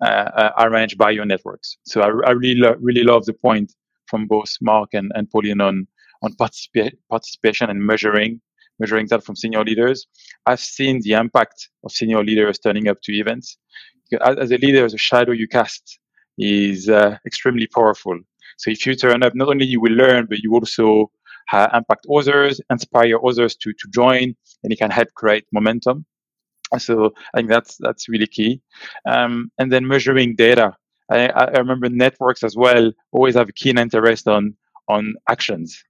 uh, 0.00 0.28
uh, 0.40 0.52
arranged 0.58 0.96
by 0.96 1.10
your 1.10 1.26
networks. 1.26 1.76
So 1.84 2.00
I, 2.00 2.06
I 2.28 2.30
really 2.32 2.60
lo- 2.60 2.76
really 2.80 3.02
love 3.02 3.24
the 3.26 3.34
point 3.34 3.72
from 4.06 4.26
both 4.26 4.50
Mark 4.60 4.90
and, 4.94 5.10
and 5.14 5.30
Pauline 5.30 5.60
on 5.60 5.86
on 6.22 6.32
participa- 6.34 6.92
participation 7.10 7.68
and 7.70 7.84
measuring 7.84 8.40
measuring 8.78 9.06
that 9.08 9.24
from 9.24 9.36
senior 9.36 9.64
leaders. 9.64 10.06
I've 10.46 10.60
seen 10.60 11.00
the 11.02 11.12
impact 11.12 11.68
of 11.84 11.92
senior 11.92 12.22
leaders 12.24 12.58
turning 12.58 12.88
up 12.88 12.98
to 13.02 13.12
events. 13.12 13.58
As, 14.20 14.50
a 14.50 14.58
leader, 14.58 14.88
the 14.88 14.98
shadow 14.98 15.32
you 15.32 15.48
cast 15.48 15.98
is 16.38 16.88
uh, 16.88 17.16
extremely 17.26 17.66
powerful. 17.66 18.18
So 18.58 18.70
if 18.70 18.86
you 18.86 18.94
turn 18.94 19.22
up, 19.22 19.34
not 19.34 19.48
only 19.48 19.66
you 19.66 19.80
will 19.80 19.92
learn, 19.92 20.26
but 20.26 20.38
you 20.38 20.54
also 20.54 21.10
uh, 21.52 21.68
impact 21.74 22.06
others, 22.14 22.60
inspire 22.70 23.18
others 23.24 23.56
to, 23.56 23.72
to 23.72 23.88
join, 23.92 24.34
and 24.62 24.72
it 24.72 24.78
can 24.78 24.90
help 24.90 25.08
create 25.14 25.44
momentum. 25.52 26.04
So 26.78 27.12
I 27.32 27.38
think 27.38 27.48
that's 27.48 27.76
that's 27.78 28.08
really 28.08 28.26
key. 28.26 28.60
Um, 29.08 29.52
and 29.58 29.72
then 29.72 29.86
measuring 29.86 30.34
data. 30.34 30.74
I, 31.10 31.28
I 31.28 31.58
remember 31.58 31.88
networks 31.88 32.42
as 32.42 32.56
well 32.56 32.90
always 33.12 33.36
have 33.36 33.48
a 33.48 33.52
keen 33.52 33.78
interest 33.78 34.26
on 34.26 34.56
on 34.88 35.14
actions 35.28 35.80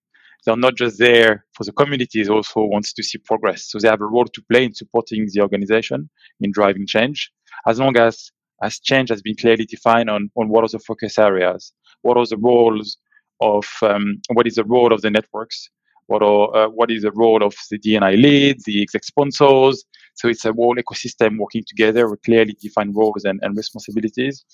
they're 0.46 0.56
not 0.56 0.76
just 0.76 0.98
there 0.98 1.44
for 1.54 1.64
the 1.64 1.72
communities, 1.72 2.30
also 2.30 2.62
wants 2.62 2.92
to 2.94 3.02
see 3.02 3.18
progress. 3.18 3.68
So 3.70 3.78
they 3.78 3.88
have 3.88 4.00
a 4.00 4.06
role 4.06 4.24
to 4.26 4.42
play 4.50 4.64
in 4.64 4.74
supporting 4.74 5.26
the 5.32 5.40
organization 5.42 6.08
in 6.40 6.52
driving 6.52 6.86
change, 6.86 7.30
as 7.66 7.78
long 7.78 7.96
as 7.98 8.30
as 8.62 8.78
change 8.78 9.10
has 9.10 9.20
been 9.20 9.36
clearly 9.36 9.66
defined 9.66 10.08
on, 10.08 10.30
on 10.36 10.48
what 10.48 10.64
are 10.64 10.68
the 10.68 10.78
focus 10.78 11.18
areas, 11.18 11.74
what 12.00 12.16
are 12.16 12.26
the 12.26 12.38
roles 12.38 12.96
of 13.42 13.66
um, 13.82 14.20
what 14.32 14.46
is 14.46 14.54
the 14.54 14.64
role 14.64 14.94
of 14.94 15.02
the 15.02 15.10
networks, 15.10 15.68
what 16.06 16.22
are 16.22 16.56
uh, 16.56 16.68
what 16.68 16.90
is 16.90 17.02
the 17.02 17.12
role 17.12 17.42
of 17.42 17.54
the 17.70 17.78
DNI 17.78 18.20
leads, 18.20 18.64
the 18.64 18.80
exec 18.80 19.04
sponsors. 19.04 19.84
So 20.14 20.28
it's 20.28 20.46
a 20.46 20.52
whole 20.52 20.76
ecosystem 20.76 21.38
working 21.38 21.64
together 21.66 22.08
with 22.08 22.22
clearly 22.22 22.56
defined 22.60 22.96
roles 22.96 23.24
and, 23.24 23.38
and 23.42 23.54
responsibilities. 23.56 24.44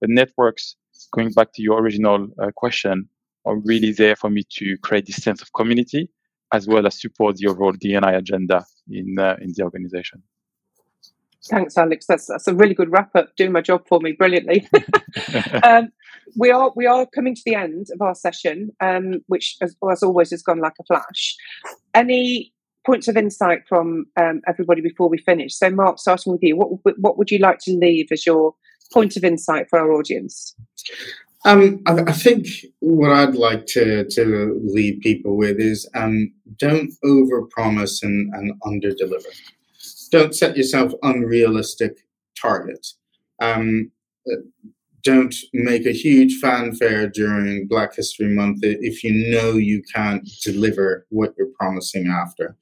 The 0.00 0.08
networks, 0.08 0.74
going 1.12 1.30
back 1.30 1.52
to 1.54 1.62
your 1.62 1.80
original 1.80 2.26
uh, 2.42 2.50
question, 2.56 3.08
are 3.44 3.56
really 3.56 3.92
there 3.92 4.16
for 4.16 4.30
me 4.30 4.42
to 4.58 4.76
create 4.82 5.06
this 5.06 5.16
sense 5.16 5.42
of 5.42 5.52
community 5.52 6.08
as 6.52 6.68
well 6.68 6.86
as 6.86 7.00
support 7.00 7.36
the 7.36 7.48
overall 7.48 7.72
DNI 7.72 8.16
agenda 8.16 8.64
in 8.88 9.18
uh, 9.18 9.36
in 9.40 9.52
the 9.56 9.62
organization. 9.62 10.22
Thanks, 11.50 11.76
Alex. 11.76 12.06
That's 12.06 12.26
that's 12.26 12.46
a 12.46 12.54
really 12.54 12.74
good 12.74 12.92
wrap 12.92 13.14
up. 13.16 13.34
Doing 13.36 13.52
my 13.52 13.62
job 13.62 13.82
for 13.88 14.00
me 14.00 14.12
brilliantly. 14.12 14.68
um, 15.64 15.88
we 16.36 16.50
are 16.50 16.72
we 16.76 16.86
are 16.86 17.06
coming 17.06 17.34
to 17.34 17.42
the 17.44 17.56
end 17.56 17.86
of 17.92 18.00
our 18.00 18.14
session, 18.14 18.70
um, 18.80 19.22
which, 19.26 19.56
as, 19.60 19.74
as, 19.90 20.02
always, 20.02 20.30
has 20.30 20.42
gone 20.42 20.60
like 20.60 20.74
a 20.80 20.84
flash. 20.84 21.36
Any 21.94 22.52
points 22.86 23.08
of 23.08 23.16
insight 23.16 23.60
from 23.68 24.06
um, 24.20 24.40
everybody 24.46 24.82
before 24.82 25.08
we 25.08 25.18
finish? 25.18 25.56
So, 25.56 25.70
Mark, 25.70 25.98
starting 25.98 26.32
with 26.32 26.42
you, 26.42 26.56
what 26.56 26.68
what 26.98 27.18
would 27.18 27.30
you 27.30 27.38
like 27.38 27.58
to 27.62 27.72
leave 27.72 28.08
as 28.12 28.24
your 28.24 28.54
point 28.92 29.16
of 29.16 29.24
insight 29.24 29.66
for 29.68 29.80
our 29.80 29.92
audience? 29.92 30.54
Um, 31.44 31.82
I, 31.86 31.98
I, 32.02 32.12
think 32.12 32.46
what 32.78 33.10
I'd 33.10 33.34
like 33.34 33.66
to, 33.68 34.04
to 34.10 34.60
leave 34.62 35.00
people 35.00 35.36
with 35.36 35.58
is 35.58 35.88
um, 35.94 36.32
don't 36.56 36.92
overpromise 37.04 38.02
and, 38.02 38.32
and 38.34 38.60
underdeliver. 38.62 39.26
Don't 40.12 40.36
set 40.36 40.56
yourself 40.56 40.92
unrealistic 41.02 42.06
targets. 42.40 42.96
Um, 43.40 43.90
uh, 44.30 44.36
don't 45.02 45.34
make 45.52 45.84
a 45.84 45.92
huge 45.92 46.38
fanfare 46.38 47.08
during 47.08 47.66
Black 47.66 47.96
History 47.96 48.28
Month 48.28 48.60
if 48.62 49.02
you 49.02 49.32
know 49.32 49.54
you 49.54 49.82
can't 49.92 50.28
deliver 50.44 51.06
what 51.08 51.34
you're 51.36 51.50
promising 51.58 52.06
after. 52.06 52.56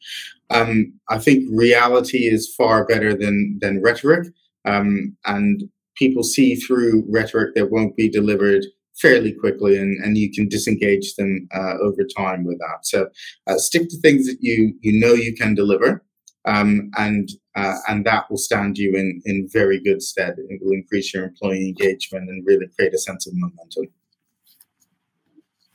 Um, 0.48 0.94
I 1.10 1.18
think 1.18 1.44
reality 1.52 2.26
is 2.26 2.54
far 2.56 2.86
better 2.86 3.14
than 3.14 3.58
than 3.60 3.82
rhetoric, 3.82 4.28
um, 4.64 5.16
and 5.26 5.68
people 6.00 6.24
see 6.24 6.56
through 6.56 7.04
rhetoric 7.08 7.54
that 7.54 7.70
won't 7.70 7.94
be 7.94 8.08
delivered 8.08 8.64
fairly 9.00 9.32
quickly 9.32 9.76
and, 9.76 10.02
and 10.02 10.16
you 10.16 10.32
can 10.32 10.48
disengage 10.48 11.14
them 11.14 11.46
uh, 11.54 11.74
over 11.80 12.02
time 12.16 12.44
with 12.44 12.58
that. 12.58 12.78
So 12.82 13.08
uh, 13.46 13.58
stick 13.58 13.88
to 13.90 14.00
things 14.00 14.26
that 14.26 14.38
you, 14.40 14.74
you 14.80 14.98
know 14.98 15.12
you 15.12 15.34
can 15.34 15.54
deliver. 15.54 16.04
Um, 16.46 16.90
and 16.96 17.28
uh, 17.54 17.76
and 17.88 18.06
that 18.06 18.30
will 18.30 18.38
stand 18.38 18.78
you 18.78 18.96
in, 18.96 19.20
in 19.26 19.46
very 19.52 19.78
good 19.78 20.00
stead. 20.00 20.36
It 20.38 20.60
will 20.62 20.72
increase 20.72 21.12
your 21.12 21.24
employee 21.24 21.68
engagement 21.68 22.30
and 22.30 22.46
really 22.46 22.66
create 22.74 22.94
a 22.94 22.98
sense 22.98 23.26
of 23.26 23.34
momentum. 23.36 23.92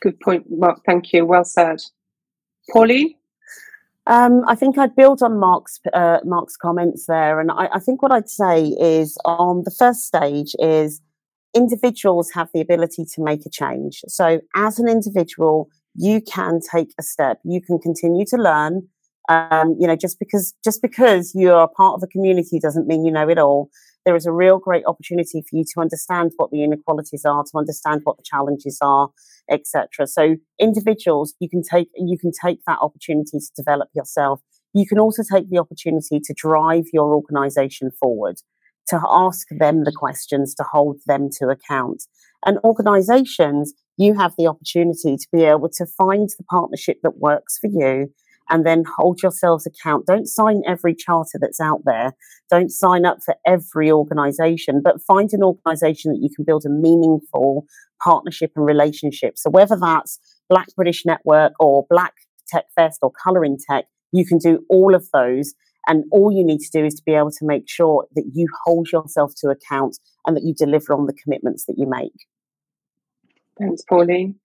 Good 0.01 0.19
point, 0.21 0.45
Mark. 0.49 0.79
Thank 0.85 1.13
you. 1.13 1.25
Well 1.25 1.43
said. 1.43 1.81
Pauline? 2.71 3.13
Um, 4.07 4.43
I 4.47 4.55
think 4.55 4.77
I'd 4.77 4.95
build 4.95 5.23
on 5.23 5.39
Mark's 5.39 5.79
uh, 5.93 6.19
Mark's 6.23 6.55
comments 6.55 7.05
there, 7.07 7.39
and 7.39 7.49
I, 7.49 7.69
I, 7.73 7.79
think 7.79 8.03
what 8.03 8.11
I'd 8.11 8.29
say 8.29 8.67
is 8.79 9.17
on 9.25 9.63
the 9.65 9.71
first 9.71 10.01
stage 10.01 10.53
is 10.59 11.01
individuals 11.55 12.29
have 12.35 12.49
the 12.53 12.61
ability 12.61 13.05
to 13.15 13.23
make 13.23 13.45
a 13.47 13.49
change. 13.49 14.01
So 14.07 14.41
as 14.55 14.77
an 14.77 14.87
individual, 14.87 15.69
you 15.95 16.21
can 16.21 16.59
take 16.59 16.89
a 16.99 17.03
step. 17.03 17.39
You 17.43 17.61
can 17.61 17.79
continue 17.79 18.25
to 18.27 18.37
learn. 18.37 18.87
Um, 19.27 19.75
you 19.79 19.87
know, 19.87 19.95
just 19.95 20.19
because 20.19 20.53
just 20.63 20.83
because 20.83 21.33
you're 21.33 21.67
part 21.69 21.95
of 21.95 22.03
a 22.03 22.07
community 22.07 22.59
doesn't 22.59 22.85
mean 22.85 23.05
you 23.05 23.11
know 23.11 23.27
it 23.27 23.39
all. 23.39 23.71
There 24.05 24.15
is 24.15 24.25
a 24.25 24.31
real 24.31 24.59
great 24.59 24.83
opportunity 24.85 25.41
for 25.41 25.57
you 25.57 25.63
to 25.73 25.81
understand 25.81 26.31
what 26.37 26.51
the 26.51 26.63
inequalities 26.63 27.25
are, 27.25 27.43
to 27.43 27.57
understand 27.57 28.01
what 28.03 28.17
the 28.17 28.23
challenges 28.23 28.77
are, 28.81 29.09
etc. 29.49 30.07
So 30.07 30.35
individuals, 30.59 31.33
you 31.39 31.49
can 31.49 31.61
take 31.63 31.89
you 31.95 32.17
can 32.17 32.31
take 32.31 32.59
that 32.67 32.79
opportunity 32.81 33.39
to 33.39 33.51
develop 33.55 33.89
yourself. 33.95 34.41
You 34.73 34.85
can 34.85 34.99
also 34.99 35.23
take 35.23 35.49
the 35.49 35.57
opportunity 35.57 36.19
to 36.19 36.33
drive 36.35 36.85
your 36.93 37.15
organization 37.15 37.91
forward, 37.99 38.37
to 38.89 38.99
ask 39.09 39.47
them 39.49 39.85
the 39.85 39.93
questions, 39.95 40.53
to 40.55 40.63
hold 40.63 40.97
them 41.07 41.29
to 41.39 41.47
account. 41.47 42.03
And 42.45 42.59
organizations, 42.63 43.73
you 43.97 44.13
have 44.15 44.33
the 44.37 44.47
opportunity 44.47 45.17
to 45.17 45.27
be 45.31 45.43
able 45.43 45.69
to 45.69 45.85
find 45.85 46.29
the 46.37 46.43
partnership 46.43 46.97
that 47.01 47.17
works 47.17 47.57
for 47.57 47.69
you 47.71 48.13
and 48.49 48.65
then 48.65 48.83
hold 48.97 49.21
yourselves 49.21 49.65
account. 49.65 50.05
Don't 50.05 50.27
sign 50.27 50.61
every 50.67 50.93
charter 50.95 51.37
that's 51.39 51.59
out 51.59 51.81
there. 51.85 52.13
Don't 52.49 52.69
sign 52.69 53.05
up 53.05 53.19
for 53.25 53.35
every 53.45 53.91
organization, 53.91 54.81
but 54.83 55.01
find 55.01 55.31
an 55.33 55.43
organization 55.43 56.11
that 56.11 56.21
you 56.21 56.29
can 56.35 56.45
build 56.45 56.65
a 56.65 56.69
meaningful 56.69 57.65
partnership 58.03 58.51
and 58.55 58.65
relationship. 58.65 59.37
So 59.37 59.49
whether 59.49 59.77
that's 59.79 60.19
Black 60.49 60.67
British 60.75 61.05
Network 61.05 61.53
or 61.59 61.85
Black 61.89 62.13
Tech 62.47 62.65
Fest 62.75 62.99
or 63.01 63.11
Color 63.11 63.43
in 63.43 63.57
Tech, 63.69 63.85
you 64.11 64.25
can 64.25 64.37
do 64.37 64.63
all 64.69 64.93
of 64.93 65.09
those 65.11 65.55
And 65.87 66.03
all 66.11 66.31
you 66.31 66.43
need 66.43 66.59
to 66.59 66.69
do 66.71 66.85
is 66.85 66.95
to 66.95 67.03
be 67.05 67.13
able 67.13 67.31
to 67.31 67.45
make 67.45 67.69
sure 67.69 68.07
that 68.15 68.31
you 68.33 68.47
hold 68.65 68.91
yourself 68.91 69.33
to 69.37 69.49
account 69.49 69.99
and 70.25 70.35
that 70.35 70.43
you 70.43 70.53
deliver 70.53 70.93
on 70.93 71.05
the 71.05 71.13
commitments 71.13 71.65
that 71.65 71.75
you 71.77 71.87
make. 71.87 72.13
Thanks, 73.59 73.83
Pauline. 73.87 74.35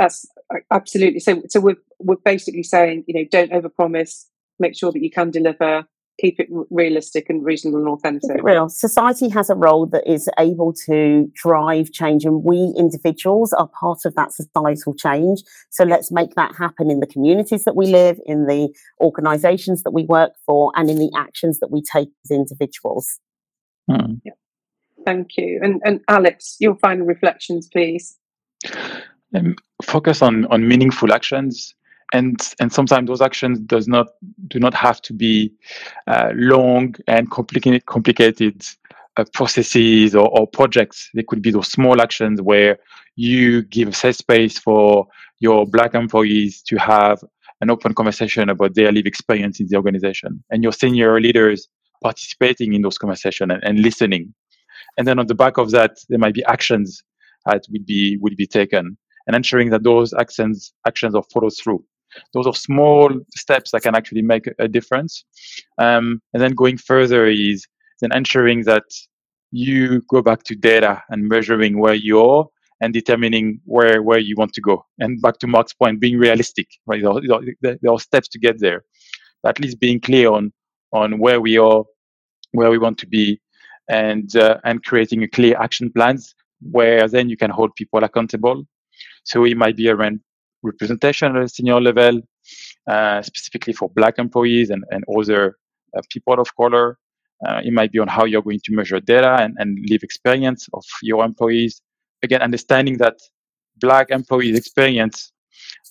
That's 0.00 0.26
uh, 0.52 0.60
absolutely 0.70 1.20
so. 1.20 1.42
So 1.48 1.60
we're 1.60 1.76
we're 1.98 2.16
basically 2.24 2.62
saying, 2.62 3.04
you 3.06 3.14
know, 3.14 3.28
don't 3.30 3.52
overpromise. 3.52 4.24
Make 4.58 4.74
sure 4.74 4.90
that 4.92 5.02
you 5.02 5.10
can 5.10 5.30
deliver. 5.30 5.84
Keep 6.20 6.40
it 6.40 6.48
realistic 6.70 7.30
and 7.30 7.44
reasonable 7.44 7.78
and 7.80 7.88
authentic. 7.88 8.42
Real 8.42 8.68
society 8.68 9.28
has 9.30 9.48
a 9.48 9.54
role 9.54 9.86
that 9.86 10.06
is 10.06 10.28
able 10.38 10.72
to 10.86 11.30
drive 11.34 11.92
change, 11.92 12.24
and 12.24 12.42
we 12.42 12.74
individuals 12.78 13.52
are 13.52 13.68
part 13.68 14.00
of 14.06 14.14
that 14.14 14.32
societal 14.32 14.94
change. 14.94 15.42
So 15.70 15.84
let's 15.84 16.10
make 16.10 16.34
that 16.34 16.54
happen 16.56 16.90
in 16.90 17.00
the 17.00 17.06
communities 17.06 17.64
that 17.64 17.76
we 17.76 17.86
live, 17.86 18.18
in 18.24 18.46
the 18.46 18.74
organisations 19.02 19.82
that 19.82 19.92
we 19.92 20.04
work 20.04 20.32
for, 20.46 20.72
and 20.76 20.88
in 20.88 20.98
the 20.98 21.10
actions 21.16 21.58
that 21.60 21.70
we 21.70 21.82
take 21.82 22.08
as 22.24 22.30
individuals. 22.30 23.18
Hmm. 23.90 24.14
Yeah. 24.24 24.32
Thank 25.04 25.36
you. 25.36 25.60
And, 25.62 25.80
and 25.84 26.00
Alex, 26.08 26.56
your 26.60 26.76
final 26.76 27.06
reflections, 27.06 27.68
please. 27.72 28.18
Um, 29.34 29.54
focus 29.82 30.22
on, 30.22 30.46
on 30.46 30.66
meaningful 30.66 31.12
actions. 31.12 31.74
And, 32.12 32.40
and 32.60 32.72
sometimes 32.72 33.06
those 33.06 33.20
actions 33.20 33.60
does 33.60 33.86
not 33.86 34.08
do 34.48 34.58
not 34.58 34.74
have 34.74 35.00
to 35.02 35.12
be 35.12 35.52
uh, 36.08 36.30
long 36.34 36.96
and 37.06 37.30
complicated 37.30 37.86
complicated 37.86 38.66
uh, 39.16 39.24
processes 39.32 40.16
or, 40.16 40.28
or, 40.36 40.48
projects. 40.48 41.08
They 41.14 41.22
could 41.22 41.40
be 41.40 41.52
those 41.52 41.70
small 41.70 42.02
actions 42.02 42.42
where 42.42 42.78
you 43.14 43.62
give 43.62 43.94
safe 43.94 44.16
space 44.16 44.58
for 44.58 45.06
your 45.38 45.66
black 45.66 45.94
employees 45.94 46.62
to 46.62 46.76
have 46.78 47.22
an 47.60 47.70
open 47.70 47.94
conversation 47.94 48.48
about 48.48 48.74
their 48.74 48.90
live 48.90 49.06
experience 49.06 49.60
in 49.60 49.68
the 49.68 49.76
organization, 49.76 50.42
and 50.50 50.64
your 50.64 50.72
senior 50.72 51.20
leaders 51.20 51.68
participating 52.02 52.74
in 52.74 52.82
those 52.82 52.98
conversations 52.98 53.52
and, 53.52 53.62
and 53.62 53.78
listening 53.78 54.34
and 54.98 55.06
then 55.06 55.18
on 55.18 55.26
the 55.26 55.34
back 55.34 55.58
of 55.58 55.70
that, 55.70 55.98
there 56.08 56.18
might 56.18 56.34
be 56.34 56.44
actions 56.44 57.02
that 57.46 57.62
would 57.70 57.86
be 57.86 58.18
would 58.20 58.36
be 58.36 58.46
taken, 58.46 58.96
and 59.30 59.36
ensuring 59.36 59.70
that 59.70 59.84
those 59.84 60.12
actions 60.12 60.72
actions 60.88 61.14
are 61.14 61.22
followed 61.32 61.52
through. 61.62 61.84
Those 62.34 62.48
are 62.48 62.54
small 62.54 63.08
steps 63.36 63.70
that 63.70 63.82
can 63.82 63.94
actually 63.94 64.22
make 64.22 64.46
a 64.58 64.66
difference. 64.66 65.24
Um, 65.78 66.20
and 66.34 66.42
then 66.42 66.54
going 66.54 66.78
further 66.78 67.26
is 67.26 67.64
then 68.00 68.10
ensuring 68.12 68.64
that 68.64 68.82
you 69.52 70.02
go 70.08 70.20
back 70.20 70.42
to 70.46 70.56
data 70.56 71.00
and 71.10 71.28
measuring 71.28 71.78
where 71.78 71.94
you 71.94 72.20
are 72.20 72.46
and 72.80 72.92
determining 72.92 73.60
where 73.66 74.02
where 74.02 74.18
you 74.18 74.34
want 74.36 74.52
to 74.54 74.60
go. 74.60 74.84
And 74.98 75.22
back 75.22 75.38
to 75.38 75.46
Mark's 75.46 75.74
point, 75.74 76.00
being 76.00 76.18
realistic, 76.18 76.66
right? 76.88 77.00
There 77.00 77.36
are, 77.36 77.42
there 77.62 77.92
are 77.92 78.00
steps 78.00 78.28
to 78.30 78.38
get 78.40 78.58
there. 78.58 78.82
But 79.44 79.50
at 79.50 79.60
least 79.60 79.78
being 79.78 80.00
clear 80.00 80.28
on 80.32 80.52
on 80.92 81.20
where 81.20 81.40
we 81.40 81.56
are, 81.56 81.84
where 82.50 82.70
we 82.70 82.78
want 82.78 82.98
to 82.98 83.06
be, 83.06 83.40
and 83.88 84.34
uh, 84.34 84.56
and 84.64 84.82
creating 84.82 85.22
a 85.22 85.28
clear 85.28 85.56
action 85.56 85.92
plans 85.92 86.34
where 86.72 87.08
then 87.08 87.28
you 87.28 87.36
can 87.36 87.50
hold 87.50 87.70
people 87.76 88.02
accountable. 88.02 88.64
So 89.24 89.44
it 89.44 89.56
might 89.56 89.76
be 89.76 89.88
around 89.88 90.20
representation 90.62 91.36
at 91.36 91.42
a 91.42 91.48
senior 91.48 91.80
level, 91.80 92.20
uh, 92.86 93.22
specifically 93.22 93.72
for 93.72 93.88
Black 93.90 94.18
employees 94.18 94.70
and, 94.70 94.84
and 94.90 95.04
other 95.16 95.56
uh, 95.96 96.00
people 96.10 96.40
of 96.40 96.54
color. 96.56 96.98
Uh, 97.46 97.60
it 97.64 97.72
might 97.72 97.90
be 97.90 97.98
on 97.98 98.08
how 98.08 98.24
you're 98.24 98.42
going 98.42 98.60
to 98.64 98.72
measure 98.72 99.00
data 99.00 99.36
and, 99.40 99.56
and 99.58 99.78
live 99.88 100.02
experience 100.02 100.68
of 100.74 100.84
your 101.02 101.24
employees. 101.24 101.80
Again, 102.22 102.42
understanding 102.42 102.98
that 102.98 103.16
Black 103.80 104.10
employees' 104.10 104.58
experience 104.58 105.32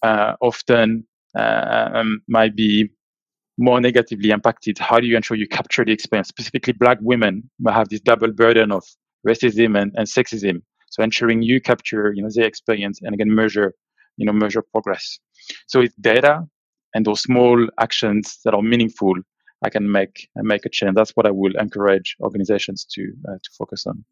uh, 0.04 0.36
often 0.42 1.06
uh, 1.38 1.90
um, 1.94 2.22
might 2.28 2.56
be 2.56 2.90
more 3.58 3.82
negatively 3.82 4.30
impacted, 4.32 4.78
how 4.78 5.00
do 5.00 5.08
you 5.08 5.18
ensure 5.18 5.36
you 5.36 5.48
capture 5.48 5.84
the 5.84 5.92
experience? 5.92 6.30
Specifically, 6.30 6.74
black 6.74 6.98
women 7.02 7.50
have 7.68 7.90
this 7.90 8.00
double 8.00 8.32
burden 8.32 8.72
of 8.72 8.84
racism 9.28 9.80
and, 9.80 9.92
and 9.98 10.08
sexism. 10.08 10.62
So 11.00 11.04
ensuring 11.04 11.44
you 11.44 11.62
capture, 11.62 12.12
you 12.14 12.22
know, 12.22 12.30
their 12.34 12.46
experience 12.46 13.00
and 13.02 13.14
again 13.14 13.34
measure, 13.34 13.74
you 14.18 14.26
know, 14.26 14.34
measure 14.34 14.62
progress. 14.62 15.18
So 15.68 15.80
it's 15.80 15.96
data 15.96 16.46
and 16.94 17.06
those 17.06 17.22
small 17.22 17.70
actions 17.80 18.40
that 18.44 18.54
are 18.54 18.62
meaningful. 18.62 19.14
I 19.64 19.70
can 19.70 19.90
make 19.90 20.28
make 20.36 20.66
a 20.66 20.70
change. 20.70 20.96
That's 20.96 21.12
what 21.12 21.26
I 21.26 21.32
will 21.32 21.54
encourage 21.58 22.18
organizations 22.22 22.86
to 22.96 23.14
uh, 23.30 23.36
to 23.42 23.50
focus 23.58 23.88
on. 23.88 24.04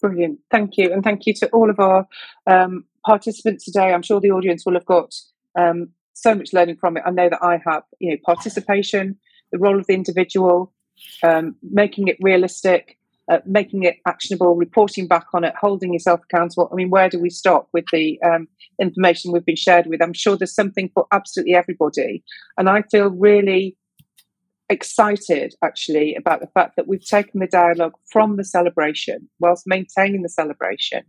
Brilliant, 0.00 0.38
thank 0.52 0.76
you, 0.76 0.92
and 0.92 1.02
thank 1.02 1.26
you 1.26 1.34
to 1.34 1.48
all 1.48 1.68
of 1.68 1.80
our 1.80 2.06
um, 2.46 2.84
participants 3.04 3.64
today. 3.64 3.92
I'm 3.92 4.02
sure 4.02 4.20
the 4.20 4.30
audience 4.30 4.64
will 4.64 4.74
have 4.74 4.86
got 4.86 5.12
um, 5.58 5.88
so 6.12 6.32
much 6.32 6.52
learning 6.52 6.76
from 6.76 6.96
it. 6.96 7.02
I 7.04 7.10
know 7.10 7.28
that 7.28 7.42
I 7.42 7.60
have, 7.66 7.82
you 7.98 8.10
know, 8.12 8.16
participation, 8.24 9.18
the 9.50 9.58
role 9.58 9.80
of 9.80 9.86
the 9.88 9.94
individual, 9.94 10.72
um, 11.24 11.56
making 11.60 12.06
it 12.06 12.18
realistic, 12.20 12.98
uh, 13.30 13.38
making 13.46 13.84
it 13.84 13.96
actionable, 14.06 14.56
reporting 14.56 15.06
back 15.06 15.26
on 15.32 15.44
it, 15.44 15.54
holding 15.58 15.92
yourself 15.92 16.20
accountable. 16.24 16.68
I 16.70 16.74
mean, 16.74 16.90
where 16.90 17.08
do 17.08 17.20
we 17.20 17.30
stop 17.30 17.68
with 17.72 17.84
the 17.92 18.20
um, 18.22 18.48
information 18.80 19.30
we've 19.30 19.46
been 19.46 19.56
shared 19.56 19.86
with? 19.86 20.02
I'm 20.02 20.12
sure 20.12 20.36
there's 20.36 20.54
something 20.54 20.90
for 20.92 21.06
absolutely 21.12 21.54
everybody. 21.54 22.24
And 22.58 22.68
I 22.68 22.82
feel 22.90 23.08
really 23.08 23.76
excited 24.68 25.54
actually 25.62 26.14
about 26.16 26.40
the 26.40 26.48
fact 26.48 26.74
that 26.76 26.88
we've 26.88 27.04
taken 27.04 27.40
the 27.40 27.46
dialogue 27.46 27.94
from 28.10 28.36
the 28.36 28.44
celebration, 28.44 29.28
whilst 29.38 29.64
maintaining 29.66 30.22
the 30.22 30.28
celebration, 30.28 31.02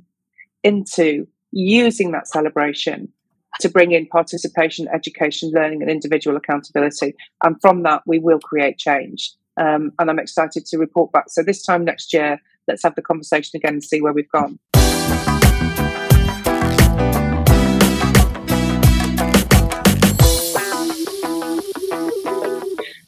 into 0.63 1.27
using 1.51 2.11
that 2.11 2.27
celebration 2.27 3.11
to 3.59 3.69
bring 3.69 3.91
in 3.91 4.05
participation, 4.07 4.87
education, 4.93 5.51
learning, 5.53 5.81
and 5.81 5.91
individual 5.91 6.37
accountability. 6.37 7.15
And 7.43 7.55
from 7.61 7.83
that, 7.83 8.01
we 8.05 8.19
will 8.19 8.39
create 8.39 8.77
change. 8.77 9.33
Um, 9.57 9.91
and 9.99 10.09
I'm 10.09 10.19
excited 10.19 10.65
to 10.67 10.77
report 10.77 11.11
back. 11.11 11.25
So 11.29 11.43
this 11.43 11.63
time 11.63 11.85
next 11.85 12.13
year, 12.13 12.39
let's 12.67 12.83
have 12.83 12.95
the 12.95 13.01
conversation 13.01 13.57
again 13.57 13.73
and 13.73 13.83
see 13.83 14.01
where 14.01 14.13
we've 14.13 14.29
gone. 14.29 14.59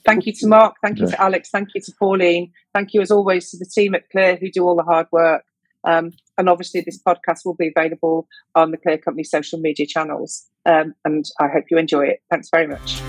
Thank 0.05 0.25
you 0.25 0.33
to 0.33 0.47
Mark. 0.47 0.75
Thank 0.83 0.99
you 0.99 1.07
to 1.07 1.21
Alex. 1.21 1.49
Thank 1.49 1.69
you 1.73 1.81
to 1.81 1.91
Pauline. 1.97 2.51
Thank 2.73 2.93
you, 2.93 3.01
as 3.01 3.09
always, 3.09 3.49
to 3.51 3.57
the 3.57 3.65
team 3.65 3.95
at 3.95 4.09
Clear 4.09 4.35
who 4.35 4.51
do 4.51 4.63
all 4.63 4.75
the 4.75 4.83
hard 4.83 5.07
work. 5.11 5.43
Um, 5.85 6.11
and 6.37 6.49
obviously, 6.49 6.81
this 6.81 7.01
podcast 7.01 7.39
will 7.45 7.55
be 7.55 7.71
available 7.75 8.27
on 8.55 8.71
the 8.71 8.77
Clear 8.77 8.97
Company 8.97 9.23
social 9.23 9.59
media 9.59 9.85
channels. 9.85 10.45
Um, 10.65 10.93
and 11.05 11.25
I 11.39 11.47
hope 11.47 11.65
you 11.71 11.77
enjoy 11.77 12.07
it. 12.07 12.21
Thanks 12.29 12.49
very 12.49 12.67
much. 12.67 13.01